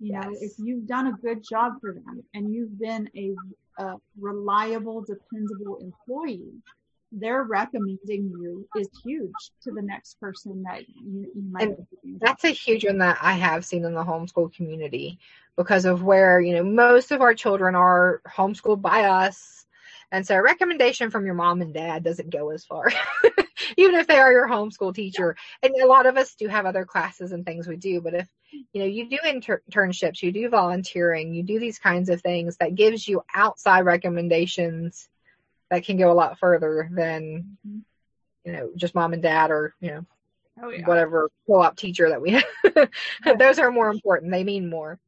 You 0.00 0.12
yes. 0.12 0.24
know 0.24 0.36
if 0.40 0.52
you've 0.58 0.86
done 0.86 1.08
a 1.08 1.12
good 1.12 1.42
job 1.42 1.74
for 1.80 1.92
them 1.92 2.22
and 2.34 2.54
you've 2.54 2.78
been 2.78 3.10
a, 3.16 3.34
a 3.82 3.96
reliable 4.18 5.02
dependable 5.02 5.78
employee 5.78 6.52
they're 7.12 7.44
recommending 7.44 7.98
you 8.40 8.68
is 8.76 8.88
huge 9.04 9.32
to 9.62 9.70
the 9.72 9.82
next 9.82 10.20
person 10.20 10.62
that 10.64 10.88
you, 10.88 11.30
you 11.34 11.42
might. 11.50 11.76
that's 12.20 12.44
a 12.44 12.50
huge 12.50 12.84
one 12.84 12.98
that 12.98 13.18
I 13.22 13.32
have 13.32 13.64
seen 13.64 13.84
in 13.84 13.94
the 13.94 14.04
homeschool 14.04 14.52
community 14.52 15.18
because 15.56 15.84
of 15.84 16.02
where 16.02 16.40
you 16.40 16.54
know 16.54 16.64
most 16.64 17.10
of 17.10 17.20
our 17.20 17.34
children 17.34 17.74
are 17.74 18.20
homeschooled 18.26 18.82
by 18.82 19.04
us, 19.04 19.66
and 20.12 20.26
so 20.26 20.36
a 20.36 20.42
recommendation 20.42 21.10
from 21.10 21.24
your 21.24 21.34
mom 21.34 21.62
and 21.62 21.72
dad 21.72 22.04
doesn't 22.04 22.30
go 22.30 22.50
as 22.50 22.64
far, 22.64 22.92
even 23.76 23.94
if 23.94 24.06
they 24.06 24.18
are 24.18 24.32
your 24.32 24.48
homeschool 24.48 24.94
teacher. 24.94 25.34
And 25.62 25.74
a 25.74 25.86
lot 25.86 26.06
of 26.06 26.16
us 26.16 26.34
do 26.34 26.46
have 26.48 26.66
other 26.66 26.84
classes 26.84 27.32
and 27.32 27.44
things 27.44 27.66
we 27.66 27.76
do, 27.76 28.02
but 28.02 28.14
if 28.14 28.28
you 28.52 28.80
know 28.80 28.86
you 28.86 29.08
do 29.08 29.18
inter- 29.24 29.62
internships, 29.70 30.22
you 30.22 30.30
do 30.30 30.48
volunteering, 30.50 31.32
you 31.32 31.42
do 31.42 31.58
these 31.58 31.78
kinds 31.78 32.10
of 32.10 32.20
things 32.20 32.58
that 32.58 32.74
gives 32.74 33.08
you 33.08 33.22
outside 33.34 33.86
recommendations 33.86 35.08
that 35.70 35.84
can 35.84 35.96
go 35.96 36.10
a 36.10 36.14
lot 36.14 36.38
further 36.38 36.88
than 36.92 37.56
you 38.44 38.52
know 38.52 38.70
just 38.76 38.94
mom 38.94 39.12
and 39.12 39.22
dad 39.22 39.50
or 39.50 39.74
you 39.80 39.90
know 39.90 40.06
oh, 40.62 40.70
yeah. 40.70 40.86
whatever 40.86 41.30
co-op 41.46 41.76
teacher 41.76 42.08
that 42.08 42.20
we 42.20 42.30
have. 43.22 43.38
Those 43.38 43.58
are 43.58 43.70
more 43.70 43.90
important. 43.90 44.32
They 44.32 44.44
mean 44.44 44.68
more. 44.68 44.98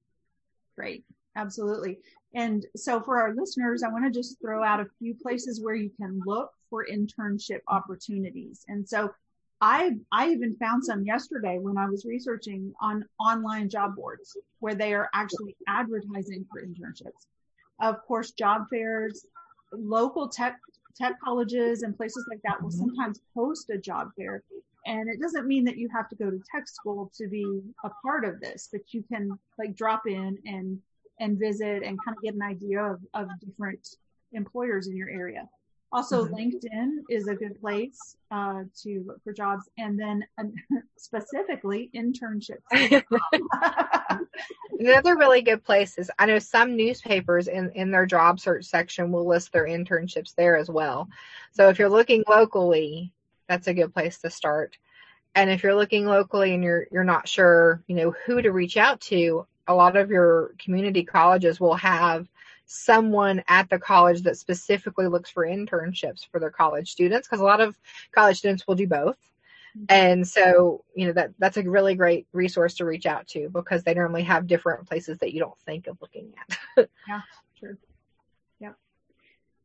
Right. 0.76 1.02
Absolutely. 1.36 1.98
And 2.34 2.64
so 2.76 3.00
for 3.00 3.20
our 3.20 3.34
listeners, 3.34 3.82
I 3.82 3.88
want 3.88 4.04
to 4.04 4.10
just 4.10 4.40
throw 4.40 4.62
out 4.62 4.80
a 4.80 4.86
few 4.98 5.14
places 5.14 5.60
where 5.60 5.74
you 5.74 5.90
can 5.90 6.20
look 6.24 6.50
for 6.68 6.86
internship 6.86 7.60
opportunities. 7.68 8.64
And 8.68 8.88
so 8.88 9.10
I 9.60 9.96
I 10.10 10.30
even 10.30 10.56
found 10.56 10.84
some 10.84 11.04
yesterday 11.04 11.58
when 11.58 11.76
I 11.76 11.86
was 11.86 12.04
researching 12.04 12.72
on 12.80 13.04
online 13.18 13.68
job 13.68 13.96
boards 13.96 14.36
where 14.60 14.74
they 14.74 14.94
are 14.94 15.10
actually 15.12 15.56
advertising 15.68 16.46
for 16.50 16.62
internships. 16.62 17.26
Of 17.80 18.02
course, 18.06 18.30
job 18.32 18.62
fairs, 18.70 19.26
local 19.72 20.28
tech 20.28 20.58
tech 20.96 21.20
colleges 21.22 21.82
and 21.82 21.96
places 21.96 22.26
like 22.28 22.40
that 22.42 22.60
will 22.60 22.70
mm-hmm. 22.70 22.78
sometimes 22.78 23.20
host 23.34 23.70
a 23.70 23.78
job 23.78 24.10
fair 24.16 24.42
And 24.86 25.08
it 25.08 25.20
doesn't 25.20 25.46
mean 25.46 25.64
that 25.64 25.78
you 25.78 25.88
have 25.94 26.08
to 26.08 26.16
go 26.16 26.30
to 26.30 26.40
tech 26.52 26.68
school 26.68 27.10
to 27.16 27.28
be 27.28 27.62
a 27.84 27.90
part 28.02 28.24
of 28.24 28.40
this, 28.40 28.68
but 28.72 28.82
you 28.92 29.02
can 29.02 29.38
like 29.58 29.76
drop 29.76 30.06
in 30.06 30.38
and 30.46 30.78
and 31.20 31.38
visit 31.38 31.82
and 31.82 31.98
kind 32.02 32.16
of 32.16 32.22
get 32.22 32.34
an 32.34 32.42
idea 32.42 32.82
of, 32.82 33.00
of 33.12 33.28
different 33.40 33.96
employers 34.32 34.86
in 34.86 34.96
your 34.96 35.10
area. 35.10 35.48
Also, 35.92 36.24
mm-hmm. 36.24 36.34
LinkedIn 36.34 36.98
is 37.10 37.26
a 37.26 37.34
good 37.34 37.60
place 37.60 38.16
uh, 38.30 38.62
to 38.82 39.02
look 39.06 39.22
for 39.24 39.32
jobs, 39.32 39.68
and 39.76 39.98
then 39.98 40.24
uh, 40.38 40.44
specifically 40.96 41.90
internships. 41.94 42.62
Another 44.78 45.16
really 45.16 45.42
good 45.42 45.64
place 45.64 45.98
is 45.98 46.10
I 46.18 46.26
know 46.26 46.38
some 46.38 46.76
newspapers 46.76 47.48
in 47.48 47.70
in 47.72 47.90
their 47.90 48.06
job 48.06 48.38
search 48.38 48.66
section 48.66 49.10
will 49.10 49.26
list 49.26 49.52
their 49.52 49.66
internships 49.66 50.34
there 50.34 50.56
as 50.56 50.70
well. 50.70 51.08
So 51.50 51.68
if 51.68 51.78
you're 51.78 51.88
looking 51.88 52.22
locally, 52.28 53.12
that's 53.48 53.66
a 53.66 53.74
good 53.74 53.92
place 53.92 54.18
to 54.18 54.30
start. 54.30 54.78
And 55.34 55.50
if 55.50 55.62
you're 55.62 55.74
looking 55.74 56.06
locally 56.06 56.54
and 56.54 56.62
you're 56.62 56.86
you're 56.92 57.02
not 57.02 57.28
sure, 57.28 57.82
you 57.88 57.96
know, 57.96 58.14
who 58.26 58.40
to 58.40 58.52
reach 58.52 58.76
out 58.76 59.00
to, 59.02 59.44
a 59.66 59.74
lot 59.74 59.96
of 59.96 60.08
your 60.08 60.54
community 60.58 61.02
colleges 61.04 61.58
will 61.58 61.74
have 61.74 62.28
someone 62.72 63.42
at 63.48 63.68
the 63.68 63.78
college 63.78 64.22
that 64.22 64.38
specifically 64.38 65.08
looks 65.08 65.28
for 65.28 65.44
internships 65.44 66.24
for 66.30 66.38
their 66.38 66.50
college 66.50 66.92
students 66.92 67.26
because 67.26 67.40
a 67.40 67.44
lot 67.44 67.60
of 67.60 67.76
college 68.12 68.38
students 68.38 68.66
will 68.66 68.76
do 68.76 68.86
both. 68.86 69.16
Mm-hmm. 69.76 69.84
and 69.88 70.26
so 70.26 70.84
you 70.96 71.06
know 71.06 71.12
that 71.12 71.30
that's 71.38 71.56
a 71.56 71.62
really 71.62 71.94
great 71.94 72.26
resource 72.32 72.74
to 72.74 72.84
reach 72.84 73.06
out 73.06 73.28
to 73.28 73.48
because 73.50 73.84
they 73.84 73.94
normally 73.94 74.24
have 74.24 74.48
different 74.48 74.88
places 74.88 75.18
that 75.18 75.32
you 75.32 75.38
don't 75.38 75.58
think 75.60 75.86
of 75.86 75.96
looking 76.00 76.32
at. 76.76 76.88
Yeah 77.08 77.20
true. 77.56 77.76
Yep 78.58 78.74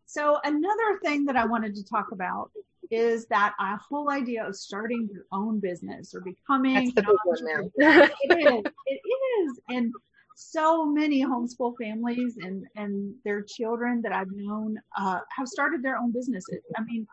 so 0.05 0.39
another 0.43 0.99
thing 1.03 1.25
that 1.25 1.35
i 1.35 1.45
wanted 1.45 1.73
to 1.75 1.83
talk 1.83 2.11
about 2.11 2.51
is 2.91 3.25
that 3.27 3.53
a 3.59 3.77
whole 3.77 4.11
idea 4.11 4.45
of 4.47 4.55
starting 4.55 5.09
your 5.11 5.25
own 5.31 5.59
business 5.59 6.13
or 6.13 6.21
becoming 6.21 6.91
That's 6.93 6.93
the 6.93 7.01
big 7.01 7.17
one 7.23 7.37
now. 7.41 8.11
it 8.21 8.63
is. 8.65 8.71
It 8.85 9.01
is. 9.41 9.59
And 9.69 9.91
so 10.35 10.85
many 10.85 11.23
homeschool 11.23 11.73
families 11.81 12.37
and 12.41 12.65
and 12.75 13.15
their 13.23 13.41
children 13.41 14.01
that 14.01 14.11
I've 14.11 14.31
known 14.31 14.77
uh, 14.97 15.19
have 15.35 15.47
started 15.47 15.81
their 15.81 15.97
own 15.97 16.11
businesses. 16.11 16.61
I 16.77 16.83
mean, 16.83 17.07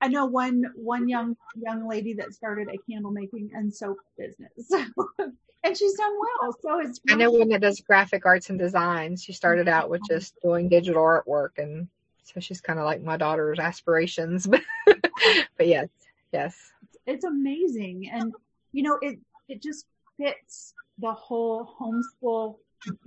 I 0.00 0.08
know 0.08 0.26
one 0.26 0.64
one 0.74 1.08
young 1.08 1.36
young 1.54 1.88
lady 1.88 2.12
that 2.14 2.34
started 2.34 2.68
a 2.68 2.90
candle 2.90 3.12
making 3.12 3.50
and 3.54 3.72
soap 3.72 3.98
business, 4.18 4.70
and 5.18 5.78
she's 5.78 5.94
done 5.94 6.12
well. 6.20 6.56
So 6.60 6.80
it's 6.80 7.00
really- 7.06 7.22
I 7.22 7.24
know 7.24 7.30
one 7.30 7.48
that 7.50 7.60
does 7.60 7.80
graphic 7.80 8.26
arts 8.26 8.50
and 8.50 8.58
design. 8.58 9.16
She 9.16 9.32
started 9.32 9.68
out 9.68 9.88
with 9.88 10.02
just 10.08 10.34
doing 10.42 10.68
digital 10.68 11.02
artwork, 11.02 11.58
and 11.58 11.86
so 12.24 12.40
she's 12.40 12.60
kind 12.60 12.80
of 12.80 12.84
like 12.84 13.00
my 13.00 13.16
daughter's 13.16 13.60
aspirations. 13.60 14.48
but 14.86 15.68
yes, 15.68 15.88
yes, 16.32 16.72
it's 17.06 17.24
amazing, 17.24 18.10
and 18.12 18.32
you 18.72 18.82
know 18.82 18.98
it 19.00 19.20
it 19.48 19.62
just 19.62 19.86
fits 20.18 20.74
the 20.98 21.12
whole 21.12 21.74
homeschool 21.80 22.56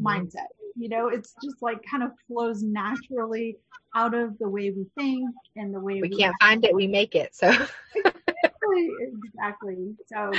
mindset. 0.01 0.47
You 0.75 0.89
know, 0.89 1.09
it's 1.09 1.33
just 1.43 1.61
like 1.61 1.79
kind 1.89 2.03
of 2.03 2.11
flows 2.27 2.61
naturally 2.63 3.57
out 3.95 4.13
of 4.13 4.37
the 4.37 4.47
way 4.47 4.71
we 4.71 4.85
think 4.95 5.29
and 5.55 5.73
the 5.73 5.79
way 5.79 5.95
we, 5.95 6.09
we 6.09 6.17
can't 6.17 6.35
act. 6.41 6.43
find 6.43 6.65
it, 6.65 6.75
we 6.75 6.87
make 6.87 7.15
it. 7.15 7.33
So 7.33 7.49
exactly, 7.49 8.89
exactly. 9.25 9.95
So, 10.05 10.31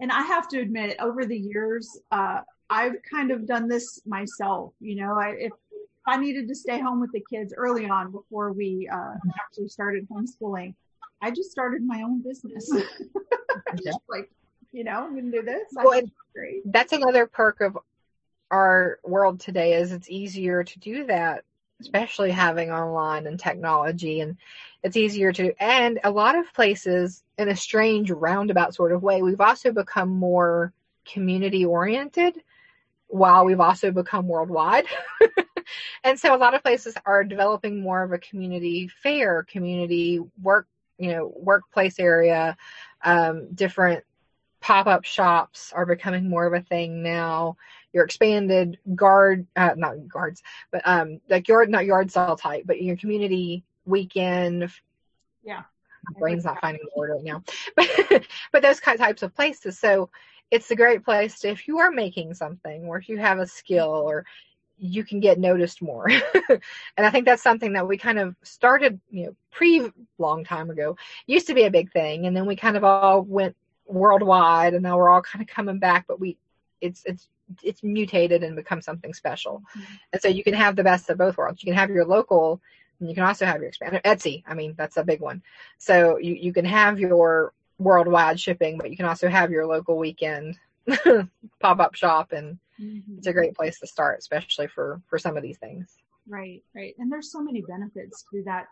and 0.00 0.12
I 0.12 0.22
have 0.22 0.48
to 0.48 0.60
admit, 0.60 0.96
over 1.00 1.24
the 1.24 1.38
years, 1.38 1.98
uh, 2.10 2.40
I've 2.70 2.94
kind 3.10 3.30
of 3.30 3.46
done 3.46 3.68
this 3.68 4.00
myself. 4.06 4.72
You 4.80 4.96
know, 4.96 5.14
I, 5.14 5.34
if 5.38 5.52
I 6.06 6.16
needed 6.16 6.48
to 6.48 6.54
stay 6.54 6.80
home 6.80 7.00
with 7.00 7.12
the 7.12 7.24
kids 7.30 7.54
early 7.56 7.88
on 7.88 8.12
before 8.12 8.52
we 8.52 8.88
uh, 8.92 9.14
actually 9.40 9.68
started 9.68 10.06
homeschooling, 10.08 10.74
I 11.22 11.30
just 11.30 11.50
started 11.50 11.82
my 11.84 12.02
own 12.02 12.22
business. 12.22 12.70
just 13.84 13.98
like 14.08 14.30
you 14.74 14.82
know, 14.82 15.04
I'm 15.04 15.12
going 15.12 15.30
to 15.30 15.38
do 15.38 15.42
this. 15.42 15.68
Well, 15.72 16.02
that's 16.64 16.92
another 16.92 17.26
perk 17.26 17.60
of 17.60 17.78
our 18.50 18.98
world 19.04 19.38
today 19.38 19.74
is 19.74 19.92
it's 19.92 20.10
easier 20.10 20.64
to 20.64 20.78
do 20.80 21.06
that, 21.06 21.44
especially 21.80 22.32
having 22.32 22.72
online 22.72 23.28
and 23.28 23.38
technology 23.38 24.20
and 24.20 24.36
it's 24.82 24.96
easier 24.96 25.32
to, 25.32 25.54
and 25.62 26.00
a 26.02 26.10
lot 26.10 26.36
of 26.36 26.52
places 26.52 27.22
in 27.38 27.48
a 27.48 27.56
strange 27.56 28.10
roundabout 28.10 28.74
sort 28.74 28.90
of 28.90 29.02
way, 29.02 29.22
we've 29.22 29.40
also 29.40 29.70
become 29.70 30.10
more 30.10 30.72
community 31.04 31.64
oriented 31.64 32.34
while 33.06 33.44
we've 33.44 33.60
also 33.60 33.92
become 33.92 34.26
worldwide. 34.26 34.86
and 36.04 36.18
so 36.18 36.34
a 36.34 36.36
lot 36.36 36.54
of 36.54 36.62
places 36.62 36.96
are 37.06 37.22
developing 37.22 37.80
more 37.80 38.02
of 38.02 38.12
a 38.12 38.18
community 38.18 38.88
fair, 38.88 39.44
community 39.44 40.18
work, 40.42 40.66
you 40.98 41.12
know, 41.12 41.32
workplace 41.36 42.00
area, 42.00 42.56
um, 43.04 43.54
different 43.54 44.04
pop-up 44.64 45.04
shops 45.04 45.74
are 45.74 45.84
becoming 45.84 46.26
more 46.26 46.46
of 46.46 46.54
a 46.54 46.64
thing 46.64 47.02
now. 47.02 47.54
Your 47.92 48.04
expanded 48.04 48.78
guard 48.94 49.46
uh, 49.54 49.74
not 49.76 50.08
guards 50.08 50.42
but 50.72 50.80
um 50.86 51.20
like 51.28 51.46
yard 51.46 51.68
not 51.68 51.84
yard 51.84 52.10
sale 52.10 52.34
type 52.34 52.64
but 52.64 52.80
your 52.80 52.96
community 52.96 53.62
weekend. 53.84 54.70
Yeah. 55.44 55.64
My 56.08 56.18
brain's 56.18 56.46
not 56.46 56.62
finding 56.62 56.82
the 56.82 56.98
word 56.98 57.10
right 57.10 57.22
now. 57.22 57.42
But 57.76 58.24
but 58.52 58.62
those 58.62 58.80
types 58.80 59.22
of 59.22 59.34
places. 59.34 59.78
So 59.78 60.08
it's 60.50 60.70
a 60.70 60.76
great 60.76 61.04
place 61.04 61.40
to, 61.40 61.48
if 61.48 61.68
you 61.68 61.78
are 61.78 61.90
making 61.90 62.32
something 62.32 62.84
or 62.84 62.96
if 62.96 63.06
you 63.08 63.18
have 63.18 63.40
a 63.40 63.46
skill 63.46 63.90
or 63.90 64.24
you 64.78 65.04
can 65.04 65.20
get 65.20 65.38
noticed 65.38 65.82
more. 65.82 66.10
And 66.96 67.06
i 67.06 67.10
think 67.10 67.26
that's 67.26 67.42
something 67.42 67.74
that 67.74 67.86
we 67.86 67.98
kind 67.98 68.18
of 68.18 68.34
started 68.42 68.98
you 69.10 69.26
know 69.26 69.36
pre 69.50 69.90
long 70.16 70.42
time 70.42 70.70
ago. 70.70 70.96
Used 71.26 71.48
to 71.48 71.54
be 71.54 71.64
a 71.64 71.70
big 71.70 71.92
thing 71.92 72.26
and 72.26 72.34
then 72.34 72.46
we 72.46 72.56
kind 72.56 72.78
of 72.78 72.84
all 72.84 73.20
went 73.20 73.54
worldwide 73.86 74.74
and 74.74 74.82
now 74.82 74.96
we're 74.96 75.08
all 75.08 75.22
kind 75.22 75.42
of 75.42 75.48
coming 75.48 75.78
back 75.78 76.06
but 76.06 76.20
we 76.20 76.36
it's 76.80 77.02
it's 77.04 77.28
it's 77.62 77.82
mutated 77.82 78.42
and 78.42 78.56
become 78.56 78.80
something 78.80 79.12
special. 79.12 79.62
Mm-hmm. 79.76 79.94
and 80.12 80.22
so 80.22 80.28
you 80.28 80.42
can 80.42 80.54
have 80.54 80.76
the 80.76 80.84
best 80.84 81.10
of 81.10 81.18
both 81.18 81.36
worlds. 81.36 81.62
You 81.62 81.72
can 81.72 81.78
have 81.78 81.90
your 81.90 82.04
local 82.04 82.60
and 83.00 83.08
you 83.08 83.14
can 83.14 83.24
also 83.24 83.44
have 83.44 83.60
your 83.60 83.68
expanded. 83.68 84.02
Etsy 84.04 84.42
i 84.46 84.54
mean 84.54 84.74
that's 84.76 84.96
a 84.96 85.04
big 85.04 85.20
one. 85.20 85.42
So 85.78 86.18
you, 86.18 86.34
you 86.34 86.52
can 86.52 86.64
have 86.64 86.98
your 86.98 87.52
worldwide 87.78 88.40
shipping 88.40 88.78
but 88.78 88.90
you 88.90 88.96
can 88.96 89.06
also 89.06 89.28
have 89.28 89.50
your 89.50 89.66
local 89.66 89.98
weekend 89.98 90.58
pop-up 91.60 91.94
shop 91.94 92.32
and 92.32 92.58
mm-hmm. 92.80 93.18
it's 93.18 93.26
a 93.26 93.32
great 93.32 93.54
place 93.54 93.80
to 93.80 93.86
start 93.86 94.18
especially 94.18 94.68
for 94.68 95.00
for 95.08 95.18
some 95.18 95.36
of 95.36 95.42
these 95.42 95.58
things. 95.58 95.86
Right 96.26 96.62
right. 96.74 96.94
And 96.98 97.10
there's 97.12 97.30
so 97.30 97.40
many 97.40 97.62
benefits 97.62 98.24
to 98.32 98.42
that 98.44 98.66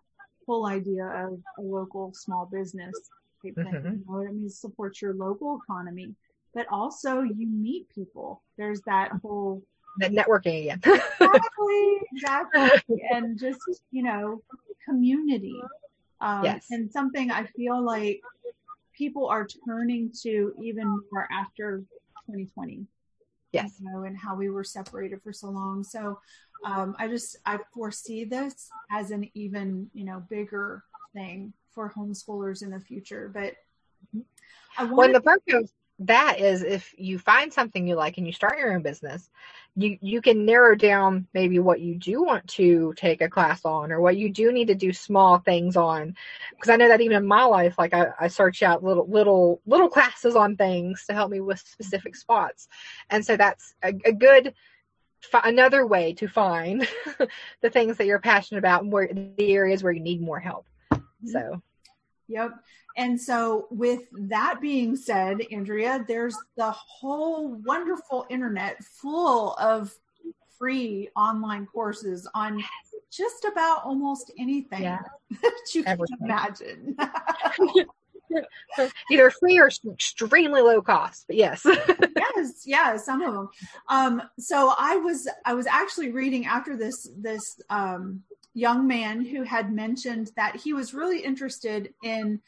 whole 0.46 0.66
idea 0.66 1.06
of 1.06 1.40
a 1.58 1.62
local 1.62 2.12
small 2.14 2.46
business 2.46 2.94
thing. 3.50 3.64
Mm-hmm. 3.64 3.88
You 3.88 4.04
know, 4.08 4.20
it 4.20 4.34
means 4.34 4.58
support 4.58 5.00
your 5.00 5.14
local 5.14 5.60
economy, 5.62 6.14
but 6.54 6.66
also 6.70 7.22
you 7.22 7.46
meet 7.46 7.88
people. 7.88 8.42
There's 8.56 8.80
that 8.82 9.10
whole 9.22 9.62
the 9.98 10.08
networking 10.08 10.62
again. 10.62 10.80
exactly, 11.20 11.98
exactly, 12.12 13.02
and 13.10 13.38
just 13.38 13.60
you 13.90 14.02
know, 14.02 14.42
community. 14.84 15.60
Um, 16.20 16.44
yes. 16.44 16.66
And 16.70 16.90
something 16.90 17.30
I 17.30 17.46
feel 17.46 17.82
like 17.82 18.20
people 18.96 19.26
are 19.26 19.46
turning 19.66 20.12
to 20.22 20.54
even 20.62 20.86
more 21.10 21.28
after 21.32 21.78
2020. 22.26 22.86
Yes. 23.50 23.74
You 23.80 23.90
know, 23.90 24.04
and 24.04 24.16
how 24.16 24.36
we 24.36 24.48
were 24.48 24.64
separated 24.64 25.20
for 25.22 25.32
so 25.32 25.50
long. 25.50 25.82
So 25.82 26.20
um, 26.64 26.94
I 26.98 27.08
just 27.08 27.36
I 27.44 27.58
foresee 27.74 28.24
this 28.24 28.70
as 28.90 29.10
an 29.10 29.28
even 29.34 29.90
you 29.92 30.04
know 30.04 30.22
bigger 30.30 30.84
thing 31.12 31.52
for 31.74 31.92
homeschoolers 31.96 32.62
in 32.62 32.70
the 32.70 32.80
future. 32.80 33.30
But 33.32 33.54
I 34.78 34.84
well, 34.84 35.12
the 35.12 35.20
perk 35.20 35.42
of 35.52 35.70
that 36.06 36.40
is 36.40 36.62
if 36.62 36.94
you 36.96 37.18
find 37.18 37.52
something 37.52 37.86
you 37.86 37.94
like 37.94 38.18
and 38.18 38.26
you 38.26 38.32
start 38.32 38.58
your 38.58 38.74
own 38.74 38.82
business, 38.82 39.30
you 39.76 39.98
you 40.00 40.20
can 40.20 40.44
narrow 40.44 40.74
down 40.74 41.26
maybe 41.32 41.58
what 41.58 41.80
you 41.80 41.94
do 41.94 42.22
want 42.22 42.46
to 42.48 42.92
take 42.96 43.20
a 43.20 43.28
class 43.28 43.64
on 43.64 43.92
or 43.92 44.00
what 44.00 44.16
you 44.16 44.30
do 44.30 44.52
need 44.52 44.68
to 44.68 44.74
do 44.74 44.92
small 44.92 45.38
things 45.38 45.76
on. 45.76 46.16
Because 46.50 46.70
I 46.70 46.76
know 46.76 46.88
that 46.88 47.00
even 47.00 47.16
in 47.16 47.26
my 47.26 47.44
life, 47.44 47.76
like 47.78 47.94
I, 47.94 48.08
I 48.18 48.28
search 48.28 48.62
out 48.62 48.82
little 48.82 49.06
little 49.06 49.60
little 49.66 49.88
classes 49.88 50.34
on 50.34 50.56
things 50.56 51.04
to 51.06 51.14
help 51.14 51.30
me 51.30 51.40
with 51.40 51.60
specific 51.60 52.16
spots, 52.16 52.68
and 53.10 53.24
so 53.24 53.36
that's 53.36 53.74
a, 53.82 53.92
a 54.04 54.12
good 54.12 54.54
another 55.44 55.86
way 55.86 56.12
to 56.14 56.26
find 56.26 56.86
the 57.60 57.70
things 57.70 57.96
that 57.96 58.06
you're 58.06 58.18
passionate 58.18 58.58
about 58.58 58.82
and 58.82 58.92
where 58.92 59.08
the 59.08 59.54
areas 59.54 59.82
where 59.82 59.92
you 59.92 60.00
need 60.00 60.20
more 60.20 60.40
help. 60.40 60.66
So, 61.24 61.62
yep. 62.28 62.52
And 62.96 63.20
so, 63.20 63.66
with 63.70 64.02
that 64.12 64.60
being 64.60 64.96
said, 64.96 65.40
Andrea, 65.50 66.04
there's 66.06 66.36
the 66.56 66.70
whole 66.70 67.54
wonderful 67.54 68.26
internet 68.28 68.82
full 68.84 69.54
of 69.54 69.94
free 70.58 71.08
online 71.16 71.66
courses 71.66 72.28
on 72.34 72.62
just 73.10 73.44
about 73.44 73.84
almost 73.84 74.32
anything 74.38 74.82
yeah. 74.82 75.00
that 75.42 75.60
you 75.74 75.84
Everything. 75.86 76.16
can 76.18 76.26
imagine. 76.26 76.96
Either 79.10 79.30
free 79.30 79.58
or 79.58 79.68
extremely 79.92 80.62
low 80.62 80.80
cost, 80.80 81.24
but 81.26 81.36
yes. 81.36 81.62
yes, 81.66 82.62
yeah, 82.64 82.96
some 82.96 83.20
of 83.22 83.34
them. 83.34 83.48
Um, 83.88 84.22
so 84.38 84.72
I 84.78 84.96
was 84.96 85.28
I 85.44 85.54
was 85.54 85.66
actually 85.66 86.12
reading 86.12 86.46
after 86.46 86.76
this 86.76 87.08
this 87.16 87.42
um, 87.68 88.22
young 88.54 88.86
man 88.86 89.24
who 89.24 89.42
had 89.42 89.72
mentioned 89.72 90.30
that 90.36 90.56
he 90.56 90.72
was 90.72 90.94
really 90.94 91.20
interested 91.20 91.92
in 92.02 92.40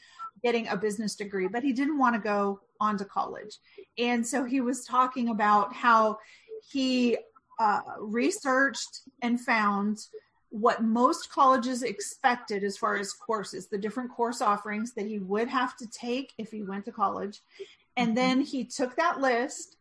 getting 0.42 0.68
a 0.68 0.76
business 0.76 1.14
degree, 1.14 1.48
but 1.48 1.62
he 1.62 1.72
didn't 1.72 1.98
want 1.98 2.14
to 2.14 2.20
go 2.20 2.60
on 2.80 2.98
to 2.98 3.04
college. 3.04 3.58
And 3.98 4.26
so 4.26 4.44
he 4.44 4.60
was 4.60 4.84
talking 4.84 5.30
about 5.30 5.72
how 5.72 6.18
he 6.70 7.16
uh, 7.58 7.80
researched 7.98 9.02
and 9.22 9.40
found 9.40 9.98
what 10.50 10.84
most 10.84 11.30
colleges 11.30 11.82
expected 11.82 12.62
as 12.62 12.76
far 12.76 12.96
as 12.96 13.12
courses, 13.12 13.66
the 13.66 13.78
different 13.78 14.10
course 14.10 14.40
offerings 14.40 14.92
that 14.94 15.06
he 15.06 15.18
would 15.18 15.48
have 15.48 15.76
to 15.76 15.86
take 15.88 16.32
if 16.38 16.50
he 16.50 16.62
went 16.62 16.84
to 16.84 16.92
college. 16.92 17.40
And 17.96 18.08
mm-hmm. 18.08 18.14
then 18.16 18.40
he 18.40 18.64
took 18.64 18.94
that 18.96 19.20
list 19.20 19.76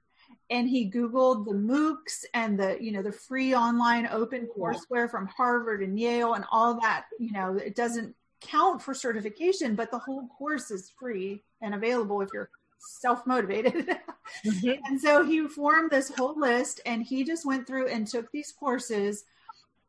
and 0.53 0.69
he 0.69 0.89
googled 0.89 1.45
the 1.45 1.51
moocs 1.51 2.23
and 2.33 2.59
the 2.59 2.77
you 2.79 2.91
know 2.91 3.01
the 3.01 3.11
free 3.11 3.55
online 3.55 4.07
open 4.11 4.47
courseware 4.55 5.09
from 5.09 5.25
harvard 5.27 5.81
and 5.81 5.99
yale 5.99 6.35
and 6.35 6.45
all 6.51 6.79
that 6.79 7.05
you 7.19 7.31
know 7.31 7.57
it 7.57 7.75
doesn't 7.75 8.15
count 8.39 8.81
for 8.81 8.93
certification 8.93 9.75
but 9.75 9.89
the 9.89 9.97
whole 9.97 10.27
course 10.27 10.69
is 10.69 10.91
free 10.99 11.41
and 11.61 11.73
available 11.73 12.21
if 12.21 12.29
you're 12.33 12.49
self-motivated. 12.83 13.97
Mm-hmm. 14.45 14.69
and 14.85 14.99
so 14.99 15.25
he 15.25 15.47
formed 15.47 15.91
this 15.91 16.11
whole 16.15 16.37
list 16.39 16.81
and 16.85 17.03
he 17.03 17.23
just 17.23 17.45
went 17.45 17.65
through 17.65 17.87
and 17.87 18.07
took 18.07 18.31
these 18.31 18.51
courses 18.51 19.23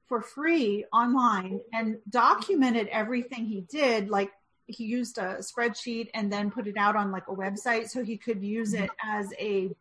for 0.06 0.20
free 0.20 0.84
online 0.92 1.60
and 1.72 1.98
documented 2.08 2.88
everything 2.88 3.46
he 3.46 3.62
did. 3.62 4.10
Like 4.10 4.30
he 4.66 4.84
used 4.84 5.18
a 5.18 5.38
spreadsheet 5.40 6.08
and 6.14 6.32
then 6.32 6.50
put 6.50 6.66
it 6.66 6.76
out 6.76 6.96
on 6.96 7.10
like 7.10 7.28
a 7.28 7.34
website 7.34 7.88
so 7.88 8.04
he 8.04 8.16
could 8.16 8.42
use 8.42 8.74
it 8.74 8.90
as 9.02 9.32
a 9.38 9.74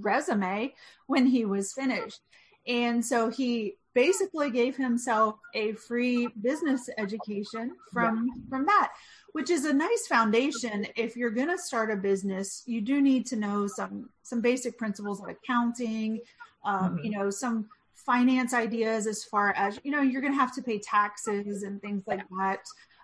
resume 0.00 0.74
when 1.06 1.26
he 1.26 1.44
was 1.44 1.72
finished. 1.72 2.20
And 2.66 3.04
so 3.04 3.30
he 3.30 3.76
basically 3.96 4.50
gave 4.50 4.76
himself 4.76 5.36
a 5.54 5.72
free 5.72 6.28
business 6.42 6.90
education 6.98 7.72
from 7.90 8.28
yeah. 8.28 8.42
from 8.50 8.66
that 8.66 8.92
which 9.32 9.48
is 9.48 9.64
a 9.64 9.72
nice 9.72 10.06
foundation 10.06 10.86
if 10.96 11.16
you're 11.16 11.30
going 11.30 11.48
to 11.48 11.56
start 11.56 11.90
a 11.90 11.96
business 11.96 12.62
you 12.66 12.82
do 12.82 13.00
need 13.00 13.24
to 13.24 13.36
know 13.36 13.66
some 13.66 14.10
some 14.22 14.42
basic 14.42 14.76
principles 14.76 15.22
of 15.22 15.28
accounting 15.30 16.20
um, 16.66 16.96
mm-hmm. 16.96 17.04
you 17.04 17.10
know 17.10 17.30
some 17.30 17.66
finance 17.94 18.52
ideas 18.52 19.06
as 19.06 19.24
far 19.24 19.54
as 19.56 19.80
you 19.82 19.90
know 19.90 20.02
you're 20.02 20.20
going 20.20 20.32
to 20.32 20.38
have 20.38 20.54
to 20.54 20.62
pay 20.62 20.78
taxes 20.78 21.62
and 21.62 21.80
things 21.80 22.02
like 22.06 22.20
that 22.38 22.60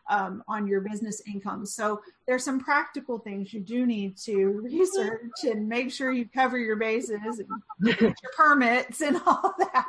um, 0.08 0.42
on 0.48 0.66
your 0.66 0.80
business 0.80 1.22
income. 1.26 1.64
So 1.66 2.00
there's 2.26 2.44
some 2.44 2.60
practical 2.60 3.18
things 3.18 3.52
you 3.52 3.60
do 3.60 3.86
need 3.86 4.16
to 4.24 4.46
research 4.46 5.44
and 5.44 5.68
make 5.68 5.90
sure 5.92 6.12
you 6.12 6.28
cover 6.32 6.58
your 6.58 6.76
bases 6.76 7.20
and 7.38 7.48
get 7.84 8.00
your 8.00 8.14
permits 8.36 9.00
and 9.00 9.20
all 9.26 9.54
that. 9.58 9.86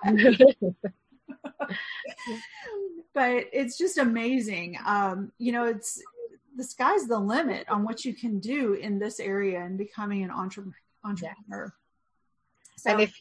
but 3.14 3.46
it's 3.52 3.78
just 3.78 3.98
amazing. 3.98 4.78
Um, 4.86 5.32
you 5.38 5.52
know, 5.52 5.66
it's 5.66 6.02
the 6.56 6.64
sky's 6.64 7.08
the 7.08 7.20
limit 7.20 7.68
on 7.70 7.84
what 7.84 8.06
you 8.06 8.14
can 8.14 8.40
do 8.40 8.74
in 8.74 9.00
this 9.00 9.20
area 9.20 9.62
and 9.62 9.78
becoming 9.78 10.24
an 10.24 10.30
entre- 10.30 10.74
entrepreneur. 11.04 11.74
So, 12.78 12.92
and 12.92 13.02
if 13.02 13.20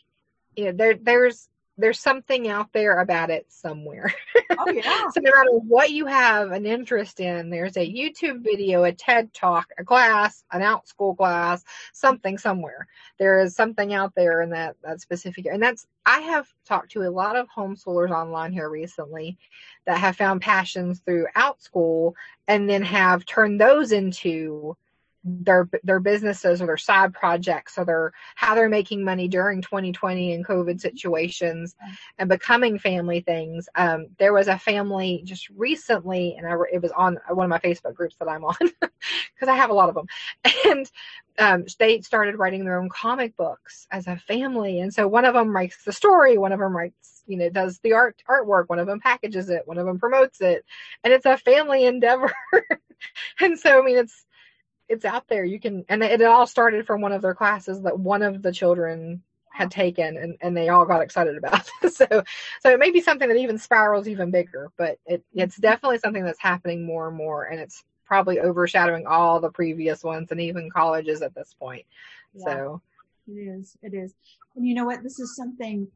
yeah, 0.57 0.73
there 0.73 0.95
there's 0.95 1.49
there's 1.79 2.01
something 2.01 2.49
out 2.49 2.73
there 2.73 3.01
about 3.01 3.31
it 3.31 3.47
somewhere. 3.49 4.13
Oh, 4.59 4.71
yeah. 4.71 4.83
so 5.13 5.21
no 5.21 5.31
matter 5.35 5.59
what 5.67 5.91
you 5.91 6.07
have 6.07 6.53
an 6.53 6.67
interest 6.67 7.21
in, 7.21 7.49
there's 7.49 7.77
a 7.77 7.81
YouTube 7.81 8.45
video, 8.45 8.85
a 8.85 8.93
TED 8.93 9.33
talk, 9.33 9.69
a 9.79 9.85
class, 9.85 10.45
an 10.53 10.61
Outschool 10.61 11.17
class, 11.17 11.65
something 11.93 12.37
somewhere. 12.37 12.87
There 13.19 13.41
is 13.41 13.57
something 13.57 13.95
out 13.95 14.15
there 14.15 14.43
in 14.43 14.51
that 14.51 14.77
that 14.83 15.01
specific 15.01 15.47
and 15.47 15.63
that's 15.63 15.87
I 16.05 16.21
have 16.21 16.49
talked 16.67 16.93
to 16.93 17.03
a 17.03 17.11
lot 17.11 17.37
of 17.37 17.49
homeschoolers 17.49 18.11
online 18.11 18.53
here 18.53 18.69
recently 18.69 19.39
that 19.87 19.99
have 19.99 20.17
found 20.17 20.43
passions 20.43 21.01
through 21.01 21.27
Outschool 21.37 22.15
and 22.49 22.69
then 22.69 22.83
have 22.83 23.25
turned 23.25 23.61
those 23.61 23.93
into 23.93 24.77
their 25.25 25.69
their 25.85 26.01
businesses 26.01 26.61
or 26.61 26.67
their 26.67 26.77
side 26.77 27.13
projects 27.13 27.79
or 27.79 27.85
their 27.85 28.13
how 28.35 28.55
they're 28.55 28.69
making 28.69 29.05
money 29.05 29.29
during 29.29 29.63
2020 29.63 30.35
and 30.35 30.47
COVID 30.47 30.81
situations 30.81 31.77
and 32.19 32.29
becoming 32.29 32.79
family 32.79 33.21
things. 33.21 33.69
Um, 33.75 34.09
there 34.19 34.33
was 34.33 34.49
a 34.49 34.59
family 34.59 35.23
just 35.25 35.49
recently, 35.51 36.35
and 36.37 36.47
I, 36.47 36.55
it 36.73 36.83
was 36.83 36.93
on 36.93 37.19
one 37.29 37.45
of 37.45 37.51
my 37.51 37.59
Facebook 37.59 37.95
groups 37.95 38.17
that 38.19 38.29
I'm 38.29 38.45
on 38.45 38.57
because 38.61 39.49
I 39.49 39.57
have 39.57 39.71
a 39.71 39.75
lot 39.75 39.89
of 39.89 39.95
them, 39.95 40.07
and 40.67 40.91
um, 41.39 41.65
they 41.79 42.01
started 42.01 42.39
writing 42.39 42.65
their 42.65 42.79
own 42.79 42.89
comic 42.89 43.37
books 43.37 43.87
as 43.91 44.07
a 44.07 44.17
family. 44.17 44.81
And 44.81 44.93
so 44.93 45.09
one 45.09 45.25
of 45.25 45.35
them 45.35 45.55
writes 45.55 45.85
the 45.85 45.93
story, 45.93 46.37
one 46.37 46.53
of 46.53 46.59
them 46.59 46.77
writes, 46.77 47.23
you 47.27 47.39
know, 47.39 47.49
does 47.49 47.79
the 47.79 47.95
art 47.95 48.23
artwork, 48.29 48.69
one 48.69 48.79
of 48.79 48.87
them 48.87 49.01
packages 49.01 49.49
it, 49.49 49.63
one 49.67 49.79
of 49.79 49.87
them 49.87 49.99
promotes 49.99 50.41
it, 50.41 50.65
and 51.05 51.13
it's 51.13 51.27
a 51.27 51.37
family 51.39 51.85
endeavor. 51.85 52.33
and 53.41 53.59
so 53.59 53.81
I 53.81 53.85
mean, 53.85 53.99
it's 53.99 54.25
it's 54.93 55.05
out 55.07 55.27
there. 55.29 55.45
You 55.45 55.59
can, 55.59 55.85
and 55.89 56.03
it 56.03 56.23
all 56.23 56.47
started 56.47 56.87
from 56.87 57.01
one 57.01 57.13
of 57.13 57.23
their 57.23 57.35
classes 57.35 57.83
that 57.83 57.99
one 57.99 58.23
of 58.23 58.43
the 58.43 58.53
children 58.53 59.23
had 59.51 59.71
taken 59.71 60.17
and, 60.17 60.37
and 60.41 60.57
they 60.57 60.69
all 60.69 60.85
got 60.85 61.03
excited 61.03 61.37
about. 61.37 61.67
so, 61.91 62.07
so 62.61 62.71
it 62.71 62.79
may 62.79 62.91
be 62.91 63.01
something 63.01 63.29
that 63.29 63.39
even 63.39 63.59
spirals 63.59 64.07
even 64.07 64.31
bigger, 64.31 64.71
but 64.77 64.99
it, 65.07 65.25
it's 65.35 65.57
definitely 65.57 65.99
something 65.99 66.25
that's 66.25 66.41
happening 66.41 66.85
more 66.85 67.09
and 67.09 67.17
more. 67.17 67.45
And 67.45 67.59
it's 67.59 67.85
probably 68.05 68.41
overshadowing 68.41 69.07
all 69.07 69.41
the 69.41 69.51
previous 69.51 70.05
ones 70.05 70.31
and 70.31 70.41
even 70.41 70.71
colleges 70.71 71.23
at 71.23 71.35
this 71.35 71.55
point. 71.59 71.87
Yeah, 72.35 72.45
so 72.45 72.83
it 73.29 73.33
is, 73.33 73.77
it 73.83 73.95
is. 73.95 74.15
And 74.57 74.67
you 74.67 74.75
know 74.75 74.85
what? 74.85 75.03
This 75.03 75.19
is 75.19 75.35
something 75.35 75.89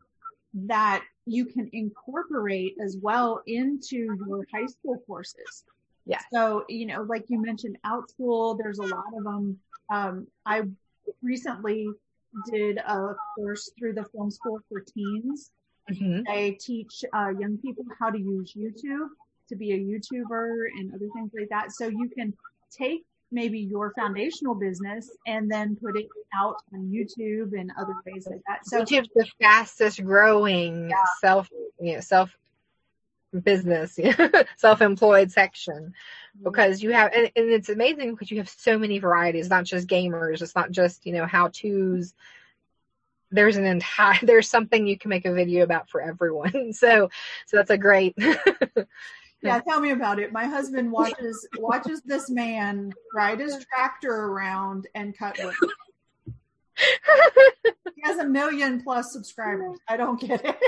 that 0.54 1.02
you 1.26 1.44
can 1.44 1.68
incorporate 1.74 2.76
as 2.82 2.96
well 2.96 3.42
into 3.46 4.16
your 4.26 4.46
high 4.52 4.66
school 4.66 5.02
courses. 5.06 5.64
Yeah. 6.06 6.20
So, 6.32 6.64
you 6.68 6.86
know, 6.86 7.02
like 7.02 7.24
you 7.28 7.40
mentioned, 7.42 7.78
Outschool, 7.84 8.56
there's 8.58 8.78
a 8.78 8.86
lot 8.86 9.04
of 9.16 9.24
them. 9.24 9.58
Um, 9.90 10.26
I 10.44 10.62
recently 11.22 11.88
did 12.50 12.78
a 12.78 13.14
course 13.36 13.70
through 13.78 13.94
the 13.94 14.04
Film 14.04 14.30
School 14.30 14.60
for 14.68 14.80
Teens. 14.80 15.50
Mm-hmm. 15.90 16.22
They 16.26 16.52
teach 16.52 17.04
uh, 17.12 17.30
young 17.38 17.58
people 17.58 17.84
how 17.98 18.10
to 18.10 18.18
use 18.18 18.54
YouTube 18.56 19.08
to 19.48 19.56
be 19.56 19.72
a 19.72 19.78
YouTuber 19.78 20.66
and 20.78 20.92
other 20.94 21.08
things 21.14 21.30
like 21.38 21.48
that. 21.50 21.72
So 21.72 21.86
you 21.88 22.08
can 22.16 22.32
take 22.70 23.04
maybe 23.32 23.58
your 23.58 23.92
foundational 23.96 24.54
business 24.54 25.10
and 25.26 25.50
then 25.50 25.76
put 25.76 25.96
it 25.96 26.06
out 26.36 26.56
on 26.72 26.90
YouTube 26.92 27.58
and 27.58 27.70
other 27.78 27.94
ways 28.04 28.26
like 28.30 28.40
that. 28.46 28.66
So 28.66 28.82
YouTube's 28.82 29.08
the 29.14 29.26
fastest 29.40 30.04
growing 30.04 30.90
yeah. 30.90 30.96
self, 31.20 31.48
you 31.80 31.94
know, 31.94 32.00
self 32.00 32.36
business 33.40 33.98
self-employed 34.56 35.30
section. 35.30 35.94
Mm-hmm. 36.36 36.44
Because 36.44 36.82
you 36.82 36.92
have 36.92 37.12
and, 37.12 37.30
and, 37.36 37.50
it's 37.50 37.68
amazing 37.68 38.12
because 38.12 38.30
you 38.30 38.38
have 38.38 38.48
so 38.48 38.78
many 38.78 38.98
varieties. 38.98 39.50
Not 39.50 39.64
just 39.64 39.88
gamers. 39.88 40.42
It's 40.42 40.54
not 40.54 40.70
just 40.70 41.06
you 41.06 41.12
know 41.12 41.26
how 41.26 41.48
to's 41.48 42.14
there's 43.30 43.56
an 43.56 43.64
entire 43.64 44.18
there's 44.22 44.48
something 44.48 44.86
you 44.86 44.98
can 44.98 45.08
make 45.08 45.24
a 45.24 45.32
video 45.32 45.64
about 45.64 45.88
for 45.90 46.00
everyone. 46.00 46.52
So 46.72 47.10
so 47.46 47.56
that's 47.56 47.70
a 47.70 47.78
great 47.78 48.14
yeah 49.42 49.60
tell 49.60 49.80
me 49.80 49.90
about 49.90 50.18
it. 50.18 50.32
My 50.32 50.46
husband 50.46 50.90
watches 50.90 51.48
watches 51.58 52.02
this 52.02 52.28
man 52.28 52.92
ride 53.14 53.40
his 53.40 53.64
tractor 53.64 54.12
around 54.12 54.86
and 54.94 55.16
cut 55.16 55.38
wood. 55.42 55.54
He 57.94 58.02
has 58.04 58.18
a 58.18 58.26
million 58.26 58.82
plus 58.82 59.12
subscribers. 59.12 59.78
I 59.88 59.96
don't 59.96 60.20
get 60.20 60.44
it 60.44 60.58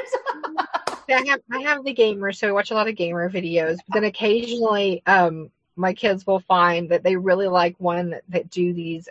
I 1.08 1.26
have 1.26 1.40
I 1.50 1.60
have 1.62 1.84
the 1.84 1.92
gamer, 1.92 2.32
so 2.32 2.48
I 2.48 2.52
watch 2.52 2.70
a 2.70 2.74
lot 2.74 2.88
of 2.88 2.96
gamer 2.96 3.30
videos. 3.30 3.78
But 3.86 3.94
then 3.94 4.04
occasionally, 4.04 5.02
um, 5.06 5.50
my 5.76 5.94
kids 5.94 6.26
will 6.26 6.40
find 6.40 6.90
that 6.90 7.02
they 7.02 7.16
really 7.16 7.48
like 7.48 7.76
one 7.78 8.10
that, 8.10 8.22
that 8.28 8.50
do 8.50 8.72
these. 8.72 9.08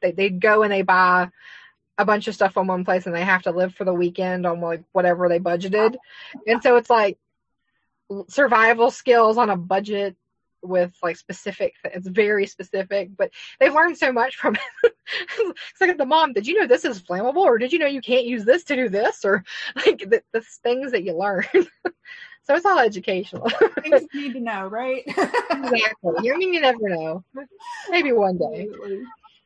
They 0.00 0.12
they 0.12 0.30
go 0.30 0.62
and 0.62 0.72
they 0.72 0.82
buy 0.82 1.28
a 1.96 2.04
bunch 2.04 2.28
of 2.28 2.34
stuff 2.34 2.52
from 2.52 2.66
one 2.66 2.84
place, 2.84 3.06
and 3.06 3.14
they 3.14 3.24
have 3.24 3.42
to 3.42 3.50
live 3.50 3.74
for 3.74 3.84
the 3.84 3.94
weekend 3.94 4.46
on 4.46 4.60
like 4.60 4.84
whatever 4.92 5.28
they 5.28 5.40
budgeted, 5.40 5.96
and 6.46 6.62
so 6.62 6.76
it's 6.76 6.90
like 6.90 7.18
survival 8.28 8.90
skills 8.90 9.36
on 9.36 9.50
a 9.50 9.56
budget 9.56 10.16
with 10.62 10.92
like 11.02 11.16
specific 11.16 11.74
it's 11.84 12.08
very 12.08 12.46
specific 12.46 13.10
but 13.16 13.30
they've 13.60 13.74
learned 13.74 13.96
so 13.96 14.12
much 14.12 14.36
from 14.36 14.56
it. 14.56 14.94
It's 15.40 15.80
like 15.80 15.96
the 15.96 16.04
mom 16.04 16.34
did 16.34 16.46
you 16.46 16.60
know 16.60 16.66
this 16.66 16.84
is 16.84 17.00
flammable? 17.00 17.38
Or 17.38 17.56
did 17.56 17.72
you 17.72 17.78
know 17.78 17.86
you 17.86 18.02
can't 18.02 18.26
use 18.26 18.44
this 18.44 18.62
to 18.64 18.76
do 18.76 18.90
this? 18.90 19.24
Or 19.24 19.42
like 19.86 20.00
the, 20.00 20.22
the 20.32 20.42
things 20.62 20.92
that 20.92 21.04
you 21.04 21.16
learn. 21.16 21.46
So 22.42 22.54
it's 22.54 22.64
all 22.64 22.78
educational. 22.78 23.50
Things 23.82 24.06
you 24.14 24.22
need 24.22 24.32
to 24.32 24.40
know 24.40 24.68
right? 24.68 25.02
Exactly. 25.06 26.14
You, 26.22 26.40
you 26.40 26.60
never 26.62 26.88
know. 26.88 27.22
Maybe 27.90 28.12
one 28.12 28.38
day 28.38 28.66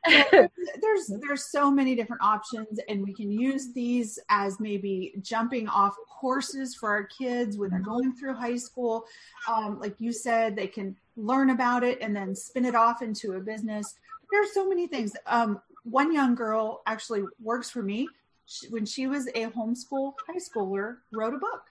there's 0.10 1.12
there's 1.20 1.44
so 1.44 1.70
many 1.70 1.94
different 1.94 2.22
options 2.22 2.80
and 2.88 3.04
we 3.04 3.12
can 3.14 3.30
use 3.30 3.72
these 3.72 4.18
as 4.28 4.58
maybe 4.58 5.12
jumping 5.20 5.68
off 5.68 5.94
courses 6.08 6.74
for 6.74 6.90
our 6.90 7.04
kids 7.04 7.56
when 7.56 7.70
they're 7.70 7.78
going 7.78 8.12
through 8.12 8.34
high 8.34 8.56
school. 8.56 9.04
Um, 9.48 9.78
like 9.78 9.94
you 10.00 10.12
said 10.12 10.56
they 10.56 10.66
can 10.66 10.96
learn 11.16 11.50
about 11.50 11.84
it 11.84 12.00
and 12.00 12.14
then 12.16 12.34
spin 12.34 12.64
it 12.64 12.74
off 12.74 13.02
into 13.02 13.34
a 13.34 13.40
business. 13.40 13.94
There's 14.30 14.52
so 14.52 14.68
many 14.68 14.86
things. 14.86 15.14
Um, 15.26 15.60
one 15.84 16.12
young 16.12 16.34
girl 16.34 16.82
actually 16.86 17.22
works 17.40 17.70
for 17.70 17.82
me. 17.82 18.08
She, 18.46 18.68
when 18.68 18.86
she 18.86 19.06
was 19.06 19.28
a 19.28 19.46
homeschool 19.46 20.14
high 20.26 20.38
schooler 20.38 20.96
wrote 21.12 21.34
a 21.34 21.38
book. 21.38 21.62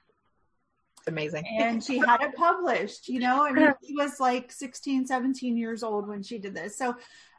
It's 0.99 1.07
amazing. 1.07 1.43
And 1.59 1.83
she 1.83 1.97
had 1.97 2.21
it 2.21 2.35
published, 2.35 3.09
you 3.09 3.19
know, 3.19 3.43
I 3.43 3.51
mean, 3.51 3.73
she 3.87 3.95
was 3.95 4.19
like 4.19 4.51
16, 4.51 5.07
17 5.07 5.57
years 5.57 5.81
old 5.81 6.07
when 6.07 6.21
she 6.21 6.37
did 6.37 6.53
this. 6.53 6.77
So 6.77 6.95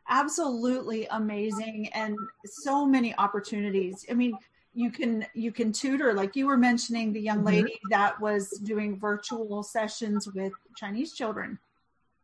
absolutely 0.08 1.06
amazing 1.10 1.88
and 1.94 2.16
so 2.44 2.86
many 2.86 3.14
opportunities. 3.16 4.04
I 4.10 4.14
mean, 4.14 4.36
you 4.74 4.90
can 4.90 5.26
you 5.34 5.52
can 5.52 5.70
tutor 5.72 6.14
like 6.14 6.34
you 6.34 6.46
were 6.46 6.56
mentioning 6.56 7.12
the 7.12 7.20
young 7.20 7.38
Mm-hmm. 7.38 7.46
lady 7.46 7.80
that 7.90 8.18
was 8.20 8.48
doing 8.64 8.98
virtual 8.98 9.62
sessions 9.62 10.28
with 10.34 10.52
Chinese 10.76 11.12
children. 11.12 11.58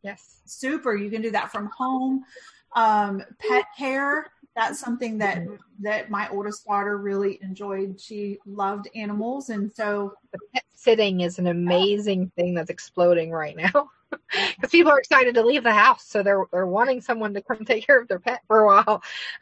Yes. 0.03 0.41
Super. 0.45 0.95
You 0.95 1.09
can 1.09 1.21
do 1.21 1.31
that 1.31 1.51
from 1.51 1.69
home. 1.77 2.23
Um, 2.75 3.23
pet 3.39 3.65
care. 3.77 4.27
That's 4.55 4.79
something 4.79 5.17
that 5.19 5.43
that 5.81 6.09
my 6.09 6.27
oldest 6.29 6.65
daughter 6.65 6.97
really 6.97 7.39
enjoyed. 7.41 7.99
She 7.99 8.39
loved 8.45 8.89
animals, 8.95 9.49
and 9.49 9.71
so 9.71 10.13
The 10.31 10.39
pet 10.53 10.63
sitting 10.73 11.21
is 11.21 11.39
an 11.39 11.47
amazing 11.47 12.31
thing 12.35 12.53
that's 12.55 12.69
exploding 12.69 13.31
right 13.31 13.55
now. 13.55 13.89
Because 14.55 14.71
people 14.71 14.91
are 14.91 14.99
excited 14.99 15.35
to 15.35 15.45
leave 15.45 15.63
the 15.63 15.73
house, 15.73 16.05
so 16.05 16.21
they're 16.21 16.45
they're 16.51 16.67
wanting 16.67 17.01
someone 17.01 17.33
to 17.33 17.41
come 17.41 17.59
take 17.65 17.85
care 17.85 17.99
of 17.99 18.07
their 18.07 18.19
pet 18.19 18.41
for 18.47 18.59
a 18.61 18.65
while. 18.65 19.03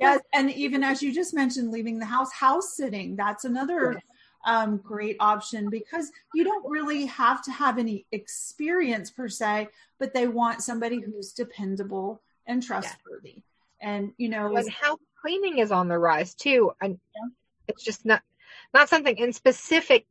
yes, 0.00 0.20
and 0.32 0.50
even 0.50 0.82
as 0.82 1.02
you 1.02 1.12
just 1.14 1.32
mentioned, 1.32 1.70
leaving 1.70 1.98
the 1.98 2.06
house, 2.06 2.32
house 2.32 2.76
sitting. 2.76 3.14
That's 3.14 3.44
another 3.44 4.00
um, 4.44 4.78
great 4.78 5.16
option 5.20 5.70
because 5.70 6.10
you 6.34 6.44
don't 6.44 6.68
really 6.68 7.06
have 7.06 7.42
to 7.44 7.52
have 7.52 7.78
any 7.78 8.06
experience 8.12 9.10
per 9.10 9.28
se, 9.28 9.68
but 9.98 10.12
they 10.12 10.26
want 10.26 10.62
somebody 10.62 11.00
who's 11.00 11.32
dependable 11.32 12.22
and 12.46 12.62
trustworthy. 12.62 13.42
And 13.80 14.12
you 14.16 14.28
know, 14.28 14.56
and 14.56 14.70
house 14.70 14.98
cleaning 15.20 15.58
is 15.58 15.72
on 15.72 15.88
the 15.88 15.98
rise 15.98 16.34
too. 16.34 16.72
And 16.80 16.98
Yeah. 17.14 17.28
it's 17.68 17.84
just 17.84 18.04
not 18.04 18.22
not 18.74 18.88
something 18.88 19.16
in 19.16 19.32
specific 19.32 20.06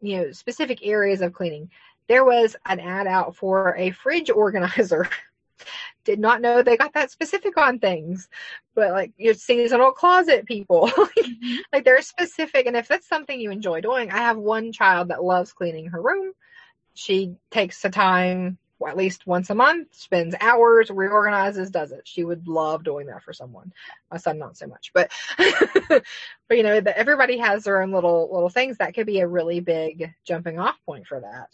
you 0.00 0.16
know 0.16 0.32
specific 0.32 0.86
areas 0.86 1.20
of 1.20 1.32
cleaning. 1.32 1.70
There 2.08 2.24
was 2.24 2.56
an 2.66 2.80
ad 2.80 3.06
out 3.06 3.36
for 3.36 3.76
a 3.76 3.90
fridge 3.90 4.30
organizer. 4.30 5.08
Did 6.04 6.18
not 6.18 6.40
know 6.40 6.62
they 6.62 6.76
got 6.76 6.94
that 6.94 7.10
specific 7.10 7.58
on 7.58 7.78
things, 7.80 8.28
but 8.74 8.92
like 8.92 9.12
your 9.18 9.34
seasonal 9.34 9.92
closet 9.92 10.46
people, 10.46 10.88
Mhm. 11.18 11.58
like 11.72 11.84
they're 11.84 12.02
specific. 12.02 12.66
And 12.66 12.76
if 12.76 12.88
that's 12.88 13.08
something 13.08 13.38
you 13.40 13.50
enjoy 13.50 13.80
doing, 13.82 14.10
I 14.10 14.18
have 14.18 14.38
one 14.38 14.72
child 14.72 15.08
that 15.08 15.24
loves 15.24 15.52
cleaning 15.52 15.88
her 15.88 16.00
room. 16.00 16.32
She 16.94 17.36
takes 17.50 17.82
the 17.82 17.90
time 17.90 18.58
at 18.86 18.96
least 18.96 19.26
once 19.26 19.50
a 19.50 19.54
month, 19.54 19.88
spends 19.94 20.34
hours, 20.40 20.90
reorganizes, 20.90 21.70
does 21.70 21.92
it. 21.92 22.02
She 22.06 22.24
would 22.24 22.46
love 22.48 22.84
doing 22.84 23.06
that 23.08 23.22
for 23.24 23.32
someone. 23.32 23.72
My 24.10 24.18
son, 24.18 24.38
not 24.38 24.56
so 24.56 24.66
much, 24.68 24.92
but 24.94 25.10
but 25.88 26.56
you 26.56 26.62
know, 26.62 26.80
everybody 26.96 27.38
has 27.38 27.64
their 27.64 27.82
own 27.82 27.92
little 27.92 28.30
little 28.32 28.48
things 28.50 28.78
that 28.78 28.94
could 28.94 29.06
be 29.06 29.20
a 29.20 29.28
really 29.28 29.60
big 29.60 30.14
jumping 30.24 30.58
off 30.58 30.76
point 30.86 31.06
for 31.06 31.20
that. 31.20 31.48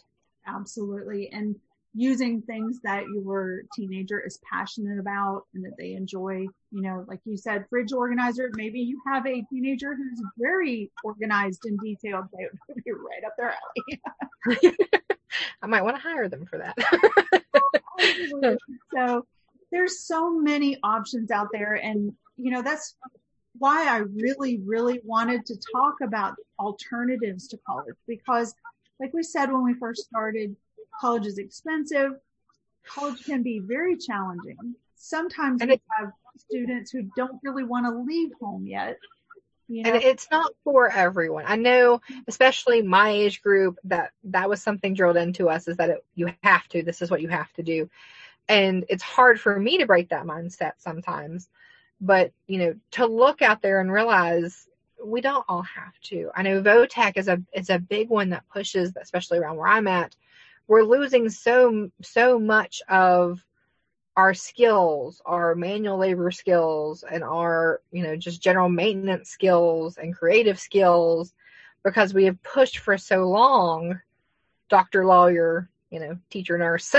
Absolutely. 0.47 1.29
And 1.31 1.55
using 1.95 2.41
things 2.41 2.79
that 2.83 3.03
your 3.13 3.61
teenager 3.73 4.19
is 4.19 4.37
passionate 4.49 4.99
about 4.99 5.43
and 5.53 5.63
that 5.63 5.77
they 5.77 5.93
enjoy 5.93 6.45
you 6.71 6.81
know 6.81 7.05
like 7.07 7.21
you 7.23 7.37
said 7.37 7.65
fridge 7.69 7.93
organizer 7.93 8.51
maybe 8.55 8.81
you 8.81 9.01
have 9.07 9.25
a 9.25 9.41
teenager 9.49 9.95
who's 9.95 10.21
very 10.37 10.91
organized 11.05 11.61
and 11.63 11.79
detailed 11.79 12.25
they 12.37 12.45
would 12.67 12.83
be 12.83 12.91
right 12.91 13.23
up 13.25 13.33
their 13.37 13.53
alley. 13.53 14.71
I 15.61 15.67
might 15.67 15.83
want 15.83 15.95
to 15.95 16.01
hire 16.01 16.29
them 16.29 16.45
for 16.45 16.59
that. 16.59 16.75
Oh, 17.97 18.57
so 18.93 19.25
there's 19.71 20.01
so 20.01 20.37
many 20.37 20.77
options 20.83 21.31
out 21.31 21.47
there 21.53 21.75
and 21.75 22.13
you 22.35 22.51
know 22.51 22.61
that's 22.61 22.97
why 23.57 23.87
i 23.87 23.99
really 23.99 24.59
really 24.65 24.99
wanted 25.05 25.45
to 25.45 25.55
talk 25.73 25.95
about 26.03 26.35
alternatives 26.59 27.47
to 27.47 27.57
college 27.65 27.95
because 28.05 28.53
like 28.99 29.13
we 29.13 29.23
said 29.23 29.51
when 29.51 29.63
we 29.63 29.73
first 29.73 30.03
started 30.03 30.55
college 30.99 31.25
is 31.25 31.37
expensive 31.37 32.11
college 32.87 33.23
can 33.25 33.41
be 33.43 33.59
very 33.59 33.97
challenging 33.97 34.57
sometimes 34.95 35.61
And 35.61 35.69
we 35.69 35.75
it- 35.75 35.81
have 35.99 36.11
students 36.37 36.91
who 36.91 37.03
don't 37.15 37.39
really 37.43 37.63
want 37.63 37.85
to 37.85 37.91
leave 37.91 38.31
home 38.41 38.65
yet 38.65 38.97
you 39.67 39.83
know 39.83 39.93
and 39.93 40.01
it's 40.03 40.27
not 40.31 40.51
for 40.63 40.89
everyone. 40.89 41.45
I 41.47 41.55
know, 41.55 42.01
especially 42.27 42.81
my 42.81 43.09
age 43.09 43.41
group, 43.41 43.77
that 43.85 44.11
that 44.25 44.49
was 44.49 44.61
something 44.61 44.93
drilled 44.93 45.17
into 45.17 45.49
us 45.49 45.67
is 45.67 45.77
that 45.77 45.89
it, 45.89 46.05
you 46.15 46.29
have 46.43 46.67
to. 46.69 46.83
This 46.83 47.01
is 47.01 47.09
what 47.09 47.21
you 47.21 47.29
have 47.29 47.51
to 47.53 47.63
do, 47.63 47.89
and 48.47 48.85
it's 48.89 49.03
hard 49.03 49.39
for 49.39 49.57
me 49.57 49.77
to 49.79 49.85
break 49.85 50.09
that 50.09 50.25
mindset 50.25 50.73
sometimes. 50.77 51.49
But 51.99 52.31
you 52.47 52.59
know, 52.59 52.75
to 52.91 53.05
look 53.05 53.41
out 53.41 53.61
there 53.61 53.79
and 53.79 53.91
realize 53.91 54.67
we 55.05 55.21
don't 55.21 55.45
all 55.47 55.61
have 55.63 55.99
to. 56.05 56.29
I 56.35 56.43
know 56.43 56.61
Votech 56.61 57.17
is 57.17 57.27
a 57.27 57.41
is 57.53 57.69
a 57.69 57.79
big 57.79 58.09
one 58.09 58.29
that 58.29 58.47
pushes, 58.51 58.93
especially 58.99 59.37
around 59.37 59.57
where 59.57 59.67
I'm 59.67 59.87
at. 59.87 60.15
We're 60.67 60.83
losing 60.83 61.29
so 61.29 61.89
so 62.01 62.39
much 62.39 62.81
of 62.89 63.45
our 64.15 64.33
skills, 64.33 65.21
our 65.25 65.55
manual 65.55 65.97
labor 65.97 66.31
skills, 66.31 67.03
and 67.09 67.23
our, 67.23 67.81
you 67.91 68.01
know, 68.01 68.15
just 68.15 68.41
general 68.41 68.69
maintenance 68.69 69.29
skills 69.29 69.97
and 69.97 70.15
creative 70.15 70.59
skills 70.59 71.33
because 71.83 72.13
we 72.13 72.23
have 72.25 72.41
pushed 72.41 72.77
for 72.77 72.97
so 72.97 73.27
long 73.27 73.99
doctor, 74.69 75.05
lawyer, 75.05 75.69
you 75.91 75.99
know, 75.99 76.17
teacher, 76.29 76.57
nurse. 76.57 76.95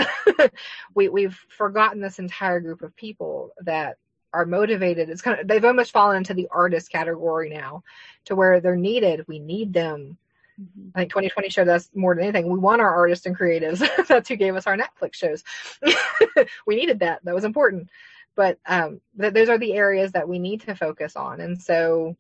we, 0.95 1.09
we've 1.09 1.39
forgotten 1.49 2.01
this 2.01 2.19
entire 2.19 2.61
group 2.61 2.83
of 2.83 2.95
people 2.97 3.51
that 3.63 3.97
are 4.37 4.47
motivated. 4.47 5.09
It's 5.09 5.23
kind 5.23 5.41
of, 5.41 5.49
they've 5.49 5.65
almost 5.65 5.93
fallen 5.93 6.19
into 6.19 6.35
the 6.35 6.49
artist 6.51 6.93
category 6.93 7.49
now 7.49 7.83
to 8.27 8.37
where 8.37 8.61
they're 8.61 8.77
needed. 8.77 9.27
We 9.27 9.39
need 9.39 9.73
them. 9.73 10.19
Mhm. 10.61 10.91
I 10.95 11.01
think 11.01 11.11
2020 11.11 11.49
showed 11.49 11.69
us 11.69 11.91
more 11.95 12.15
than 12.15 12.25
anything. 12.25 12.51
We 12.51 12.59
want 12.59 12.81
our 12.83 12.95
artists 12.95 13.27
and 13.27 13.37
creatives. 13.37 13.79
That's 14.09 14.29
who 14.29 14.37
gave 14.37 14.55
us 14.57 14.67
our 14.67 14.77
Netflix 14.77 15.15
shows. 15.15 15.43
we 16.67 16.77
needed 16.77 17.01
that. 17.01 17.25
That 17.25 17.35
was 17.35 17.45
important. 17.45 17.89
But 18.35 18.59
um, 18.67 19.01
th- 19.19 19.33
those 19.33 19.49
are 19.49 19.59
the 19.59 19.73
areas 19.75 20.13
that 20.13 20.29
we 20.29 20.39
need 20.39 20.61
to 20.63 20.75
focus 20.75 21.17
on. 21.17 21.41
And 21.41 21.61
so 21.61 22.17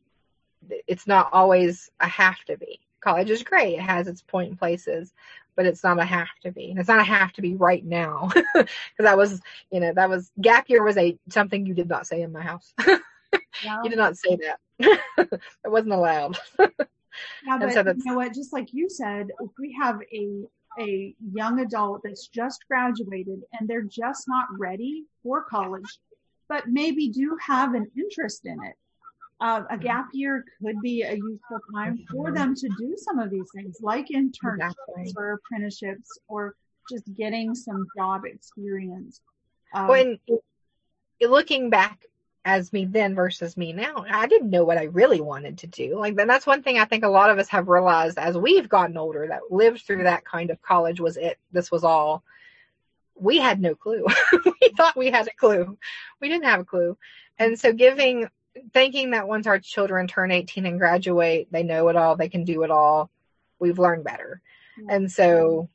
it's 0.86 1.06
not 1.06 1.28
always 1.32 1.90
a 2.00 2.08
have 2.08 2.42
to 2.46 2.56
be. 2.56 2.80
College 3.06 3.30
is 3.30 3.44
great. 3.44 3.74
It 3.74 3.82
has 3.82 4.08
its 4.08 4.20
point 4.20 4.48
and 4.48 4.58
places, 4.58 5.12
but 5.54 5.64
it's 5.64 5.84
not 5.84 6.00
a 6.00 6.04
have 6.04 6.26
to 6.42 6.50
be. 6.50 6.70
And 6.70 6.80
it's 6.80 6.88
not 6.88 6.98
a 6.98 7.04
have 7.04 7.32
to 7.34 7.40
be 7.40 7.54
right 7.54 7.84
now. 7.84 8.30
Because 8.54 8.66
that 8.98 9.16
was, 9.16 9.40
you 9.70 9.78
know, 9.78 9.92
that 9.92 10.08
was 10.08 10.32
gap 10.40 10.68
year 10.68 10.82
was 10.82 10.96
a 10.96 11.16
something 11.28 11.66
you 11.66 11.74
did 11.74 11.88
not 11.88 12.08
say 12.08 12.22
in 12.22 12.32
my 12.32 12.42
house. 12.42 12.74
Yeah. 13.64 13.82
you 13.82 13.90
did 13.90 13.98
not 13.98 14.16
say 14.16 14.36
that. 14.36 14.58
it 15.18 15.40
wasn't 15.64 15.94
allowed. 15.94 16.38
Yeah, 16.58 16.68
but 17.58 17.72
so 17.72 17.80
you 17.80 18.04
know 18.04 18.16
what? 18.16 18.34
Just 18.34 18.52
like 18.52 18.68
you 18.72 18.88
said, 18.88 19.28
if 19.40 19.50
we 19.58 19.74
have 19.80 20.00
a 20.12 20.44
a 20.78 21.14
young 21.32 21.60
adult 21.60 22.02
that's 22.04 22.28
just 22.28 22.66
graduated 22.68 23.40
and 23.58 23.68
they're 23.68 23.82
just 23.82 24.28
not 24.28 24.46
ready 24.58 25.04
for 25.22 25.42
college, 25.42 25.98
but 26.48 26.68
maybe 26.68 27.08
do 27.08 27.36
have 27.40 27.74
an 27.74 27.90
interest 27.96 28.44
in 28.44 28.62
it, 28.62 28.76
uh, 29.40 29.62
a 29.70 29.76
gap 29.76 30.08
year 30.12 30.44
could 30.62 30.80
be 30.80 31.02
a 31.02 31.14
useful 31.14 31.58
time 31.74 32.04
for 32.10 32.32
them 32.32 32.54
to 32.54 32.68
do 32.78 32.94
some 32.96 33.18
of 33.18 33.30
these 33.30 33.48
things, 33.54 33.78
like 33.82 34.08
internships 34.08 34.72
Exactly. 34.96 35.12
or 35.16 35.32
apprenticeships, 35.32 36.18
or 36.28 36.54
just 36.90 37.04
getting 37.14 37.54
some 37.54 37.86
job 37.96 38.24
experience. 38.24 39.20
Um, 39.74 39.88
when 39.88 40.18
looking 41.20 41.70
back 41.70 42.06
as 42.46 42.72
me 42.72 42.84
then 42.84 43.14
versus 43.14 43.56
me 43.56 43.72
now, 43.72 44.06
I 44.08 44.26
didn't 44.26 44.50
know 44.50 44.64
what 44.64 44.78
I 44.78 44.84
really 44.84 45.20
wanted 45.20 45.58
to 45.58 45.66
do. 45.66 45.98
Like, 45.98 46.14
then 46.14 46.28
that's 46.28 46.46
one 46.46 46.62
thing 46.62 46.78
I 46.78 46.84
think 46.84 47.04
a 47.04 47.08
lot 47.08 47.28
of 47.28 47.38
us 47.38 47.48
have 47.48 47.68
realized 47.68 48.18
as 48.18 48.38
we've 48.38 48.68
gotten 48.68 48.96
older 48.96 49.26
that 49.28 49.50
lived 49.50 49.82
through 49.82 50.04
that 50.04 50.24
kind 50.24 50.50
of 50.50 50.62
college 50.62 51.00
was 51.00 51.16
it. 51.16 51.38
This 51.52 51.70
was 51.70 51.84
all. 51.84 52.22
We 53.18 53.38
had 53.38 53.60
no 53.60 53.74
clue. 53.74 54.06
we 54.44 54.68
thought 54.76 54.96
we 54.96 55.10
had 55.10 55.26
a 55.26 55.34
clue. 55.34 55.76
We 56.20 56.28
didn't 56.28 56.44
have 56.44 56.60
a 56.60 56.64
clue. 56.64 56.96
And 57.38 57.58
so 57.58 57.72
giving, 57.72 58.28
thinking 58.72 59.10
that 59.10 59.28
once 59.28 59.46
our 59.46 59.58
children 59.58 60.06
turn 60.06 60.30
18 60.30 60.66
and 60.66 60.78
graduate, 60.78 61.48
they 61.50 61.62
know 61.62 61.88
it 61.88 61.96
all, 61.96 62.16
they 62.16 62.28
can 62.28 62.44
do 62.44 62.62
it 62.62 62.70
all. 62.70 63.10
We've 63.58 63.78
learned 63.78 64.04
better. 64.04 64.40
Mm-hmm. 64.78 64.90
And 64.90 65.12
so, 65.12 65.68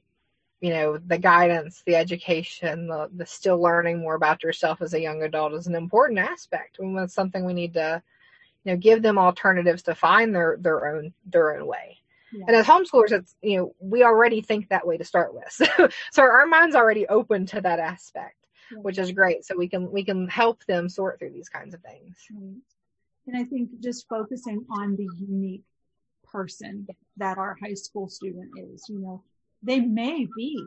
you 0.59 0.69
know, 0.69 0.97
the 0.97 1.17
guidance, 1.17 1.81
the 1.85 1.95
education, 1.95 2.87
the, 2.87 3.09
the 3.15 3.25
still 3.25 3.59
learning 3.59 3.99
more 3.99 4.15
about 4.15 4.43
yourself 4.43 4.81
as 4.81 4.93
a 4.93 5.01
young 5.01 5.23
adult 5.23 5.53
is 5.53 5.67
an 5.67 5.75
important 5.75 6.19
aspect. 6.19 6.79
And 6.79 6.97
it's 6.99 7.13
something 7.13 7.45
we 7.45 7.53
need 7.53 7.73
to, 7.73 8.01
you 8.63 8.73
know, 8.73 8.77
give 8.77 9.01
them 9.01 9.17
alternatives 9.17 9.81
to 9.83 9.95
find 9.95 10.35
their, 10.35 10.57
their 10.59 10.95
own, 10.95 11.13
their 11.25 11.57
own 11.57 11.65
way. 11.65 11.97
yeah. 12.31 12.45
And 12.47 12.55
as 12.55 12.67
homeschoolers, 12.67 13.11
it's, 13.11 13.35
you 13.41 13.57
know, 13.57 13.75
we 13.79 14.03
already 14.03 14.41
think 14.41 14.69
that 14.69 14.85
way 14.85 14.97
to 14.97 15.03
start 15.03 15.33
with. 15.33 15.45
So, 15.51 15.89
so 16.11 16.21
our 16.21 16.45
mind's 16.45 16.75
already 16.75 17.07
open 17.07 17.47
to 17.47 17.61
that 17.61 17.79
aspect, 17.79 18.40
Yeah. 18.71 18.79
which 18.79 18.97
is 18.97 19.11
great. 19.11 19.45
So 19.45 19.55
we 19.57 19.67
can, 19.67 19.91
we 19.91 20.03
can 20.03 20.27
help 20.27 20.63
them 20.65 20.87
sort 20.89 21.19
through 21.19 21.31
these 21.31 21.49
kinds 21.49 21.73
of 21.73 21.81
things. 21.81 22.15
Right. 22.31 22.55
And 23.27 23.37
I 23.37 23.43
think 23.43 23.69
just 23.81 24.07
focusing 24.07 24.65
on 24.69 24.95
the 24.95 25.07
unique 25.19 25.63
person 26.31 26.87
that 27.17 27.37
our 27.37 27.57
high 27.61 27.73
school 27.75 28.07
student 28.09 28.51
is, 28.57 28.85
you 28.89 28.99
know, 28.99 29.23
they 29.61 29.79
may 29.79 30.27
be 30.35 30.57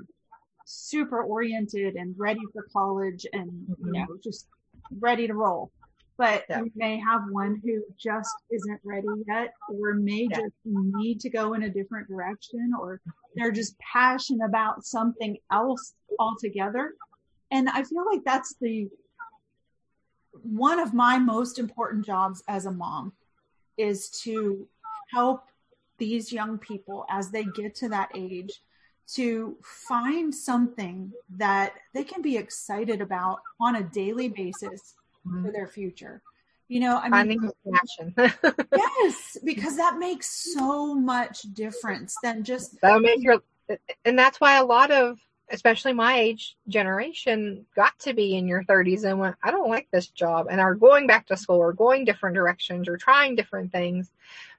super 0.66 1.22
oriented 1.22 1.94
and 1.96 2.14
ready 2.18 2.40
for 2.52 2.66
college 2.72 3.26
and, 3.32 3.50
you 3.78 3.86
Mhm. 3.86 3.92
know, 4.08 4.16
just 4.22 4.46
ready 4.98 5.26
to 5.26 5.34
roll. 5.34 5.70
but 6.16 6.44
yeah. 6.48 6.62
we 6.62 6.70
may 6.76 6.96
have 6.96 7.22
one 7.32 7.60
who 7.64 7.82
just 7.98 8.32
isn't 8.52 8.80
ready 8.84 9.08
yet 9.26 9.52
or 9.68 9.94
may 9.94 10.28
yeah. 10.30 10.38
just 10.42 10.54
need 10.64 11.18
to 11.18 11.28
go 11.28 11.54
in 11.54 11.64
a 11.64 11.68
different 11.68 12.06
direction 12.06 12.70
or 12.80 13.00
they're 13.34 13.50
just 13.50 13.76
passionate 13.80 14.44
about 14.44 14.84
something 14.84 15.36
else 15.50 15.94
altogether. 16.20 16.94
And 17.54 17.68
I 17.68 17.84
feel 17.84 18.04
like 18.04 18.24
that's 18.24 18.56
the 18.60 18.88
one 20.42 20.80
of 20.80 20.92
my 20.92 21.18
most 21.18 21.60
important 21.60 22.04
jobs 22.04 22.42
as 22.48 22.66
a 22.66 22.72
mom 22.72 23.12
is 23.78 24.10
to 24.24 24.66
help 25.12 25.44
these 25.98 26.32
young 26.32 26.58
people 26.58 27.06
as 27.08 27.30
they 27.30 27.44
get 27.44 27.76
to 27.76 27.88
that 27.90 28.10
age 28.12 28.60
to 29.06 29.56
find 29.62 30.34
something 30.34 31.12
that 31.36 31.74
they 31.92 32.02
can 32.02 32.22
be 32.22 32.36
excited 32.36 33.00
about 33.00 33.38
on 33.60 33.76
a 33.76 33.82
daily 33.84 34.28
basis 34.28 34.94
mm-hmm. 35.24 35.44
for 35.44 35.52
their 35.52 35.68
future. 35.68 36.22
You 36.66 36.80
know, 36.80 36.98
I 37.00 37.08
Finding 37.08 37.40
mean, 37.40 37.50
passion. 37.72 38.14
yes, 38.76 39.38
because 39.44 39.76
that 39.76 39.98
makes 39.98 40.54
so 40.54 40.92
much 40.92 41.42
difference 41.52 42.16
than 42.20 42.42
just 42.42 42.80
that 42.80 43.00
makes 43.00 43.22
your, 43.22 43.42
and 44.04 44.18
that's 44.18 44.40
why 44.40 44.56
a 44.56 44.64
lot 44.64 44.90
of, 44.90 45.20
especially 45.50 45.92
my 45.92 46.18
age 46.18 46.56
generation, 46.68 47.66
got 47.76 47.98
to 48.00 48.14
be 48.14 48.36
in 48.36 48.48
your 48.48 48.64
30s 48.64 49.04
and 49.04 49.18
went, 49.18 49.36
I 49.42 49.50
don't 49.50 49.68
like 49.68 49.88
this 49.90 50.08
job, 50.08 50.46
and 50.50 50.60
are 50.60 50.74
going 50.74 51.06
back 51.06 51.26
to 51.26 51.36
school 51.36 51.56
or 51.56 51.72
going 51.72 52.04
different 52.04 52.34
directions 52.34 52.88
or 52.88 52.96
trying 52.96 53.36
different 53.36 53.72
things 53.72 54.10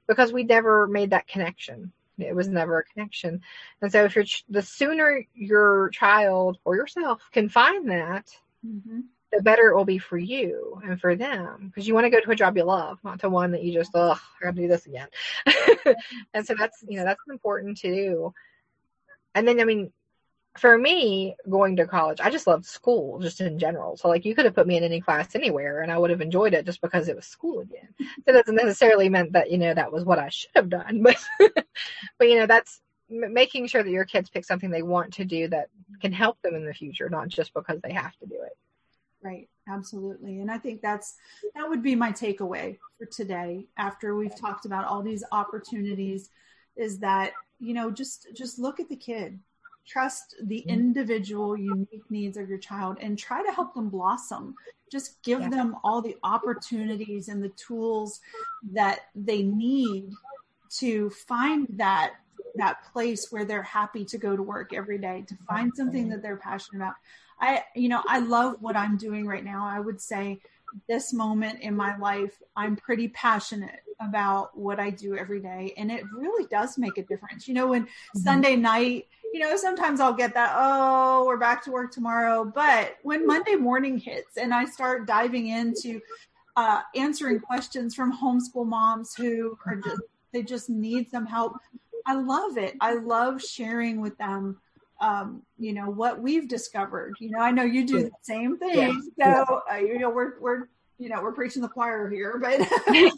because 0.07 0.31
we 0.31 0.43
never 0.43 0.87
made 0.87 1.09
that 1.11 1.27
connection. 1.27 1.91
It 2.17 2.35
was 2.35 2.47
never 2.47 2.79
a 2.79 2.83
connection. 2.83 3.41
And 3.81 3.91
so 3.91 4.05
if 4.05 4.15
you're 4.15 4.25
the 4.49 4.61
sooner 4.61 5.25
your 5.33 5.89
child 5.89 6.57
or 6.63 6.75
yourself 6.75 7.21
can 7.31 7.49
find 7.49 7.89
that, 7.89 8.29
mm-hmm. 8.65 9.01
the 9.33 9.41
better 9.41 9.69
it 9.69 9.75
will 9.75 9.85
be 9.85 9.97
for 9.97 10.17
you 10.17 10.81
and 10.85 11.01
for 11.01 11.15
them. 11.15 11.67
Because 11.67 11.87
you 11.87 11.93
want 11.93 12.05
to 12.05 12.09
go 12.09 12.21
to 12.21 12.31
a 12.31 12.35
job 12.35 12.55
you 12.55 12.63
love, 12.63 12.99
not 13.03 13.19
to 13.19 13.29
one 13.29 13.51
that 13.51 13.63
you 13.63 13.73
just, 13.73 13.91
oh, 13.95 14.13
I 14.13 14.43
gotta 14.43 14.55
do 14.55 14.67
this 14.67 14.85
again. 14.85 15.07
and 16.33 16.45
so 16.45 16.55
that's 16.57 16.83
you 16.87 16.99
know, 16.99 17.05
that's 17.05 17.21
important 17.29 17.77
to 17.79 17.93
do. 17.93 18.33
And 19.33 19.45
then 19.45 19.59
I 19.59 19.65
mean, 19.65 19.91
for 20.57 20.77
me, 20.77 21.35
going 21.49 21.75
to 21.75 21.85
college, 21.85 22.21
I 22.21 22.29
just 22.29 22.47
loved 22.47 22.65
school 22.65 23.19
just 23.19 23.41
in 23.41 23.59
general. 23.59 23.97
So 23.97 24.07
like 24.07 24.23
you 24.23 24.33
could 24.33 24.45
have 24.45 24.55
put 24.55 24.67
me 24.67 24.77
in 24.77 24.83
any 24.83 25.01
class 25.01 25.35
anywhere 25.35 25.81
and 25.81 25.91
I 25.91 25.97
would 25.97 26.09
have 26.09 26.21
enjoyed 26.21 26.53
it 26.53 26.65
just 26.65 26.81
because 26.81 27.09
it 27.09 27.15
was 27.15 27.25
school 27.25 27.59
again. 27.59 27.89
That 28.25 28.33
doesn't 28.33 28.55
necessarily 28.55 29.09
meant 29.09 29.33
that, 29.33 29.51
you 29.51 29.57
know, 29.57 29.73
that 29.73 29.91
was 29.91 30.05
what 30.05 30.19
I 30.19 30.29
should 30.29 30.51
have 30.55 30.69
done, 30.69 31.03
but, 31.03 31.17
but 32.17 32.29
you 32.29 32.39
know, 32.39 32.45
that's 32.45 32.81
making 33.09 33.67
sure 33.67 33.83
that 33.83 33.91
your 33.91 34.05
kids 34.05 34.29
pick 34.29 34.45
something 34.45 34.69
they 34.69 34.81
want 34.81 35.13
to 35.13 35.25
do 35.25 35.47
that 35.49 35.67
can 36.01 36.11
help 36.11 36.41
them 36.41 36.55
in 36.55 36.65
the 36.65 36.73
future, 36.73 37.09
not 37.09 37.27
just 37.27 37.53
because 37.53 37.81
they 37.81 37.91
have 37.91 38.15
to 38.17 38.25
do 38.25 38.35
it. 38.35 38.57
Right. 39.21 39.49
Absolutely. 39.67 40.39
And 40.39 40.49
I 40.49 40.57
think 40.57 40.81
that's, 40.81 41.15
that 41.55 41.67
would 41.67 41.83
be 41.83 41.95
my 41.95 42.11
takeaway 42.11 42.77
for 42.97 43.05
today 43.05 43.65
after 43.77 44.15
we've 44.15 44.39
talked 44.39 44.65
about 44.65 44.85
all 44.85 45.01
these 45.01 45.23
opportunities 45.31 46.29
is 46.77 46.99
that, 46.99 47.33
you 47.59 47.73
know, 47.73 47.89
just, 47.89 48.27
just 48.35 48.59
look 48.59 48.79
at 48.79 48.89
the 48.89 48.95
kid 48.95 49.39
trust 49.87 50.35
the 50.43 50.59
mm-hmm. 50.59 50.69
individual 50.69 51.57
unique 51.57 52.09
needs 52.09 52.37
of 52.37 52.49
your 52.49 52.57
child 52.57 52.97
and 53.01 53.17
try 53.17 53.43
to 53.43 53.51
help 53.51 53.73
them 53.73 53.89
blossom 53.89 54.55
just 54.91 55.21
give 55.23 55.41
yeah. 55.41 55.49
them 55.49 55.75
all 55.83 56.01
the 56.01 56.15
opportunities 56.23 57.27
and 57.27 57.43
the 57.43 57.49
tools 57.49 58.19
that 58.71 59.01
they 59.15 59.43
need 59.43 60.09
to 60.69 61.09
find 61.09 61.67
that 61.71 62.13
that 62.55 62.77
place 62.93 63.31
where 63.31 63.45
they're 63.45 63.63
happy 63.63 64.05
to 64.05 64.17
go 64.17 64.35
to 64.35 64.41
work 64.41 64.73
every 64.73 64.97
day 64.97 65.23
to 65.27 65.35
find 65.47 65.71
something 65.75 66.09
that 66.09 66.21
they're 66.21 66.37
passionate 66.37 66.77
about 66.79 66.93
i 67.39 67.63
you 67.75 67.89
know 67.89 68.01
i 68.07 68.19
love 68.19 68.55
what 68.61 68.75
i'm 68.75 68.97
doing 68.97 69.25
right 69.25 69.43
now 69.43 69.65
i 69.65 69.79
would 69.79 69.99
say 69.99 70.39
this 70.87 71.13
moment 71.13 71.59
in 71.61 71.75
my 71.75 71.97
life 71.97 72.41
i'm 72.55 72.75
pretty 72.75 73.07
passionate 73.09 73.81
about 73.99 74.57
what 74.57 74.79
i 74.79 74.89
do 74.89 75.15
every 75.17 75.39
day 75.39 75.73
and 75.77 75.91
it 75.91 76.03
really 76.13 76.47
does 76.47 76.77
make 76.77 76.97
a 76.97 77.03
difference 77.03 77.47
you 77.47 77.53
know 77.53 77.67
when 77.67 77.83
mm-hmm. 77.83 78.19
sunday 78.19 78.55
night 78.55 79.07
you 79.33 79.39
know, 79.39 79.55
sometimes 79.57 79.99
I'll 79.99 80.13
get 80.13 80.33
that, 80.33 80.53
oh, 80.55 81.25
we're 81.25 81.37
back 81.37 81.63
to 81.65 81.71
work 81.71 81.91
tomorrow. 81.91 82.45
But 82.45 82.97
when 83.03 83.27
Monday 83.27 83.55
morning 83.55 83.97
hits 83.97 84.37
and 84.37 84.53
I 84.53 84.65
start 84.65 85.07
diving 85.07 85.47
into 85.47 86.01
uh, 86.55 86.81
answering 86.95 87.39
questions 87.39 87.95
from 87.95 88.17
homeschool 88.17 88.65
moms 88.65 89.13
who 89.13 89.57
are 89.65 89.75
just, 89.75 90.01
they 90.31 90.41
just 90.41 90.69
need 90.69 91.09
some 91.09 91.25
help. 91.25 91.57
I 92.05 92.15
love 92.15 92.57
it. 92.57 92.75
I 92.79 92.93
love 92.93 93.41
sharing 93.41 93.99
with 93.99 94.17
them, 94.17 94.57
um, 95.01 95.41
you 95.57 95.73
know, 95.73 95.89
what 95.89 96.21
we've 96.21 96.47
discovered. 96.47 97.15
You 97.19 97.31
know, 97.31 97.39
I 97.39 97.51
know 97.51 97.63
you 97.63 97.85
do 97.85 98.03
the 98.03 98.11
same 98.21 98.57
thing. 98.57 99.01
Yeah. 99.17 99.43
So, 99.43 99.61
uh, 99.69 99.75
you 99.75 99.99
know, 99.99 100.09
we're, 100.09 100.39
we're, 100.39 100.69
you 100.97 101.09
know, 101.09 101.21
we're 101.21 101.33
preaching 101.33 101.61
the 101.61 101.67
choir 101.67 102.09
here, 102.09 102.39
but, 102.39 102.61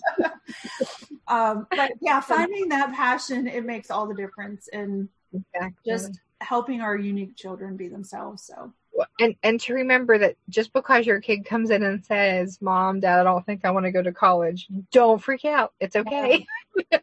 um, 1.27 1.67
but 1.69 1.91
yeah, 2.01 2.21
finding 2.21 2.69
that 2.69 2.93
passion, 2.93 3.45
it 3.45 3.65
makes 3.65 3.91
all 3.91 4.07
the 4.07 4.15
difference. 4.15 4.67
And, 4.73 5.09
exactly. 5.33 5.91
just 5.91 6.19
helping 6.41 6.81
our 6.81 6.95
unique 6.95 7.35
children 7.35 7.75
be 7.77 7.87
themselves. 7.87 8.43
So 8.43 8.73
and 9.19 9.35
and 9.43 9.59
to 9.61 9.73
remember 9.73 10.17
that 10.17 10.35
just 10.49 10.73
because 10.73 11.05
your 11.05 11.21
kid 11.21 11.45
comes 11.45 11.69
in 11.69 11.83
and 11.83 12.03
says, 12.05 12.59
"Mom, 12.61 12.99
Dad, 12.99 13.19
I 13.19 13.23
don't 13.23 13.45
think 13.45 13.63
I 13.63 13.71
want 13.71 13.85
to 13.85 13.91
go 13.91 14.01
to 14.01 14.11
college," 14.11 14.67
don't 14.91 15.21
freak 15.21 15.45
out. 15.45 15.73
It's 15.79 15.95
okay. 15.95 16.45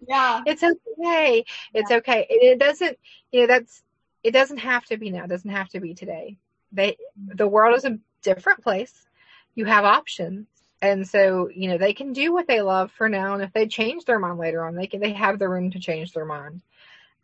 Yeah, 0.07 0.43
it's 0.47 0.63
okay. 0.63 1.45
It's 1.73 1.91
yeah. 1.91 1.97
okay. 1.99 2.27
It, 2.29 2.53
it, 2.53 2.59
doesn't. 2.59 2.99
You 3.33 3.43
know, 3.43 3.47
that's. 3.47 3.83
It 4.23 4.33
doesn't 4.33 4.59
have 4.59 4.85
to 4.87 4.97
be 4.97 5.11
now. 5.11 5.25
It 5.25 5.31
doesn't 5.31 5.51
have 5.51 5.69
to 5.71 5.81
be 5.81 5.95
today. 5.95 6.37
They. 6.73 6.97
The 7.35 7.49
world 7.49 7.77
is 7.77 7.85
a 7.85 7.99
different 8.23 8.63
place. 8.63 9.07
You 9.55 9.67
have 9.67 9.85
options, 9.85 10.47
and 10.83 11.07
so 11.07 11.49
you 11.55 11.69
know 11.69 11.79
they 11.79 11.95
can 11.95 12.13
do 12.13 12.33
what 12.33 12.49
they 12.49 12.63
love 12.63 12.91
for 12.93 13.09
now. 13.09 13.35
And 13.35 13.43
if 13.43 13.53
they 13.53 13.67
change 13.67 14.05
their 14.05 14.19
mind 14.19 14.39
later 14.39 14.65
on, 14.65 14.75
they 14.75 14.87
can. 14.87 15.01
They 15.01 15.13
have 15.13 15.39
the 15.39 15.49
room 15.49 15.71
to 15.73 15.79
change 15.79 16.13
their 16.13 16.25
mind 16.25 16.63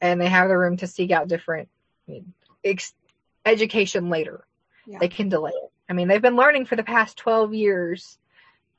and 0.00 0.20
they 0.20 0.28
have 0.28 0.48
the 0.48 0.56
room 0.56 0.76
to 0.78 0.86
seek 0.86 1.10
out 1.10 1.28
different 1.28 1.68
ex- 2.64 2.94
education 3.44 4.10
later. 4.10 4.44
Yeah. 4.86 4.98
They 4.98 5.08
can 5.08 5.28
delay 5.28 5.52
it. 5.52 5.70
I 5.88 5.92
mean, 5.92 6.08
they've 6.08 6.22
been 6.22 6.36
learning 6.36 6.66
for 6.66 6.76
the 6.76 6.82
past 6.82 7.16
12 7.16 7.54
years. 7.54 8.18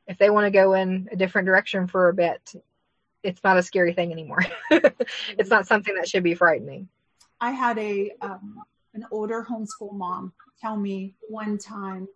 If 0.07 0.17
they 0.17 0.30
want 0.30 0.45
to 0.45 0.51
go 0.51 0.74
in 0.74 1.09
a 1.11 1.15
different 1.15 1.45
direction 1.45 1.88
for 1.88 2.09
a 2.09 2.13
bit, 2.13 2.53
it's 3.24 3.43
not 3.43 3.57
a 3.57 3.63
scary 3.63 3.93
thing 3.93 4.11
anymore. 4.11 4.45
it's 4.72 5.49
not 5.49 5.67
something 5.67 5.93
that 5.95 6.07
should 6.07 6.24
be 6.24 6.34
frightening. 6.34 6.88
I 7.39 7.51
had 7.51 7.78
a 7.78 8.11
um, 8.22 8.61
an 8.93 9.05
older 9.11 9.45
homeschool 9.47 9.93
mom 9.93 10.34
tell 10.59 10.78
me 10.78 11.15
one 11.30 11.57
time. 11.57 12.07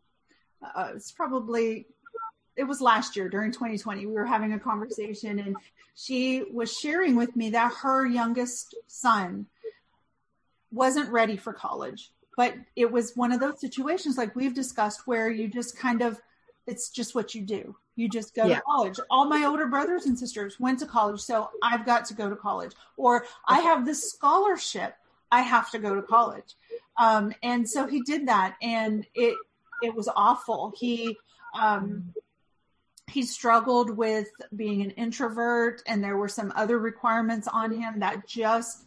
Uh, 0.62 0.92
it's 0.96 1.12
probably 1.12 1.88
it 2.58 2.64
was 2.64 2.82
last 2.82 3.16
year 3.16 3.30
during 3.30 3.52
2020 3.52 4.06
we 4.06 4.14
were 4.14 4.26
having 4.26 4.54
a 4.54 4.60
conversation 4.60 5.40
and 5.40 5.56
she 5.96 6.44
was 6.52 6.72
sharing 6.72 7.16
with 7.16 7.36
me 7.36 7.52
that 7.52 7.74
her 7.82 8.06
youngest 8.06 8.76
son 8.88 9.46
wasn't 10.72 11.10
ready 11.10 11.38
for 11.38 11.54
college 11.54 12.12
but 12.38 12.54
it 12.76 12.92
was 12.92 13.16
one 13.16 13.32
of 13.32 13.40
those 13.40 13.60
situations 13.60 14.18
like 14.18 14.36
we've 14.36 14.54
discussed 14.54 15.08
where 15.08 15.30
you 15.30 15.48
just 15.48 15.78
kind 15.78 16.02
of 16.02 16.20
it's 16.68 16.90
just 16.90 17.14
what 17.14 17.36
you 17.36 17.44
do. 17.44 17.76
You 17.96 18.10
just 18.10 18.34
go 18.34 18.46
yeah. 18.46 18.56
to 18.56 18.62
college. 18.62 19.00
All 19.10 19.26
my 19.26 19.46
older 19.46 19.68
brothers 19.68 20.08
and 20.08 20.18
sisters 20.18 20.60
went 20.60 20.80
to 20.80 20.86
college 20.86 21.22
so 21.22 21.50
i've 21.62 21.86
got 21.86 22.06
to 22.06 22.14
go 22.14 22.30
to 22.30 22.36
college. 22.36 22.74
Or 22.98 23.26
i 23.48 23.60
have 23.60 23.86
this 23.86 24.12
scholarship 24.12 24.96
i 25.32 25.42
have 25.42 25.72
to 25.72 25.80
go 25.80 25.96
to 25.96 26.02
college. 26.02 26.56
Um, 26.98 27.34
and 27.44 27.70
so 27.70 27.88
he 27.88 28.02
did 28.02 28.28
that 28.28 28.56
and 28.62 29.06
it 29.14 29.38
it 29.82 29.94
was 29.94 30.10
awful. 30.16 30.74
He 30.78 31.18
um, 31.60 32.14
he 33.08 33.24
struggled 33.24 33.90
with 33.90 34.28
being 34.56 34.82
an 34.82 34.92
introvert 34.92 35.82
and 35.88 36.04
there 36.04 36.18
were 36.18 36.28
some 36.28 36.52
other 36.56 36.80
requirements 36.80 37.48
on 37.48 37.72
him 37.72 38.00
that 38.00 38.28
just 38.28 38.86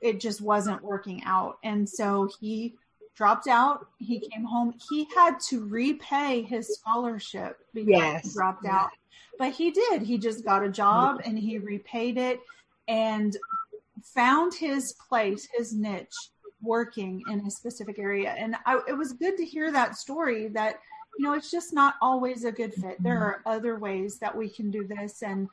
it 0.00 0.20
just 0.20 0.40
wasn't 0.40 0.82
working 0.82 1.22
out. 1.24 1.58
And 1.64 1.88
so 1.88 2.30
he 2.40 2.76
dropped 3.14 3.48
out. 3.48 3.88
He 3.98 4.20
came 4.20 4.44
home. 4.44 4.74
He 4.90 5.08
had 5.14 5.40
to 5.48 5.66
repay 5.66 6.42
his 6.42 6.78
scholarship 6.78 7.58
because 7.74 7.88
yes. 7.88 8.24
he 8.24 8.32
dropped 8.32 8.64
out. 8.64 8.90
But 9.38 9.52
he 9.52 9.70
did. 9.70 10.02
He 10.02 10.18
just 10.18 10.44
got 10.44 10.64
a 10.64 10.68
job 10.68 11.20
and 11.24 11.38
he 11.38 11.58
repaid 11.58 12.16
it 12.16 12.40
and 12.86 13.36
found 14.02 14.54
his 14.54 14.94
place 15.08 15.48
his 15.56 15.74
niche 15.74 16.14
working 16.62 17.22
in 17.30 17.40
a 17.46 17.50
specific 17.50 17.98
area. 17.98 18.34
And 18.38 18.56
I, 18.66 18.80
it 18.88 18.92
was 18.96 19.12
good 19.12 19.36
to 19.36 19.44
hear 19.44 19.70
that 19.72 19.96
story 19.96 20.48
that 20.48 20.80
you 21.18 21.24
know, 21.24 21.34
it's 21.34 21.50
just 21.50 21.72
not 21.72 21.96
always 22.00 22.44
a 22.44 22.52
good 22.52 22.72
fit. 22.72 23.02
There 23.02 23.18
are 23.18 23.42
other 23.44 23.76
ways 23.76 24.18
that 24.20 24.34
we 24.34 24.48
can 24.48 24.70
do 24.70 24.86
this. 24.86 25.22
And 25.22 25.48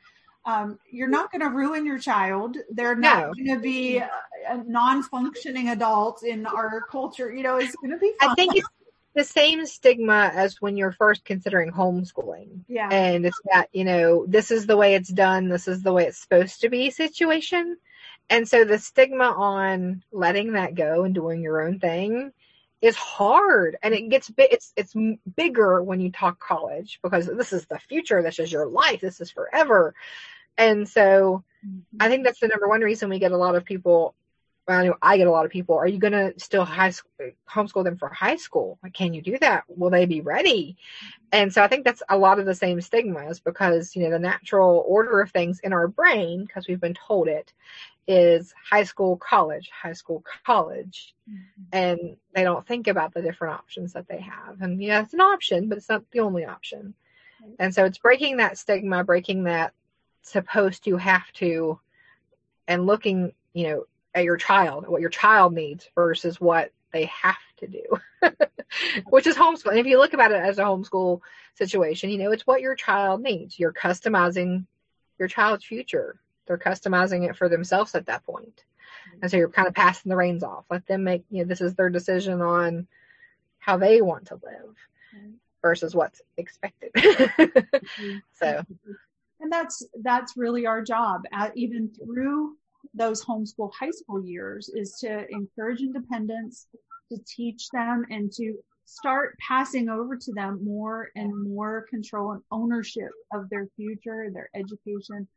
um, 0.46 0.78
you're 0.92 1.10
not 1.10 1.32
going 1.32 1.42
to 1.42 1.50
ruin 1.50 1.88
your 1.88 1.98
child. 1.98 2.58
They're 2.70 2.96
not 2.96 3.20
no. 3.20 3.34
going 3.34 3.58
to 3.58 3.62
be 3.62 3.98
a, 3.98 4.10
a 4.48 4.64
non-functioning 4.64 5.70
adult 5.70 6.24
in 6.24 6.46
our 6.46 6.82
culture. 6.82 7.34
You 7.34 7.42
know, 7.42 7.58
it's 7.58 7.76
going 7.78 7.92
to 7.92 7.98
be. 7.98 8.14
Fun. 8.20 8.30
I 8.30 8.36
think 8.36 8.56
it's 8.56 8.68
the 9.16 9.24
same 9.24 9.66
stigma 9.66 10.32
as 10.36 10.62
when 10.62 10.78
you're 10.78 10.92
first 10.92 11.26
considering 11.26 11.72
homeschooling. 11.72 12.60
Yeah. 12.68 12.90
And 12.92 13.26
it's 13.26 13.40
that 13.52 13.70
you 13.74 13.86
know 13.86 14.28
this 14.28 14.52
is 14.52 14.68
the 14.68 14.78
way 14.78 14.94
it's 14.94 15.10
done. 15.10 15.50
This 15.50 15.68
is 15.68 15.82
the 15.82 15.94
way 15.94 16.06
it's 16.06 16.20
supposed 16.20 16.62
to 16.62 16.70
be. 16.70 16.92
Situation. 16.92 17.78
And 18.30 18.48
so 18.48 18.66
the 18.66 18.78
stigma 18.78 19.26
on 19.26 20.04
letting 20.12 20.54
that 20.54 20.76
go 20.76 21.04
and 21.04 21.16
doing 21.16 21.42
your 21.42 21.68
own 21.68 21.80
thing 21.80 22.32
is 22.86 22.96
hard 22.96 23.78
and 23.82 23.94
it 23.94 24.10
gets 24.10 24.30
big 24.30 24.50
it's 24.52 24.72
it's 24.76 24.94
bigger 25.36 25.82
when 25.82 26.00
you 26.00 26.12
talk 26.12 26.40
college 26.40 27.00
because 27.02 27.26
this 27.26 27.52
is 27.52 27.66
the 27.66 27.80
future 27.80 28.22
this 28.22 28.40
is 28.40 28.52
your 28.52 28.68
life 28.68 29.02
this 29.02 29.20
is 29.20 29.32
forever 29.32 29.96
and 30.58 30.88
so 30.88 31.44
mm-hmm. 31.66 31.98
i 32.00 32.08
think 32.08 32.24
that's 32.24 32.40
the 32.40 32.48
number 32.48 32.68
one 32.68 32.82
reason 32.82 33.10
we 33.10 33.20
get 33.20 33.32
a 33.32 33.38
lot 33.38 33.56
of 33.56 33.66
people 33.66 34.14
well, 34.68 34.80
I 34.80 34.86
know 34.86 34.96
I 35.02 35.18
get 35.18 35.28
a 35.28 35.32
lot 35.32 35.46
of 35.46 35.52
people. 35.52 35.76
Are 35.76 35.88
you 35.88 36.00
going 36.00 36.14
to 36.14 36.34
still 36.40 36.66
high 36.66 36.90
school, 36.90 37.12
homeschool 37.48 37.84
them 37.84 37.98
for 37.98 38.10
high 38.10 38.38
school? 38.38 38.80
Can 38.94 39.14
you 39.14 39.22
do 39.22 39.38
that? 39.40 39.64
Will 39.68 39.92
they 39.92 40.06
be 40.06 40.22
ready? 40.22 40.78
And 41.32 41.54
so 41.54 41.62
I 41.62 41.68
think 41.68 41.86
that's 41.86 42.02
a 42.10 42.18
lot 42.18 42.40
of 42.40 42.46
the 42.46 42.56
same 42.56 42.82
stigmas 42.82 43.40
because 43.40 43.96
you 43.96 44.04
know 44.04 44.10
the 44.10 44.20
natural 44.20 44.84
order 44.88 45.22
of 45.22 45.32
things 45.32 45.60
in 45.60 45.74
our 45.74 45.88
brain, 45.88 46.46
because 46.46 46.68
we've 46.68 46.82
been 46.82 46.96
told 46.96 47.28
it, 47.28 47.54
is 48.08 48.54
high 48.70 48.84
school, 48.84 49.18
college, 49.18 49.70
high 49.70 49.94
school, 49.94 50.24
college, 50.46 51.16
mm-hmm. 51.30 51.64
and 51.74 52.18
they 52.34 52.44
don't 52.44 52.68
think 52.68 52.88
about 52.88 53.14
the 53.14 53.22
different 53.22 53.56
options 53.56 53.94
that 53.94 54.08
they 54.08 54.20
have. 54.20 54.62
And 54.62 54.82
yeah, 54.82 55.02
it's 55.02 55.14
an 55.14 55.22
option, 55.22 55.70
but 55.70 55.78
it's 55.78 55.90
not 55.90 56.04
the 56.12 56.20
only 56.20 56.46
option. 56.46 56.94
And 57.60 57.74
so 57.74 57.86
it's 57.86 57.98
breaking 57.98 58.38
that 58.38 58.58
stigma, 58.58 59.04
breaking 59.04 59.44
that 59.46 59.74
supposed 60.22 60.84
to 60.86 60.98
have 60.98 61.32
to, 61.34 61.80
and 62.68 62.86
looking, 62.86 63.34
you 63.54 63.68
know, 63.68 63.84
at 64.14 64.24
your 64.24 64.38
child, 64.38 64.88
what 64.88 65.02
your 65.02 65.10
child 65.10 65.54
needs 65.54 65.90
versus 65.96 66.40
what 66.40 66.72
they 66.92 67.06
have 67.06 67.36
to 67.58 67.68
do, 67.68 67.84
which 69.10 69.28
is 69.28 69.36
homeschool. 69.36 69.72
And 69.72 69.80
if 69.80 69.86
you 69.86 69.98
look 69.98 70.14
about 70.14 70.32
it 70.32 70.42
as 70.42 70.58
a 70.58 70.64
homeschool 70.64 71.20
situation, 71.56 72.10
you 72.10 72.18
know, 72.18 72.32
it's 72.32 72.48
what 72.48 72.62
your 72.62 72.76
child 72.76 73.22
needs. 73.22 73.60
You're 73.60 73.74
customizing 73.74 74.66
your 75.20 75.28
child's 75.28 75.66
future. 75.66 76.20
They're 76.46 76.58
customizing 76.58 77.30
it 77.30 77.36
for 77.36 77.50
themselves 77.50 77.96
at 77.96 78.06
that 78.08 78.26
point. 78.26 78.64
Mm-hmm. 79.10 79.20
And 79.22 79.32
so 79.32 79.38
you're 79.38 79.50
kind 79.50 79.68
of 79.68 79.74
passing 79.74 80.10
the 80.10 80.16
reins 80.16 80.44
off. 80.44 80.66
Let 80.70 80.86
them 80.88 81.04
make, 81.04 81.24
you 81.30 81.40
know, 81.40 81.48
this 81.48 81.62
is 81.62 81.76
their 81.76 81.90
decision 81.90 82.42
on 82.42 82.88
how 83.60 83.78
they 83.78 84.02
want 84.02 84.28
to 84.28 84.36
live 84.36 84.76
mm-hmm. 85.16 85.32
versus 85.62 85.96
what's 85.96 86.22
expected. 86.38 86.92
Mm-hmm. 87.96 88.18
so 88.34 88.64
and 89.40 89.52
that's 89.52 89.86
that's 90.02 90.36
really 90.36 90.66
our 90.66 90.82
job 90.82 91.22
at, 91.32 91.56
even 91.56 91.90
through 91.90 92.58
those 92.94 93.24
homeschool 93.24 93.72
high 93.74 93.92
school 93.92 94.24
years 94.24 94.70
is 94.70 94.94
to 95.02 95.26
encourage 95.30 95.82
independence, 95.82 96.68
to 97.12 97.18
teach 97.28 97.70
them 97.70 98.06
and 98.10 98.32
to 98.34 98.58
start 98.86 99.38
passing 99.40 99.90
over 99.90 100.16
to 100.16 100.32
them 100.34 100.64
more 100.64 101.10
and 101.16 101.32
more 101.44 101.86
control 101.90 102.32
and 102.32 102.42
ownership 102.52 103.12
of 103.34 103.50
their 103.50 103.68
future, 103.76 104.30
their 104.32 104.50
education. 104.56 105.28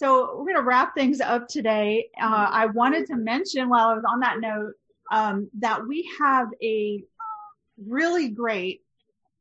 So 0.00 0.34
we're 0.34 0.46
going 0.46 0.56
to 0.56 0.62
wrap 0.62 0.94
things 0.94 1.20
up 1.20 1.46
today. 1.46 2.08
Uh, 2.18 2.48
I 2.50 2.64
wanted 2.64 3.06
to 3.08 3.16
mention 3.16 3.68
while 3.68 3.88
I 3.88 3.94
was 3.94 4.04
on 4.08 4.20
that 4.20 4.40
note 4.40 4.72
um, 5.12 5.50
that 5.58 5.86
we 5.86 6.10
have 6.18 6.48
a 6.62 7.04
really 7.86 8.30
great 8.30 8.80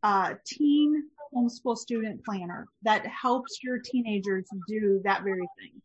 uh, 0.04 0.34
teen 0.46 1.02
homeschool 1.34 1.78
student 1.78 2.26
planner 2.26 2.68
that 2.82 3.08
helps 3.08 3.64
your 3.64 3.80
teenagers 3.80 4.50
do 4.68 5.00
that 5.06 5.24
very 5.24 5.48
thing. 5.58 5.82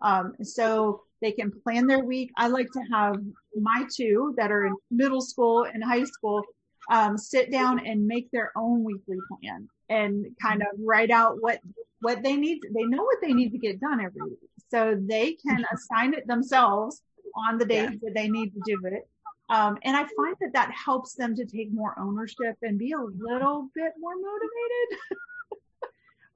Um, 0.00 0.32
so 0.42 1.02
they 1.22 1.30
can 1.30 1.52
plan 1.62 1.86
their 1.86 2.02
week. 2.02 2.32
I 2.36 2.48
like 2.48 2.72
to 2.72 2.82
have 2.92 3.14
my 3.54 3.84
two 3.94 4.34
that 4.38 4.50
are 4.50 4.66
in 4.66 4.74
middle 4.90 5.20
school 5.20 5.68
and 5.72 5.84
high 5.84 6.02
school 6.02 6.42
um, 6.90 7.16
sit 7.16 7.52
down 7.52 7.86
and 7.86 8.04
make 8.04 8.28
their 8.32 8.50
own 8.56 8.82
weekly 8.82 9.18
plan 9.28 9.68
and 9.88 10.26
kind 10.42 10.62
of 10.62 10.68
write 10.80 11.12
out 11.12 11.40
what 11.40 11.60
what 12.00 12.22
they 12.22 12.36
need. 12.36 12.60
They 12.74 12.84
know 12.84 13.02
what 13.02 13.18
they 13.22 13.32
need 13.32 13.50
to 13.52 13.58
get 13.58 13.80
done 13.80 14.00
every 14.00 14.22
week, 14.22 14.38
so 14.70 14.98
they 14.98 15.32
can 15.34 15.64
assign 15.72 16.14
it 16.14 16.26
themselves 16.26 17.02
on 17.48 17.58
the 17.58 17.64
days 17.64 17.90
yeah. 17.92 17.98
that 18.02 18.14
they 18.14 18.28
need 18.28 18.52
to 18.54 18.60
do 18.64 18.80
it. 18.86 19.08
Um, 19.48 19.78
and 19.82 19.96
I 19.96 20.00
find 20.00 20.36
that 20.40 20.52
that 20.54 20.72
helps 20.72 21.14
them 21.14 21.36
to 21.36 21.44
take 21.44 21.72
more 21.72 21.94
ownership 21.98 22.56
and 22.62 22.78
be 22.78 22.92
a 22.92 22.98
little 22.98 23.68
bit 23.74 23.92
more 23.98 24.14
motivated. 24.16 24.98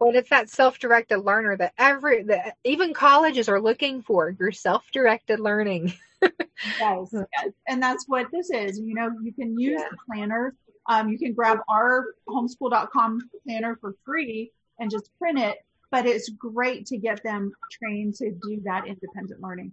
Well, 0.01 0.17
it's 0.17 0.31
that 0.31 0.49
self-directed 0.49 1.19
learner 1.19 1.59
that 1.59 1.75
every 1.77 2.23
that 2.23 2.57
even 2.65 2.95
colleges 2.95 3.51
are 3.51 3.61
looking 3.61 4.01
for. 4.01 4.35
Your 4.41 4.51
self-directed 4.51 5.41
learning. 5.41 5.93
yes, 6.23 7.09
yes, 7.13 7.53
and 7.69 7.83
that's 7.83 8.07
what 8.09 8.29
this 8.33 8.49
is. 8.49 8.81
You 8.81 8.95
know, 8.95 9.11
you 9.23 9.35
can 9.35 9.59
use 9.59 9.79
yeah. 9.79 9.89
the 9.91 9.99
planner. 10.07 10.55
Um, 10.89 11.11
you 11.11 11.19
can 11.19 11.35
grab 11.35 11.59
our 11.69 12.07
homeschool.com 12.31 13.29
planner 13.45 13.77
for 13.79 13.95
free 14.07 14.51
and 14.81 14.91
just 14.91 15.11
print 15.19 15.39
it. 15.39 15.59
But 15.91 16.07
it's 16.07 16.29
great 16.29 16.87
to 16.87 16.99
get 16.99 17.23
them 17.23 17.53
trained 17.71 18.15
to 18.17 18.31
do 18.31 18.61
that 18.65 18.87
independent 18.87 19.41
learning. 19.41 19.73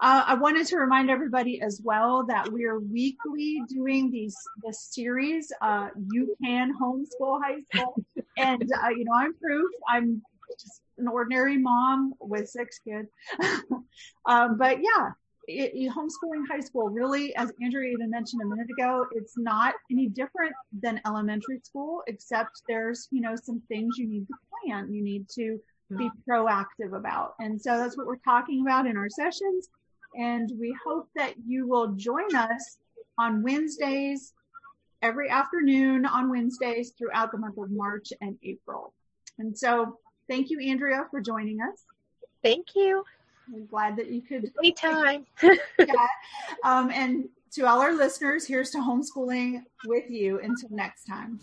Uh, 0.00 0.24
I 0.26 0.34
wanted 0.34 0.66
to 0.66 0.78
remind 0.78 1.10
everybody 1.10 1.60
as 1.60 1.80
well 1.84 2.24
that 2.26 2.50
we 2.50 2.64
are 2.64 2.80
weekly 2.80 3.62
doing 3.68 4.10
these 4.10 4.36
this 4.64 4.88
series. 4.90 5.52
Uh, 5.60 5.88
you 6.10 6.34
can 6.42 6.74
homeschool 6.76 7.40
high 7.40 7.60
school, 7.72 8.04
and 8.36 8.68
uh, 8.82 8.88
you 8.88 9.04
know 9.04 9.12
I'm 9.14 9.34
proof. 9.34 9.70
I'm 9.88 10.22
just 10.58 10.80
an 10.98 11.06
ordinary 11.06 11.56
mom 11.56 12.14
with 12.18 12.48
six 12.48 12.80
kids, 12.80 13.08
um, 14.26 14.58
but 14.58 14.78
yeah, 14.82 15.10
it, 15.48 15.72
it, 15.74 15.90
homeschooling 15.90 16.44
high 16.50 16.60
school 16.60 16.88
really, 16.88 17.34
as 17.36 17.52
Andrea 17.62 17.92
even 17.92 18.10
mentioned 18.10 18.42
a 18.42 18.46
minute 18.46 18.68
ago, 18.78 19.06
it's 19.12 19.36
not 19.36 19.74
any 19.90 20.08
different 20.08 20.52
than 20.80 21.00
elementary 21.06 21.60
school, 21.64 22.02
except 22.06 22.62
there's 22.68 23.08
you 23.10 23.20
know 23.20 23.34
some 23.36 23.60
things 23.68 23.98
you 23.98 24.06
need 24.06 24.26
to 24.28 24.34
plan. 24.64 24.92
You 24.92 25.02
need 25.02 25.28
to 25.30 25.60
be 25.96 26.08
mm-hmm. 26.08 26.30
proactive 26.30 26.96
about, 26.96 27.34
and 27.40 27.60
so 27.60 27.76
that's 27.76 27.96
what 27.96 28.06
we're 28.06 28.16
talking 28.16 28.62
about 28.62 28.86
in 28.86 28.96
our 28.96 29.08
sessions 29.10 29.68
and 30.14 30.50
we 30.58 30.76
hope 30.84 31.08
that 31.14 31.34
you 31.46 31.66
will 31.66 31.92
join 31.92 32.34
us 32.34 32.78
on 33.18 33.42
Wednesdays, 33.42 34.34
every 35.00 35.28
afternoon 35.28 36.06
on 36.06 36.30
Wednesdays 36.30 36.92
throughout 36.96 37.32
the 37.32 37.38
month 37.38 37.58
of 37.58 37.70
March 37.70 38.12
and 38.20 38.36
April. 38.42 38.92
And 39.38 39.56
so 39.56 39.98
thank 40.28 40.50
you, 40.50 40.60
Andrea, 40.60 41.06
for 41.10 41.20
joining 41.20 41.60
us. 41.60 41.84
Thank 42.42 42.68
you. 42.74 43.04
I'm 43.52 43.66
glad 43.66 43.96
that 43.96 44.08
you 44.08 44.22
could. 44.22 44.52
Anytime. 44.58 45.26
yeah. 45.42 45.86
Um, 46.64 46.90
and 46.90 47.28
to 47.52 47.62
all 47.62 47.80
our 47.80 47.94
listeners, 47.94 48.46
here's 48.46 48.70
to 48.70 48.78
homeschooling 48.78 49.62
with 49.86 50.10
you. 50.10 50.40
Until 50.40 50.70
next 50.70 51.04
time. 51.04 51.40